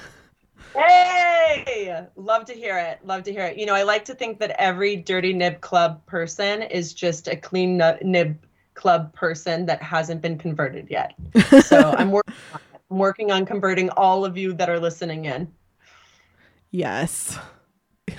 Hey, 0.75 2.07
love 2.17 2.47
to 2.47 2.55
hear 2.55 2.79
it. 2.79 2.99
Love 3.05 3.25
to 3.25 3.33
hear 3.33 3.45
it. 3.45 3.59
You 3.59 3.67
know, 3.67 3.75
I 3.75 3.83
like 3.83 4.07
to 4.07 4.15
think 4.15 4.39
that 4.39 4.53
every 4.59 4.97
dirty 4.97 5.35
nib 5.35 5.61
club 5.61 6.05
person 6.07 6.63
is 6.63 6.95
just 6.95 7.29
a 7.29 7.37
clean 7.37 7.83
nib 8.01 8.39
club 8.73 9.13
person 9.13 9.67
that 9.67 9.83
hasn't 9.83 10.23
been 10.23 10.39
converted 10.39 10.89
yet. 10.89 11.15
So 11.65 11.95
I'm 11.99 12.11
working 12.11 12.35
on 12.55 12.61
I'm 12.91 12.99
working 12.99 13.31
on 13.31 13.45
converting 13.45 13.91
all 13.91 14.25
of 14.25 14.39
you 14.39 14.55
that 14.55 14.71
are 14.71 14.81
listening 14.81 15.27
in. 15.27 15.53
Yes. 16.71 17.39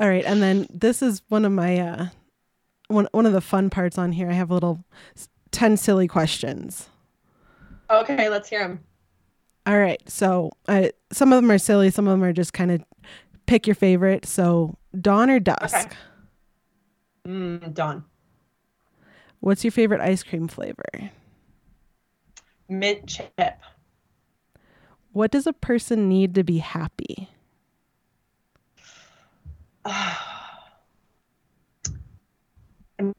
all 0.00 0.08
right, 0.08 0.24
and 0.24 0.42
then 0.42 0.66
this 0.70 1.02
is 1.02 1.22
one 1.28 1.44
of 1.44 1.52
my 1.52 1.78
uh 1.78 2.06
one 2.88 3.08
one 3.12 3.26
of 3.26 3.32
the 3.32 3.40
fun 3.40 3.70
parts 3.70 3.98
on 3.98 4.12
here. 4.12 4.30
I 4.30 4.34
have 4.34 4.50
a 4.50 4.54
little 4.54 4.84
10 5.52 5.76
silly 5.76 6.08
questions. 6.08 6.88
Okay, 7.90 8.28
let's 8.28 8.48
hear 8.48 8.60
them. 8.60 8.80
All 9.66 9.78
right. 9.78 10.00
So 10.08 10.52
uh, 10.68 10.88
some 11.12 11.32
of 11.32 11.42
them 11.42 11.50
are 11.50 11.58
silly. 11.58 11.90
Some 11.90 12.06
of 12.06 12.12
them 12.12 12.22
are 12.22 12.32
just 12.32 12.52
kind 12.52 12.70
of 12.70 12.84
pick 13.46 13.66
your 13.66 13.74
favorite. 13.74 14.26
So 14.26 14.76
dawn 15.00 15.30
or 15.30 15.40
dusk? 15.40 15.74
Okay. 15.74 15.96
Mm, 17.26 17.74
dawn. 17.74 18.04
What's 19.40 19.64
your 19.64 19.70
favorite 19.70 20.00
ice 20.00 20.22
cream 20.22 20.48
flavor? 20.48 21.10
Mint 22.68 23.06
chip. 23.06 23.58
What 25.12 25.30
does 25.30 25.46
a 25.46 25.52
person 25.52 26.08
need 26.08 26.34
to 26.34 26.44
be 26.44 26.58
happy? 26.58 27.30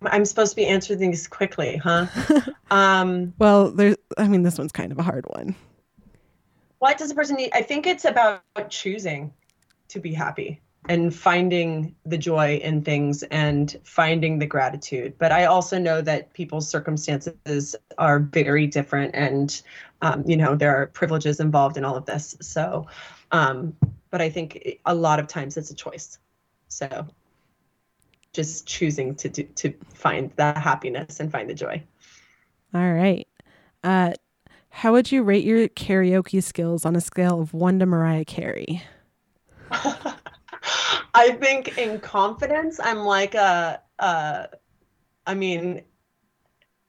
I'm 0.04 0.26
supposed 0.26 0.52
to 0.52 0.56
be 0.56 0.66
answering 0.66 1.00
things 1.00 1.28
quickly, 1.28 1.78
huh? 1.78 2.08
um, 2.72 3.34
well, 3.38 3.72
there's. 3.72 3.96
I 4.18 4.28
mean, 4.28 4.44
this 4.44 4.58
one's 4.58 4.72
kind 4.72 4.92
of 4.92 4.98
a 4.98 5.04
hard 5.04 5.26
one. 5.28 5.56
What 6.80 6.98
does 6.98 7.12
a 7.12 7.16
person 7.16 7.36
need? 7.36 7.52
I 7.54 7.62
think 7.62 7.88
it's 7.88 8.06
about 8.06 8.42
choosing 8.70 9.34
to 9.90 10.00
be 10.00 10.14
happy 10.14 10.62
and 10.90 11.14
finding 11.14 11.96
the 12.06 12.18
joy 12.18 12.58
in 12.58 12.82
things 12.82 13.24
and 13.24 13.78
finding 13.84 14.40
the 14.40 14.46
gratitude. 14.46 15.16
But 15.18 15.32
I 15.32 15.46
also 15.46 15.78
know 15.78 16.02
that 16.02 16.34
people's 16.34 16.68
circumstances 16.68 17.76
are 17.98 18.20
very 18.20 18.68
different, 18.68 19.14
and 19.16 19.62
um, 20.02 20.24
you 20.26 20.38
know 20.38 20.56
there 20.56 20.76
are 20.76 20.88
privileges 20.88 21.40
involved 21.40 21.78
in 21.78 21.86
all 21.86 21.96
of 21.96 22.06
this. 22.06 22.36
So, 22.42 22.88
um, 23.32 23.76
but 24.10 24.22
I 24.22 24.30
think 24.30 24.80
a 24.86 24.96
lot 24.96 25.20
of 25.20 25.28
times 25.28 25.58
it's 25.58 25.72
a 25.72 25.76
choice. 25.76 26.18
So 26.68 27.08
just 28.38 28.68
choosing 28.68 29.16
to 29.16 29.30
do, 29.30 29.44
to 29.44 29.74
find 29.94 30.32
that 30.36 30.58
happiness 30.58 31.20
and 31.20 31.32
find 31.32 31.50
the 31.50 31.56
joy. 31.56 31.84
All 32.72 32.94
right. 32.94 33.28
Uh, 33.84 34.14
how 34.70 34.92
would 34.92 35.12
you 35.12 35.24
rate 35.24 35.44
your 35.44 35.68
karaoke 35.70 36.42
skills 36.44 36.86
on 36.86 36.96
a 36.96 37.02
scale 37.02 37.42
of 37.42 37.52
one 37.52 37.80
to 37.80 37.88
Mariah 37.88 38.26
Carey? 38.26 38.84
I 39.72 41.32
think 41.32 41.80
in 41.80 42.00
confidence, 42.00 42.80
I'm 42.80 43.00
like 43.00 43.34
a, 43.34 43.82
a 43.98 44.50
I 45.26 45.34
mean, 45.34 45.82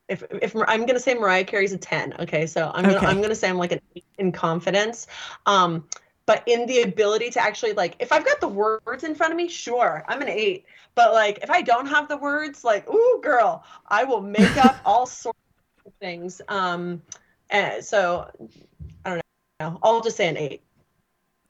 if 0.07 0.23
if 0.43 0.55
I'm 0.55 0.85
gonna 0.85 1.01
say 1.01 1.15
Mariah 1.15 1.45
Carey's 1.45 1.73
a 1.73 1.79
ten, 1.79 2.15
okay, 2.19 2.47
so 2.47 2.71
I'm 2.75 2.85
gonna 2.85 2.99
I'm 2.99 3.23
gonna 3.23 3.35
say 3.35 3.49
I'm 3.49 3.57
like 3.57 3.73
an 3.73 3.81
eight 3.97 4.05
in 4.19 4.33
confidence. 4.33 5.07
Um, 5.47 5.89
but 6.29 6.43
in 6.45 6.67
the 6.67 6.83
ability 6.83 7.31
to 7.31 7.43
actually 7.43 7.73
like 7.73 7.97
if 8.01 8.13
i've 8.13 8.25
got 8.25 8.39
the 8.39 8.47
words 8.47 9.03
in 9.03 9.15
front 9.15 9.33
of 9.33 9.37
me 9.39 9.49
sure 9.49 10.05
i'm 10.09 10.21
an 10.21 10.29
eight. 10.29 10.67
But 10.95 11.15
like 11.15 11.39
if 11.43 11.51
i 11.51 11.63
don't 11.63 11.87
have 11.87 12.07
the 12.07 12.19
words 12.19 12.65
like 12.65 12.89
ooh 12.89 13.21
girl 13.23 13.65
i 13.89 14.05
will 14.05 14.21
make 14.21 14.57
up 14.59 14.77
all 14.85 15.07
sorts 15.07 15.39
of 15.87 15.93
things. 16.01 16.43
Um 16.49 17.03
and 17.51 17.83
so 17.83 18.31
i 19.07 19.11
don't 19.11 19.23
know. 19.59 19.79
I'll 19.83 20.03
just 20.03 20.19
say 20.19 20.29
an 20.29 20.37
eight. 20.37 20.63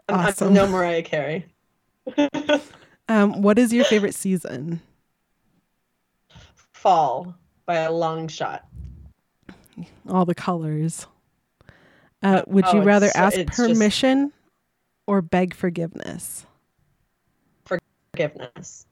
I'm, 0.09 0.21
awesome. 0.21 0.49
I'm 0.49 0.55
no 0.55 0.67
mariah 0.69 1.03
carey. 1.03 1.45
Um 3.11 3.43
what 3.43 3.59
is 3.59 3.73
your 3.73 3.85
favorite 3.87 4.15
season? 4.15 4.81
Fall 6.73 7.35
by 7.67 7.77
a 7.77 7.91
long 7.91 8.29
shot. 8.29 8.67
All 10.09 10.25
the 10.25 10.35
colors. 10.35 11.07
Uh, 12.23 12.43
would 12.47 12.65
oh, 12.67 12.77
you 12.77 12.83
rather 12.83 13.11
ask 13.15 13.39
permission 13.47 14.33
or 15.09 15.23
beg 15.23 15.55
forgiveness? 15.55 16.45
Forgiveness. 17.65 18.87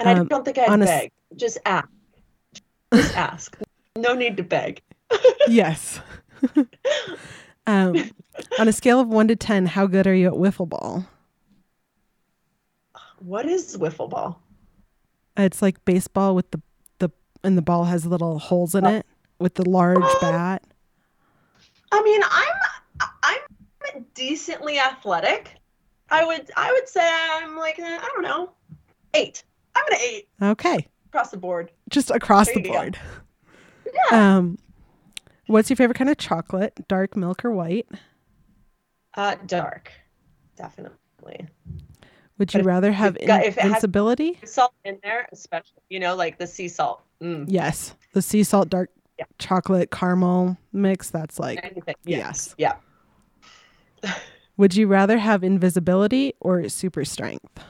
And 0.00 0.08
um, 0.08 0.26
I 0.26 0.28
don't 0.28 0.44
think 0.46 0.58
I'd 0.58 0.80
beg. 0.80 1.12
A... 1.30 1.34
Just 1.36 1.58
ask. 1.66 1.88
Just 2.94 3.16
ask. 3.16 3.58
No 3.96 4.14
need 4.14 4.38
to 4.38 4.42
beg. 4.42 4.80
yes. 5.46 6.00
um, 7.66 8.10
on 8.58 8.66
a 8.66 8.72
scale 8.72 8.98
of 8.98 9.08
one 9.08 9.28
to 9.28 9.36
10, 9.36 9.66
how 9.66 9.86
good 9.86 10.06
are 10.06 10.14
you 10.14 10.26
at 10.26 10.32
wiffle 10.32 10.68
ball? 10.68 11.06
What 13.18 13.44
is 13.44 13.76
wiffle 13.76 14.08
ball? 14.08 14.40
It's 15.36 15.60
like 15.60 15.84
baseball 15.84 16.34
with 16.34 16.50
the, 16.50 16.62
the 16.98 17.10
and 17.44 17.58
the 17.58 17.62
ball 17.62 17.84
has 17.84 18.06
little 18.06 18.38
holes 18.38 18.74
in 18.74 18.86
oh. 18.86 18.96
it 18.96 19.06
with 19.38 19.54
the 19.54 19.68
large 19.68 19.98
um, 19.98 20.16
bat. 20.22 20.62
I 21.92 22.02
mean, 22.02 22.22
I'm 22.24 23.08
I'm 23.22 23.40
decently 24.14 24.78
athletic. 24.78 25.56
I 26.10 26.24
would 26.24 26.50
I 26.56 26.72
would 26.72 26.88
say 26.88 27.08
I'm 27.08 27.56
like 27.56 27.78
eh, 27.78 27.98
I 28.00 28.08
don't 28.14 28.22
know 28.22 28.52
eight. 29.14 29.44
I'm 29.74 29.86
an 29.86 29.98
eight. 30.00 30.28
Okay. 30.42 30.86
Across 31.08 31.30
the 31.30 31.36
board. 31.36 31.70
Just 31.88 32.10
across 32.10 32.46
there 32.46 32.56
the 32.56 32.68
board. 32.68 32.98
Go. 33.84 33.90
Yeah. 34.10 34.36
Um, 34.36 34.58
what's 35.46 35.68
your 35.70 35.76
favorite 35.76 35.96
kind 35.96 36.10
of 36.10 36.18
chocolate? 36.18 36.86
Dark 36.88 37.16
milk 37.16 37.44
or 37.44 37.50
white? 37.50 37.86
Uh, 39.14 39.36
dark, 39.46 39.92
definitely. 40.56 41.46
Would 42.38 42.54
you 42.54 42.60
but 42.60 42.66
rather 42.66 42.92
have 42.92 43.16
if 43.20 43.58
it 43.58 43.64
invincibility? 43.64 44.38
salt 44.44 44.72
in 44.84 44.98
there, 45.02 45.28
especially 45.32 45.82
you 45.90 46.00
know, 46.00 46.14
like 46.16 46.38
the 46.38 46.46
sea 46.46 46.68
salt. 46.68 47.02
Mm. 47.22 47.44
Yes, 47.48 47.94
the 48.14 48.22
sea 48.22 48.42
salt 48.42 48.70
dark 48.70 48.90
yeah. 49.18 49.26
chocolate 49.38 49.90
caramel 49.90 50.56
mix. 50.72 51.10
That's 51.10 51.38
like 51.38 51.60
Anything. 51.62 51.94
yes, 52.04 52.54
yeah. 52.56 52.74
Would 54.56 54.74
you 54.76 54.86
rather 54.86 55.18
have 55.18 55.42
invisibility 55.42 56.34
or 56.40 56.68
super 56.68 57.04
strength? 57.04 57.64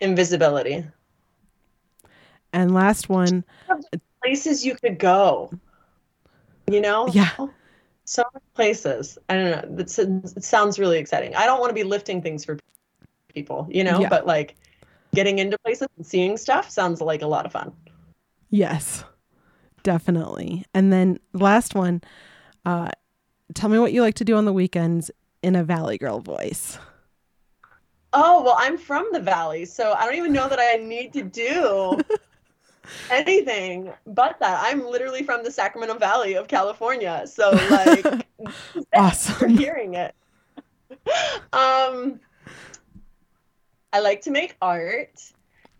Invisibility. 0.00 0.84
And 2.52 2.74
last 2.74 3.08
one 3.08 3.44
places 4.22 4.64
you 4.64 4.74
could 4.74 4.98
go. 4.98 5.50
You 6.70 6.80
know? 6.80 7.08
Yeah. 7.08 7.30
So 8.04 8.24
many 8.34 8.44
places. 8.54 9.18
I 9.28 9.34
don't 9.34 9.50
know. 9.68 9.82
It 9.82 10.44
sounds 10.44 10.78
really 10.78 10.98
exciting. 10.98 11.34
I 11.34 11.46
don't 11.46 11.60
want 11.60 11.70
to 11.70 11.74
be 11.74 11.84
lifting 11.84 12.22
things 12.22 12.44
for 12.44 12.58
people, 13.32 13.68
you 13.70 13.84
know, 13.84 14.00
yeah. 14.00 14.08
but 14.08 14.26
like 14.26 14.56
getting 15.14 15.38
into 15.38 15.58
places 15.58 15.88
and 15.96 16.06
seeing 16.06 16.36
stuff 16.36 16.70
sounds 16.70 17.00
like 17.00 17.22
a 17.22 17.26
lot 17.26 17.46
of 17.46 17.52
fun. 17.52 17.72
Yes, 18.50 19.04
definitely. 19.82 20.64
And 20.72 20.92
then 20.92 21.18
last 21.32 21.74
one, 21.74 22.00
uh, 22.64 22.90
tell 23.54 23.70
me 23.70 23.78
what 23.78 23.92
you 23.92 24.02
like 24.02 24.14
to 24.16 24.24
do 24.24 24.36
on 24.36 24.44
the 24.44 24.52
weekends 24.52 25.10
in 25.42 25.56
a 25.56 25.64
Valley 25.64 25.98
Girl 25.98 26.20
voice. 26.20 26.78
Oh, 28.12 28.42
well, 28.42 28.56
I'm 28.58 28.78
from 28.78 29.06
the 29.12 29.20
Valley, 29.20 29.64
so 29.64 29.92
I 29.92 30.06
don't 30.06 30.14
even 30.14 30.32
know 30.32 30.48
that 30.48 30.58
I 30.58 30.76
need 30.76 31.12
to 31.12 31.22
do 31.22 32.00
anything 33.10 33.92
but 34.06 34.38
that. 34.40 34.60
I'm 34.64 34.86
literally 34.86 35.22
from 35.22 35.44
the 35.44 35.50
Sacramento 35.50 35.98
Valley 35.98 36.34
of 36.34 36.48
California. 36.48 37.24
So, 37.26 37.50
like, 37.70 38.26
awesome. 38.94 39.34
for 39.34 39.48
hearing 39.48 39.94
it. 39.94 40.14
um, 41.52 42.18
I 43.92 44.00
like 44.00 44.22
to 44.22 44.30
make 44.30 44.56
art 44.62 45.20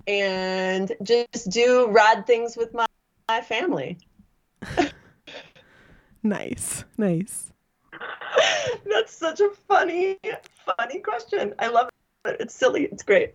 and 0.06 0.92
just 1.02 1.50
do 1.50 1.88
rad 1.90 2.26
things 2.26 2.56
with 2.56 2.74
my, 2.74 2.86
my 3.28 3.40
family. 3.40 3.98
nice, 6.22 6.84
nice. 6.98 7.52
That's 8.90 9.14
such 9.14 9.40
a 9.40 9.50
funny, 9.68 10.18
funny 10.78 11.00
question. 11.00 11.54
I 11.58 11.68
love 11.68 11.88
it. 12.24 12.36
It's 12.40 12.54
silly. 12.54 12.84
It's 12.84 13.02
great. 13.02 13.34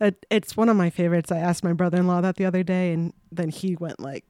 It, 0.00 0.26
it's 0.30 0.56
one 0.56 0.68
of 0.68 0.76
my 0.76 0.90
favorites. 0.90 1.30
I 1.30 1.38
asked 1.38 1.62
my 1.62 1.72
brother 1.72 1.98
in 1.98 2.06
law 2.06 2.20
that 2.20 2.36
the 2.36 2.44
other 2.44 2.62
day, 2.62 2.92
and 2.92 3.12
then 3.30 3.50
he 3.50 3.76
went 3.76 4.00
like 4.00 4.24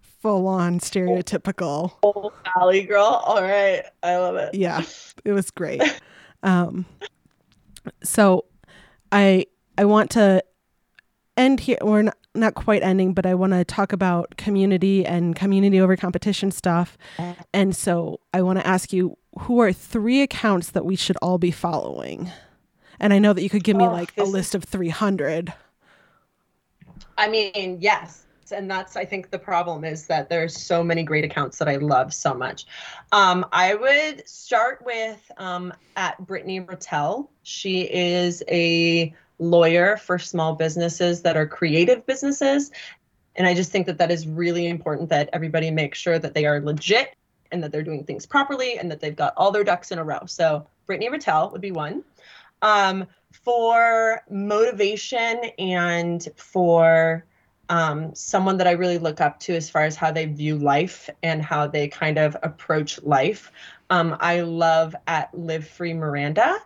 full 0.00 0.46
on 0.46 0.80
stereotypical. 0.80 1.92
Oh, 2.02 2.32
Valley 2.54 2.82
girl. 2.82 3.22
All 3.24 3.42
right. 3.42 3.82
I 4.02 4.16
love 4.16 4.36
it. 4.36 4.54
Yeah, 4.54 4.82
it 5.24 5.32
was 5.32 5.50
great. 5.50 5.82
um, 6.42 6.86
so 8.02 8.44
I 9.12 9.46
I 9.78 9.84
want 9.84 10.10
to 10.12 10.42
end 11.36 11.60
here. 11.60 11.78
We're 11.82 12.02
not, 12.02 12.16
not 12.36 12.54
quite 12.54 12.82
ending, 12.82 13.14
but 13.14 13.26
I 13.26 13.34
want 13.34 13.52
to 13.52 13.64
talk 13.64 13.92
about 13.92 14.36
community 14.36 15.04
and 15.04 15.34
community 15.34 15.80
over 15.80 15.96
competition 15.96 16.50
stuff. 16.50 16.96
And 17.52 17.74
so 17.74 18.20
I 18.32 18.42
want 18.42 18.58
to 18.58 18.66
ask 18.66 18.92
you 18.92 19.16
who 19.40 19.60
are 19.60 19.72
three 19.72 20.22
accounts 20.22 20.70
that 20.70 20.84
we 20.84 20.96
should 20.96 21.16
all 21.22 21.38
be 21.38 21.50
following? 21.50 22.30
And 22.98 23.12
I 23.12 23.18
know 23.18 23.32
that 23.32 23.42
you 23.42 23.50
could 23.50 23.64
give 23.64 23.76
me 23.76 23.84
oh, 23.84 23.92
like 23.92 24.16
a 24.16 24.24
list 24.24 24.54
of 24.54 24.64
300. 24.64 25.52
I 27.18 27.28
mean, 27.28 27.78
yes. 27.80 28.24
And 28.52 28.70
that's, 28.70 28.96
I 28.96 29.04
think, 29.04 29.30
the 29.30 29.38
problem 29.38 29.84
is 29.84 30.06
that 30.06 30.28
there's 30.28 30.56
so 30.56 30.82
many 30.82 31.02
great 31.02 31.24
accounts 31.24 31.58
that 31.58 31.68
I 31.68 31.76
love 31.76 32.14
so 32.14 32.32
much. 32.32 32.64
Um, 33.10 33.44
I 33.52 33.74
would 33.74 34.26
start 34.28 34.82
with 34.84 35.30
um, 35.36 35.74
at 35.96 36.24
Brittany 36.24 36.60
Ratelle. 36.60 37.28
She 37.42 37.82
is 37.82 38.42
a 38.48 39.12
lawyer 39.38 39.96
for 39.96 40.18
small 40.18 40.54
businesses 40.54 41.22
that 41.22 41.36
are 41.36 41.46
creative 41.46 42.06
businesses. 42.06 42.70
And 43.34 43.46
I 43.46 43.54
just 43.54 43.70
think 43.70 43.86
that 43.86 43.98
that 43.98 44.10
is 44.10 44.26
really 44.26 44.66
important 44.66 45.10
that 45.10 45.28
everybody 45.32 45.70
make 45.70 45.94
sure 45.94 46.18
that 46.18 46.34
they 46.34 46.46
are 46.46 46.60
legit 46.60 47.14
and 47.52 47.62
that 47.62 47.70
they're 47.70 47.82
doing 47.82 48.04
things 48.04 48.26
properly 48.26 48.78
and 48.78 48.90
that 48.90 49.00
they've 49.00 49.14
got 49.14 49.34
all 49.36 49.50
their 49.50 49.64
ducks 49.64 49.92
in 49.92 49.98
a 49.98 50.04
row. 50.04 50.20
So 50.26 50.66
Brittany 50.86 51.10
Ratelle 51.10 51.50
would 51.50 51.60
be 51.60 51.72
one. 51.72 52.02
Um, 52.62 53.06
for 53.32 54.22
motivation 54.30 55.40
and 55.58 56.26
for 56.36 57.24
um, 57.68 58.14
someone 58.14 58.56
that 58.58 58.66
I 58.66 58.72
really 58.72 58.98
look 58.98 59.20
up 59.20 59.40
to 59.40 59.54
as 59.54 59.68
far 59.68 59.82
as 59.82 59.96
how 59.96 60.12
they 60.12 60.26
view 60.26 60.56
life 60.56 61.10
and 61.22 61.42
how 61.42 61.66
they 61.66 61.88
kind 61.88 62.18
of 62.18 62.36
approach 62.42 63.02
life. 63.02 63.50
Um, 63.90 64.16
I 64.20 64.40
love 64.40 64.94
at 65.06 65.36
Live 65.36 65.66
Free 65.66 65.92
Miranda. 65.92 66.58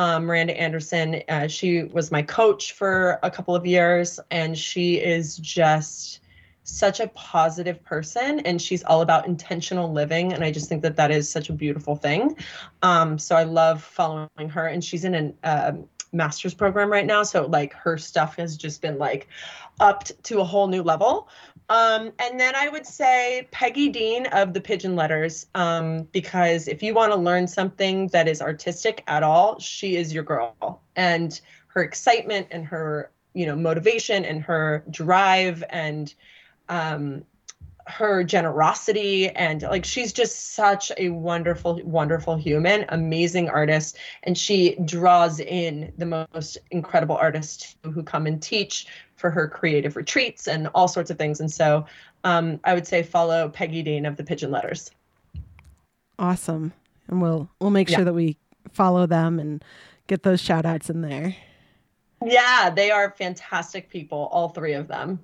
Um, 0.00 0.24
Miranda 0.24 0.58
Anderson, 0.58 1.22
uh, 1.28 1.46
she 1.46 1.82
was 1.82 2.10
my 2.10 2.22
coach 2.22 2.72
for 2.72 3.18
a 3.22 3.30
couple 3.30 3.54
of 3.54 3.66
years, 3.66 4.18
and 4.30 4.56
she 4.56 4.94
is 4.94 5.36
just 5.36 6.20
such 6.62 7.00
a 7.00 7.08
positive 7.08 7.84
person 7.84 8.40
and 8.40 8.62
she's 8.62 8.82
all 8.84 9.02
about 9.02 9.26
intentional 9.26 9.92
living 9.92 10.32
and 10.32 10.44
i 10.44 10.52
just 10.52 10.68
think 10.68 10.82
that 10.82 10.94
that 10.94 11.10
is 11.10 11.28
such 11.28 11.48
a 11.48 11.52
beautiful 11.52 11.96
thing. 11.96 12.36
Um, 12.82 13.18
so 13.18 13.34
i 13.34 13.42
love 13.42 13.82
following 13.82 14.48
her 14.48 14.66
and 14.66 14.84
she's 14.84 15.04
in 15.04 15.14
an 15.14 15.34
uh, 15.42 15.72
master's 16.12 16.54
program 16.54 16.90
right 16.90 17.06
now. 17.06 17.22
So 17.22 17.46
like 17.46 17.72
her 17.74 17.98
stuff 17.98 18.36
has 18.36 18.56
just 18.56 18.82
been 18.82 18.98
like 18.98 19.28
upped 19.78 20.12
to 20.24 20.40
a 20.40 20.44
whole 20.44 20.68
new 20.68 20.82
level. 20.82 21.28
Um, 21.68 22.10
and 22.18 22.38
then 22.40 22.56
i 22.56 22.68
would 22.68 22.84
say 22.84 23.46
peggy 23.52 23.88
dean 23.88 24.26
of 24.26 24.54
the 24.54 24.60
pigeon 24.60 24.96
letters 24.96 25.46
um, 25.54 26.02
because 26.10 26.66
if 26.66 26.82
you 26.82 26.94
want 26.94 27.12
to 27.12 27.16
learn 27.16 27.46
something 27.46 28.08
that 28.08 28.26
is 28.26 28.42
artistic 28.42 29.04
at 29.06 29.22
all 29.22 29.58
she 29.60 29.94
is 29.96 30.12
your 30.12 30.24
girl. 30.24 30.82
And 30.96 31.40
her 31.68 31.82
excitement 31.82 32.48
and 32.50 32.64
her 32.66 33.12
you 33.34 33.46
know 33.46 33.54
motivation 33.54 34.24
and 34.24 34.42
her 34.42 34.82
drive 34.90 35.62
and 35.70 36.12
um, 36.68 37.24
her 37.90 38.24
generosity 38.24 39.28
and 39.30 39.62
like 39.62 39.84
she's 39.84 40.12
just 40.12 40.54
such 40.54 40.92
a 40.96 41.10
wonderful 41.10 41.80
wonderful 41.84 42.36
human 42.36 42.84
amazing 42.88 43.48
artist. 43.48 43.98
And 44.22 44.38
she 44.38 44.76
draws 44.84 45.40
in 45.40 45.92
the 45.98 46.26
most 46.32 46.58
incredible 46.70 47.16
artists 47.16 47.76
who 47.82 48.02
come 48.02 48.26
and 48.26 48.40
teach 48.40 48.86
for 49.16 49.30
her 49.30 49.48
creative 49.48 49.96
retreats 49.96 50.48
and 50.48 50.68
all 50.68 50.88
sorts 50.88 51.10
of 51.10 51.18
things. 51.18 51.40
And 51.40 51.50
so 51.52 51.84
um, 52.22 52.60
i 52.64 52.74
would 52.74 52.86
say 52.86 53.02
follow 53.02 53.48
peggy 53.48 53.82
dean 53.82 54.06
of 54.06 54.16
the 54.16 54.24
pigeon 54.24 54.50
letters. 54.50 54.90
Awesome. 56.18 56.72
And 57.08 57.20
we'll 57.20 57.50
we'll 57.60 57.70
make 57.70 57.88
sure 57.88 58.04
that 58.04 58.14
we 58.14 58.36
follow 58.72 59.06
them 59.06 59.38
and 59.38 59.64
get 60.06 60.22
those 60.22 60.40
shout 60.40 60.64
outs 60.64 60.88
in 60.88 61.02
there. 61.02 61.36
Yeah 62.24 62.70
they 62.70 62.90
are 62.90 63.10
fantastic 63.10 63.90
people 63.90 64.28
all 64.32 64.48
three 64.50 64.74
of 64.74 64.88
them. 64.88 65.20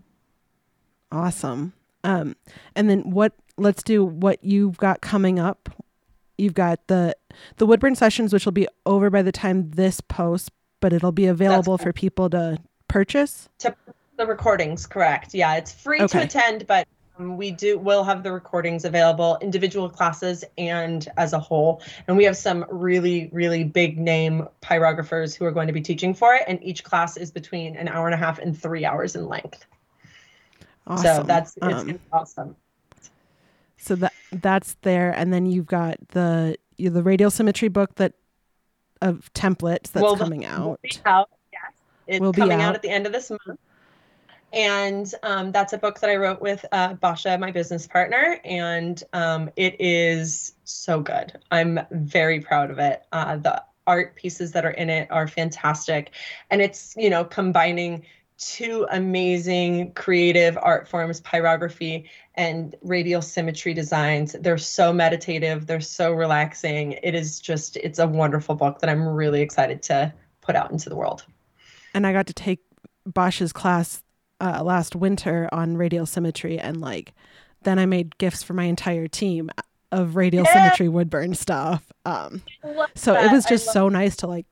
Awesome. 1.12 1.73
Um, 2.07 2.37
and 2.75 2.89
then 2.89 3.11
what? 3.11 3.33
Let's 3.59 3.83
do 3.83 4.05
what 4.05 4.43
you've 4.45 4.77
got 4.77 5.01
coming 5.01 5.39
up. 5.39 5.71
You've 6.39 6.55
got 6.55 6.87
the 6.87 7.17
the 7.57 7.67
Woodburn 7.67 7.95
sessions, 7.95 8.33
which 8.33 8.45
will 8.45 8.53
be 8.53 8.69
over 8.85 9.11
by 9.11 9.23
the 9.23 9.33
time 9.33 9.71
this 9.71 10.01
posts, 10.01 10.51
but 10.81 10.93
it'll 10.93 11.13
be 11.13 11.27
available 11.27 11.79
for 11.79 11.93
people 11.93 12.31
to 12.31 12.59
purchase. 12.89 13.49
To 13.61 13.75
the 14.17 14.27
recordings, 14.27 14.87
correct? 14.87 15.35
Yeah, 15.35 15.57
it's 15.57 15.73
free 15.73 16.01
okay. 16.01 16.21
to 16.21 16.25
attend, 16.25 16.67
but 16.67 16.87
um, 17.19 17.37
we 17.37 17.51
do 17.51 17.79
will 17.79 18.05
have 18.05 18.23
the 18.23 18.33
recordings 18.33 18.85
available, 18.85 19.39
individual 19.41 19.89
classes 19.89 20.45
and 20.59 21.09
as 21.17 21.33
a 21.33 21.39
whole. 21.39 21.83
And 22.07 22.17
we 22.17 22.25
have 22.25 22.37
some 22.37 22.65
really, 22.71 23.31
really 23.33 23.65
big 23.65 23.99
name 23.99 24.47
pyrographers 24.63 25.35
who 25.35 25.45
are 25.45 25.53
going 25.53 25.67
to 25.67 25.73
be 25.73 25.81
teaching 25.81 26.15
for 26.15 26.35
it. 26.35 26.43
And 26.47 26.63
each 26.63 26.85
class 26.85 27.17
is 27.17 27.31
between 27.31 27.77
an 27.77 27.89
hour 27.89 28.07
and 28.07 28.15
a 28.15 28.19
half 28.19 28.39
and 28.39 28.57
three 28.57 28.85
hours 28.85 29.17
in 29.17 29.27
length. 29.27 29.67
Awesome. 30.87 31.16
So 31.16 31.22
that's 31.24 31.57
it's 31.57 31.66
um, 31.66 32.01
awesome. 32.12 32.57
So 33.76 33.95
that 33.97 34.12
that's 34.32 34.74
there, 34.82 35.11
and 35.11 35.32
then 35.32 35.47
you've 35.47 35.66
got 35.66 35.97
the 36.09 36.57
you, 36.76 36.91
the 36.91 37.03
radial 37.03 37.30
symmetry 37.30 37.68
book 37.68 37.97
that 37.97 38.14
of 39.03 39.32
templates 39.34 39.93
that's 39.93 40.03
well, 40.03 40.16
coming 40.16 40.45
out. 40.45 40.80
out. 41.05 41.30
Yes, 41.53 41.72
it's 42.07 42.20
will 42.20 42.32
coming 42.32 42.61
out. 42.61 42.70
out. 42.70 42.74
at 42.76 42.82
the 42.82 42.91
end 42.91 43.07
of 43.07 43.12
this 43.12 43.30
month. 43.30 43.61
And 44.53 45.12
um, 45.22 45.53
that's 45.53 45.72
a 45.72 45.78
book 45.78 46.01
that 46.01 46.09
I 46.09 46.16
wrote 46.16 46.41
with 46.41 46.64
uh, 46.72 46.95
Basha, 46.95 47.37
my 47.37 47.51
business 47.51 47.87
partner, 47.87 48.41
and 48.45 49.03
um, 49.12 49.51
it 49.57 49.76
is 49.80 50.55
so 50.64 51.01
good. 51.01 51.39
I'm 51.51 51.80
very 51.91 52.41
proud 52.41 52.70
of 52.70 52.78
it. 52.78 53.03
Uh, 53.12 53.37
the 53.37 53.62
art 53.87 54.16
pieces 54.16 54.53
that 54.53 54.64
are 54.64 54.70
in 54.70 54.89
it 54.89 55.11
are 55.11 55.28
fantastic, 55.28 56.12
and 56.51 56.62
it's 56.62 56.95
you 56.97 57.11
know 57.11 57.24
combining 57.24 58.05
two 58.39 58.87
amazing 58.91 59.93
creative 59.93 60.59
art 60.61 60.87
forms 60.87 61.20
pyrography 61.22 62.07
and 62.34 62.74
radial 62.82 63.22
symmetry 63.22 63.72
designs 63.72 64.37
they're 64.41 64.59
so 64.59 64.93
meditative 64.93 65.66
they're 65.66 65.80
so 65.80 66.12
relaxing 66.12 66.93
it 67.03 67.14
is 67.14 67.41
just 67.41 67.76
it's 67.78 67.99
a 67.99 68.07
wonderful 68.07 68.55
book 68.55 68.78
that 68.80 68.91
i'm 68.91 69.07
really 69.07 69.41
excited 69.41 69.82
to 69.82 70.12
put 70.43 70.55
out 70.55 70.70
into 70.70 70.91
the 70.91 70.97
world 70.97 71.24
and 71.95 72.07
i 72.07 72.12
got 72.12 72.26
to 72.26 72.34
take 72.34 72.61
Basha's 73.07 73.53
class 73.53 74.03
uh, 74.41 74.62
last 74.62 74.95
winter 74.95 75.49
on 75.51 75.76
radial 75.78 76.05
symmetry 76.05 76.59
and 76.59 76.80
like 76.80 77.14
then 77.62 77.78
i 77.78 77.87
made 77.87 78.18
gifts 78.18 78.43
for 78.43 78.53
my 78.53 78.64
entire 78.64 79.09
team 79.09 79.51
of 79.93 80.14
radial 80.14 80.45
yeah. 80.45 80.53
symmetry 80.53 80.89
woodburn 80.89 81.34
stuff 81.34 81.91
um 82.05 82.43
so 82.95 83.14
that. 83.14 83.24
it 83.24 83.32
was 83.32 83.47
just 83.47 83.72
so 83.72 83.89
nice 83.89 84.14
to 84.16 84.26
like 84.26 84.45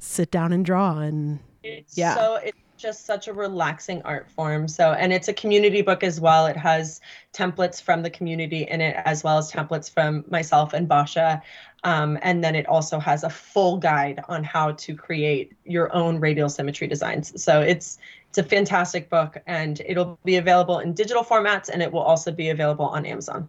sit 0.00 0.30
down 0.30 0.50
and 0.52 0.64
draw 0.64 0.98
and 0.98 1.40
it's 1.62 1.98
yeah 1.98 2.14
so 2.14 2.36
it's 2.36 2.56
just 2.78 3.04
such 3.04 3.28
a 3.28 3.32
relaxing 3.32 4.00
art 4.02 4.30
form. 4.30 4.68
So, 4.68 4.92
and 4.92 5.12
it's 5.12 5.28
a 5.28 5.32
community 5.32 5.82
book 5.82 6.02
as 6.02 6.20
well. 6.20 6.46
It 6.46 6.56
has 6.56 7.00
templates 7.32 7.82
from 7.82 8.02
the 8.02 8.10
community 8.10 8.62
in 8.62 8.80
it, 8.80 8.96
as 9.04 9.22
well 9.22 9.38
as 9.38 9.50
templates 9.50 9.92
from 9.92 10.24
myself 10.30 10.72
and 10.72 10.88
Basha. 10.88 11.42
Um, 11.84 12.18
and 12.22 12.42
then 12.42 12.54
it 12.54 12.66
also 12.66 12.98
has 12.98 13.24
a 13.24 13.30
full 13.30 13.76
guide 13.76 14.20
on 14.28 14.42
how 14.42 14.72
to 14.72 14.94
create 14.94 15.52
your 15.64 15.94
own 15.94 16.18
radial 16.18 16.48
symmetry 16.48 16.86
designs. 16.86 17.40
So 17.42 17.60
it's 17.60 17.98
it's 18.28 18.38
a 18.38 18.42
fantastic 18.42 19.08
book, 19.08 19.38
and 19.46 19.80
it'll 19.86 20.18
be 20.24 20.36
available 20.36 20.80
in 20.80 20.92
digital 20.92 21.24
formats, 21.24 21.68
and 21.68 21.82
it 21.82 21.90
will 21.90 22.02
also 22.02 22.30
be 22.30 22.50
available 22.50 22.84
on 22.86 23.06
Amazon. 23.06 23.48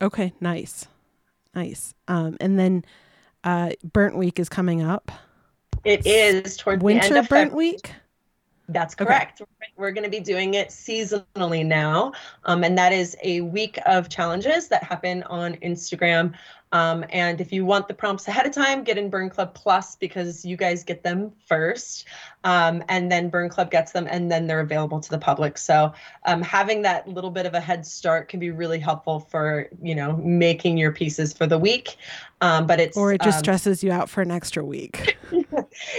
Okay, 0.00 0.32
nice, 0.40 0.86
nice. 1.54 1.94
Um, 2.06 2.36
and 2.40 2.58
then 2.58 2.84
uh, 3.42 3.70
Burnt 3.82 4.16
Week 4.16 4.38
is 4.38 4.48
coming 4.48 4.82
up. 4.82 5.10
It 5.84 6.06
is 6.06 6.56
towards 6.56 6.82
winter 6.82 7.00
the 7.00 7.06
end 7.06 7.16
of 7.18 7.28
Burnt 7.28 7.50
February. 7.50 7.70
Week. 7.72 7.92
That's 8.68 8.94
correct. 8.94 9.40
Okay. 9.40 9.72
We're 9.76 9.92
going 9.92 10.04
to 10.04 10.10
be 10.10 10.20
doing 10.20 10.54
it 10.54 10.68
seasonally 10.68 11.64
now. 11.64 12.12
Um, 12.44 12.64
and 12.64 12.76
that 12.76 12.92
is 12.92 13.16
a 13.22 13.42
week 13.42 13.78
of 13.86 14.08
challenges 14.08 14.68
that 14.68 14.82
happen 14.82 15.22
on 15.24 15.54
Instagram. 15.56 16.34
Um, 16.72 17.04
and 17.10 17.40
if 17.40 17.52
you 17.52 17.64
want 17.64 17.88
the 17.88 17.94
prompts 17.94 18.26
ahead 18.26 18.46
of 18.46 18.52
time, 18.52 18.82
get 18.82 18.98
in 18.98 19.08
Burn 19.08 19.30
Club 19.30 19.54
Plus 19.54 19.96
because 19.96 20.44
you 20.44 20.56
guys 20.56 20.82
get 20.82 21.02
them 21.02 21.32
first. 21.46 22.06
Um, 22.44 22.82
and 22.88 23.10
then 23.10 23.28
Burn 23.28 23.48
Club 23.48 23.70
gets 23.70 23.92
them 23.92 24.06
and 24.10 24.30
then 24.30 24.46
they're 24.46 24.60
available 24.60 25.00
to 25.00 25.10
the 25.10 25.18
public. 25.18 25.58
So 25.58 25.92
um, 26.24 26.42
having 26.42 26.82
that 26.82 27.08
little 27.08 27.30
bit 27.30 27.46
of 27.46 27.54
a 27.54 27.60
head 27.60 27.86
start 27.86 28.28
can 28.28 28.40
be 28.40 28.50
really 28.50 28.78
helpful 28.78 29.20
for, 29.20 29.68
you 29.80 29.94
know, 29.94 30.16
making 30.16 30.76
your 30.76 30.92
pieces 30.92 31.32
for 31.32 31.46
the 31.46 31.58
week. 31.58 31.96
Um, 32.40 32.66
but 32.66 32.80
it's 32.80 32.96
or 32.96 33.12
it 33.12 33.22
just 33.22 33.38
um, 33.38 33.44
stresses 33.44 33.82
you 33.82 33.90
out 33.90 34.10
for 34.10 34.20
an 34.20 34.30
extra 34.30 34.64
week. 34.64 35.16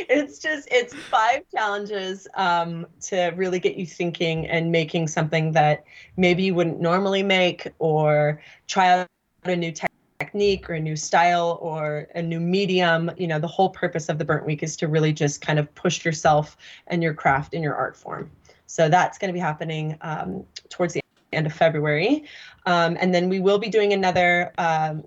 it's 0.09 0.37
just 0.37 0.67
it's 0.71 0.93
five 0.93 1.41
challenges 1.53 2.27
um, 2.35 2.85
to 3.01 3.27
really 3.35 3.59
get 3.59 3.75
you 3.75 3.85
thinking 3.85 4.47
and 4.47 4.71
making 4.71 5.07
something 5.07 5.53
that 5.53 5.83
maybe 6.15 6.43
you 6.43 6.53
wouldn't 6.53 6.79
normally 6.79 7.23
make 7.23 7.67
or 7.79 8.39
try 8.67 8.89
out 8.89 9.07
a 9.45 9.55
new 9.55 9.71
technique 9.71 9.86
or 10.19 10.73
a 10.73 10.79
new 10.79 10.95
style 10.95 11.59
or 11.61 12.07
a 12.15 12.21
new 12.21 12.39
medium 12.39 13.11
you 13.17 13.27
know 13.27 13.37
the 13.37 13.47
whole 13.47 13.69
purpose 13.69 14.09
of 14.09 14.17
the 14.17 14.25
burnt 14.25 14.45
week 14.45 14.63
is 14.63 14.75
to 14.75 14.87
really 14.87 15.13
just 15.13 15.41
kind 15.41 15.59
of 15.59 15.73
push 15.75 16.03
yourself 16.03 16.57
and 16.87 17.03
your 17.03 17.13
craft 17.13 17.53
and 17.53 17.63
your 17.63 17.75
art 17.75 17.95
form 17.95 18.31
so 18.65 18.89
that's 18.89 19.19
going 19.19 19.29
to 19.29 19.33
be 19.33 19.39
happening 19.39 19.95
um, 20.01 20.43
towards 20.69 20.93
the 20.95 21.01
end 21.33 21.45
of 21.45 21.53
february 21.53 22.23
um, 22.65 22.97
and 22.99 23.13
then 23.13 23.29
we 23.29 23.39
will 23.39 23.59
be 23.59 23.69
doing 23.69 23.93
another 23.93 24.51
um, 24.57 25.03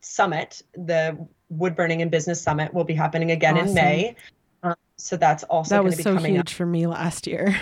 summit 0.00 0.62
the 0.72 1.16
wood 1.50 1.76
burning 1.76 2.00
and 2.00 2.10
business 2.10 2.40
summit 2.40 2.72
will 2.72 2.84
be 2.84 2.94
happening 2.94 3.30
again 3.30 3.56
awesome. 3.56 3.68
in 3.68 3.74
May. 3.74 4.16
Um, 4.62 4.74
so 4.96 5.16
that's 5.16 5.42
also 5.44 5.74
that 5.74 5.84
was 5.84 6.00
so 6.00 6.16
huge 6.16 6.38
up. 6.38 6.48
for 6.50 6.66
me 6.66 6.86
last 6.86 7.26
year. 7.26 7.56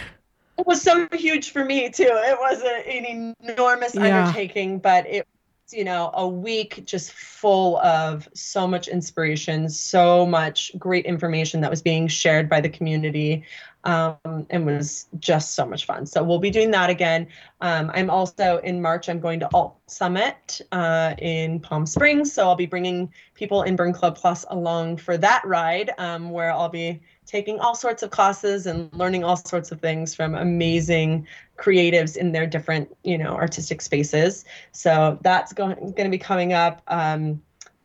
It 0.58 0.66
was 0.66 0.82
so 0.82 1.08
huge 1.12 1.50
for 1.50 1.64
me 1.64 1.88
too. 1.88 2.10
It 2.10 2.38
was 2.38 2.62
a, 2.62 2.88
an 2.88 3.34
enormous 3.40 3.94
yeah. 3.94 4.26
undertaking, 4.26 4.78
but 4.80 5.06
it 5.06 5.26
you 5.72 5.84
know 5.84 6.10
a 6.14 6.26
week 6.26 6.82
just 6.84 7.12
full 7.12 7.78
of 7.78 8.28
so 8.32 8.66
much 8.66 8.88
inspiration 8.88 9.68
so 9.68 10.24
much 10.24 10.72
great 10.78 11.04
information 11.04 11.60
that 11.60 11.70
was 11.70 11.82
being 11.82 12.08
shared 12.08 12.48
by 12.48 12.60
the 12.60 12.68
community 12.68 13.44
um, 13.88 14.46
and 14.50 14.66
was 14.66 15.06
just 15.18 15.54
so 15.54 15.64
much 15.64 15.86
fun. 15.86 16.04
So 16.04 16.22
we'll 16.22 16.38
be 16.38 16.50
doing 16.50 16.70
that 16.72 16.90
again. 16.90 17.26
Um, 17.62 17.90
I'm 17.94 18.10
also 18.10 18.58
in 18.58 18.82
March, 18.82 19.08
I'm 19.08 19.18
going 19.18 19.40
to 19.40 19.48
Alt 19.54 19.78
Summit 19.86 20.60
uh, 20.72 21.14
in 21.16 21.58
Palm 21.58 21.86
Springs. 21.86 22.30
So 22.30 22.46
I'll 22.46 22.54
be 22.54 22.66
bringing 22.66 23.10
people 23.32 23.62
in 23.62 23.76
Burn 23.76 23.94
Club 23.94 24.14
Plus 24.14 24.44
along 24.50 24.98
for 24.98 25.16
that 25.16 25.42
ride 25.46 25.92
um, 25.96 26.28
where 26.28 26.52
I'll 26.52 26.68
be 26.68 27.00
taking 27.24 27.60
all 27.60 27.74
sorts 27.74 28.02
of 28.02 28.10
classes 28.10 28.66
and 28.66 28.92
learning 28.92 29.24
all 29.24 29.36
sorts 29.36 29.72
of 29.72 29.80
things 29.80 30.14
from 30.14 30.34
amazing 30.34 31.26
creatives 31.56 32.14
in 32.14 32.32
their 32.32 32.46
different, 32.46 32.94
you 33.04 33.16
know, 33.16 33.36
artistic 33.36 33.80
spaces. 33.80 34.44
So 34.72 35.18
that's 35.22 35.54
going, 35.54 35.76
going 35.76 36.04
to 36.04 36.10
be 36.10 36.18
coming 36.18 36.52
up. 36.52 36.82
Um, 36.88 37.40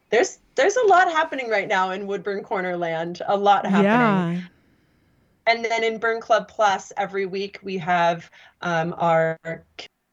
there's 0.10 0.40
there's 0.56 0.76
a 0.76 0.86
lot 0.86 1.12
happening 1.12 1.50
right 1.50 1.68
now 1.68 1.92
in 1.92 2.06
Woodburn 2.06 2.44
Corner 2.44 2.78
land. 2.78 3.22
A 3.26 3.36
lot 3.36 3.66
happening. 3.66 4.52
And 5.46 5.66
then 5.66 5.84
in 5.84 5.98
Burn 5.98 6.22
Club 6.22 6.48
Plus, 6.48 6.94
every 6.98 7.26
week 7.26 7.60
we 7.64 7.78
have 7.78 8.30
um, 8.62 8.96
our 8.98 9.38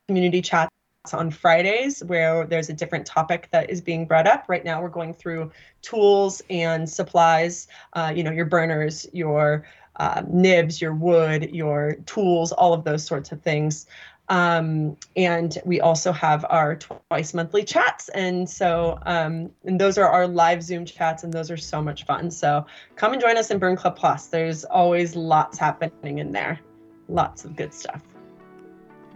community 0.08 0.42
chats 0.42 0.70
on 1.12 1.30
Fridays 1.30 2.02
where 2.04 2.46
there's 2.46 2.68
a 2.68 2.72
different 2.72 3.06
topic 3.06 3.48
that 3.52 3.70
is 3.70 3.80
being 3.80 4.06
brought 4.06 4.26
up. 4.26 4.44
Right 4.48 4.64
now, 4.64 4.82
we're 4.82 4.88
going 4.88 5.14
through 5.14 5.50
tools 5.82 6.42
and 6.50 6.88
supplies, 6.88 7.68
uh, 7.94 8.12
you 8.14 8.22
know, 8.22 8.32
your 8.32 8.44
burners, 8.44 9.06
your 9.12 9.66
uh, 9.96 10.22
nibs, 10.28 10.80
your 10.80 10.94
wood, 10.94 11.50
your 11.52 11.96
tools, 12.06 12.52
all 12.52 12.72
of 12.72 12.84
those 12.84 13.04
sorts 13.04 13.32
of 13.32 13.40
things. 13.42 13.86
Um, 14.30 14.96
and 15.16 15.58
we 15.64 15.80
also 15.80 16.12
have 16.12 16.46
our 16.48 16.76
twice 16.76 17.34
monthly 17.34 17.64
chats. 17.64 18.08
And 18.10 18.48
so, 18.48 18.98
um, 19.04 19.50
and 19.64 19.78
those 19.78 19.98
are 19.98 20.08
our 20.08 20.28
live 20.28 20.62
Zoom 20.62 20.84
chats, 20.84 21.24
and 21.24 21.32
those 21.32 21.50
are 21.50 21.56
so 21.56 21.82
much 21.82 22.06
fun. 22.06 22.30
So 22.30 22.64
come 22.94 23.12
and 23.12 23.20
join 23.20 23.36
us 23.36 23.50
in 23.50 23.58
Burn 23.58 23.76
Club 23.76 23.96
Plus. 23.96 24.28
There's 24.28 24.64
always 24.64 25.16
lots 25.16 25.58
happening 25.58 26.18
in 26.18 26.30
there, 26.30 26.60
lots 27.08 27.44
of 27.44 27.56
good 27.56 27.74
stuff. 27.74 28.02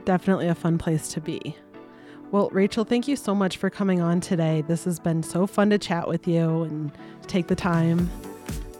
Definitely 0.05 0.49
a 0.49 0.55
fun 0.55 0.79
place 0.79 1.09
to 1.13 1.21
be. 1.21 1.57
Well, 2.33 2.51
Rachel, 2.51 2.85
thank 2.85 3.07
you 3.07 3.15
so 3.15 3.37
much 3.37 3.57
for 3.57 3.71
coming 3.71 4.01
on 4.01 4.21
today. 4.21 4.65
This 4.67 4.85
has 4.85 4.99
been 4.99 5.23
so 5.23 5.47
fun 5.47 5.71
to 5.71 5.79
chat 5.79 6.09
with 6.09 6.27
you 6.27 6.65
and 6.65 6.91
take 7.29 7.47
the 7.47 7.55
time. 7.55 8.11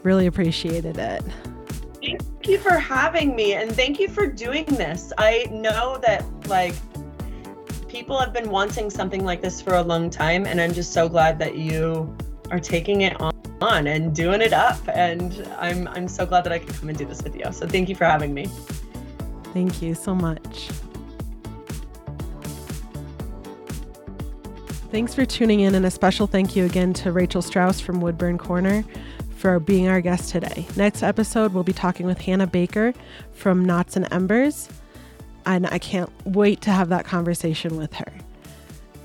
Really 0.03 0.27
appreciated 0.27 0.97
it. 0.97 1.23
Thank 2.05 2.47
you 2.47 2.59
for 2.59 2.77
having 2.77 3.35
me 3.35 3.53
and 3.53 3.71
thank 3.71 3.99
you 3.99 4.07
for 4.07 4.27
doing 4.27 4.65
this. 4.65 5.11
I 5.17 5.47
know 5.51 5.97
that 6.05 6.23
like 6.47 6.75
people 7.87 8.19
have 8.19 8.33
been 8.33 8.51
wanting 8.51 8.91
something 8.91 9.25
like 9.25 9.41
this 9.41 9.61
for 9.61 9.75
a 9.75 9.81
long 9.81 10.11
time 10.11 10.45
and 10.45 10.61
I'm 10.61 10.73
just 10.73 10.93
so 10.93 11.09
glad 11.09 11.39
that 11.39 11.57
you 11.57 12.15
are 12.51 12.59
taking 12.59 13.01
it 13.01 13.19
on 13.19 13.87
and 13.87 14.13
doing 14.13 14.41
it 14.41 14.53
up 14.53 14.77
and 14.89 15.47
I'm 15.57 15.87
I'm 15.87 16.07
so 16.07 16.25
glad 16.27 16.43
that 16.43 16.53
I 16.53 16.59
could 16.59 16.75
come 16.75 16.89
and 16.89 16.97
do 16.97 17.05
this 17.05 17.23
with 17.23 17.35
you. 17.35 17.51
So 17.51 17.65
thank 17.65 17.89
you 17.89 17.95
for 17.95 18.05
having 18.05 18.33
me. 18.33 18.45
Thank 19.45 19.81
you 19.81 19.95
so 19.95 20.13
much. 20.13 20.69
Thanks 24.91 25.13
for 25.13 25.25
tuning 25.25 25.61
in, 25.61 25.75
and 25.75 25.85
a 25.85 25.91
special 25.91 26.27
thank 26.27 26.55
you 26.55 26.65
again 26.65 26.93
to 26.93 27.11
Rachel 27.11 27.41
Strauss 27.41 27.81
from 27.81 27.99
Woodburn 27.99 28.37
Corner 28.37 28.85
for 29.45 29.59
being 29.59 29.87
our 29.87 30.01
guest 30.01 30.31
today. 30.31 30.65
Next 30.75 31.03
episode, 31.03 31.53
we'll 31.53 31.63
be 31.63 31.71
talking 31.71 32.07
with 32.07 32.19
Hannah 32.19 32.47
Baker 32.47 32.95
from 33.31 33.63
Knots 33.63 33.95
and 33.95 34.11
Embers, 34.11 34.67
and 35.45 35.67
I 35.67 35.77
can't 35.77 36.09
wait 36.25 36.61
to 36.61 36.71
have 36.71 36.89
that 36.89 37.05
conversation 37.05 37.77
with 37.77 37.93
her. 37.93 38.11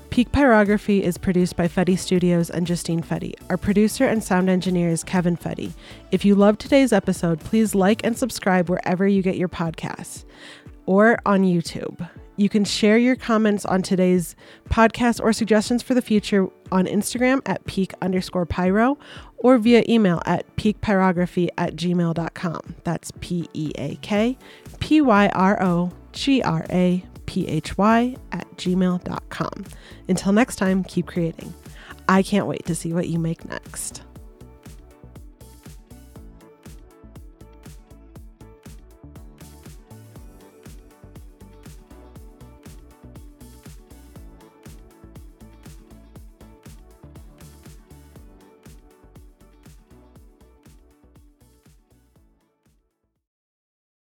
Peak 0.09 0.31
Pyrography 0.31 1.01
is 1.01 1.19
produced 1.19 1.55
by 1.55 1.67
Fedde 1.67 1.95
Studios 1.95 2.49
and 2.49 2.65
Justine 2.65 3.03
Fedde. 3.03 3.35
Our 3.51 3.57
producer 3.57 4.07
and 4.07 4.23
sound 4.23 4.49
engineer 4.49 4.89
is 4.89 5.03
Kevin 5.03 5.37
Fedde. 5.37 5.73
If 6.09 6.25
you 6.25 6.33
loved 6.33 6.59
today's 6.59 6.91
episode, 6.91 7.39
please 7.41 7.75
like 7.75 8.03
and 8.03 8.17
subscribe 8.17 8.67
wherever 8.67 9.07
you 9.07 9.21
get 9.21 9.37
your 9.37 9.47
podcasts 9.47 10.25
or 10.87 11.19
on 11.23 11.43
YouTube. 11.43 12.09
You 12.37 12.49
can 12.49 12.63
share 12.63 12.97
your 12.97 13.15
comments 13.15 13.65
on 13.65 13.81
today's 13.81 14.35
podcast 14.69 15.21
or 15.21 15.33
suggestions 15.33 15.83
for 15.83 15.93
the 15.93 16.01
future 16.01 16.47
on 16.71 16.85
Instagram 16.85 17.41
at 17.45 17.65
peak 17.65 17.93
underscore 18.01 18.45
pyro 18.45 18.97
or 19.37 19.57
via 19.57 19.83
email 19.87 20.21
at 20.25 20.55
peakpyrography 20.55 21.49
at 21.57 21.75
gmail.com. 21.75 22.75
That's 22.83 23.11
P 23.19 23.49
E 23.53 23.71
A 23.77 23.95
K 23.95 24.37
P 24.79 25.01
Y 25.01 25.27
R 25.29 25.61
O 25.61 25.91
G 26.13 26.41
R 26.41 26.65
A 26.69 27.03
P 27.25 27.47
H 27.47 27.77
Y 27.77 28.15
at 28.31 28.49
gmail.com. 28.57 29.65
Until 30.07 30.31
next 30.31 30.55
time, 30.55 30.83
keep 30.83 31.07
creating. 31.07 31.53
I 32.07 32.23
can't 32.23 32.47
wait 32.47 32.65
to 32.65 32.75
see 32.75 32.93
what 32.93 33.07
you 33.07 33.19
make 33.19 33.45
next. 33.45 34.03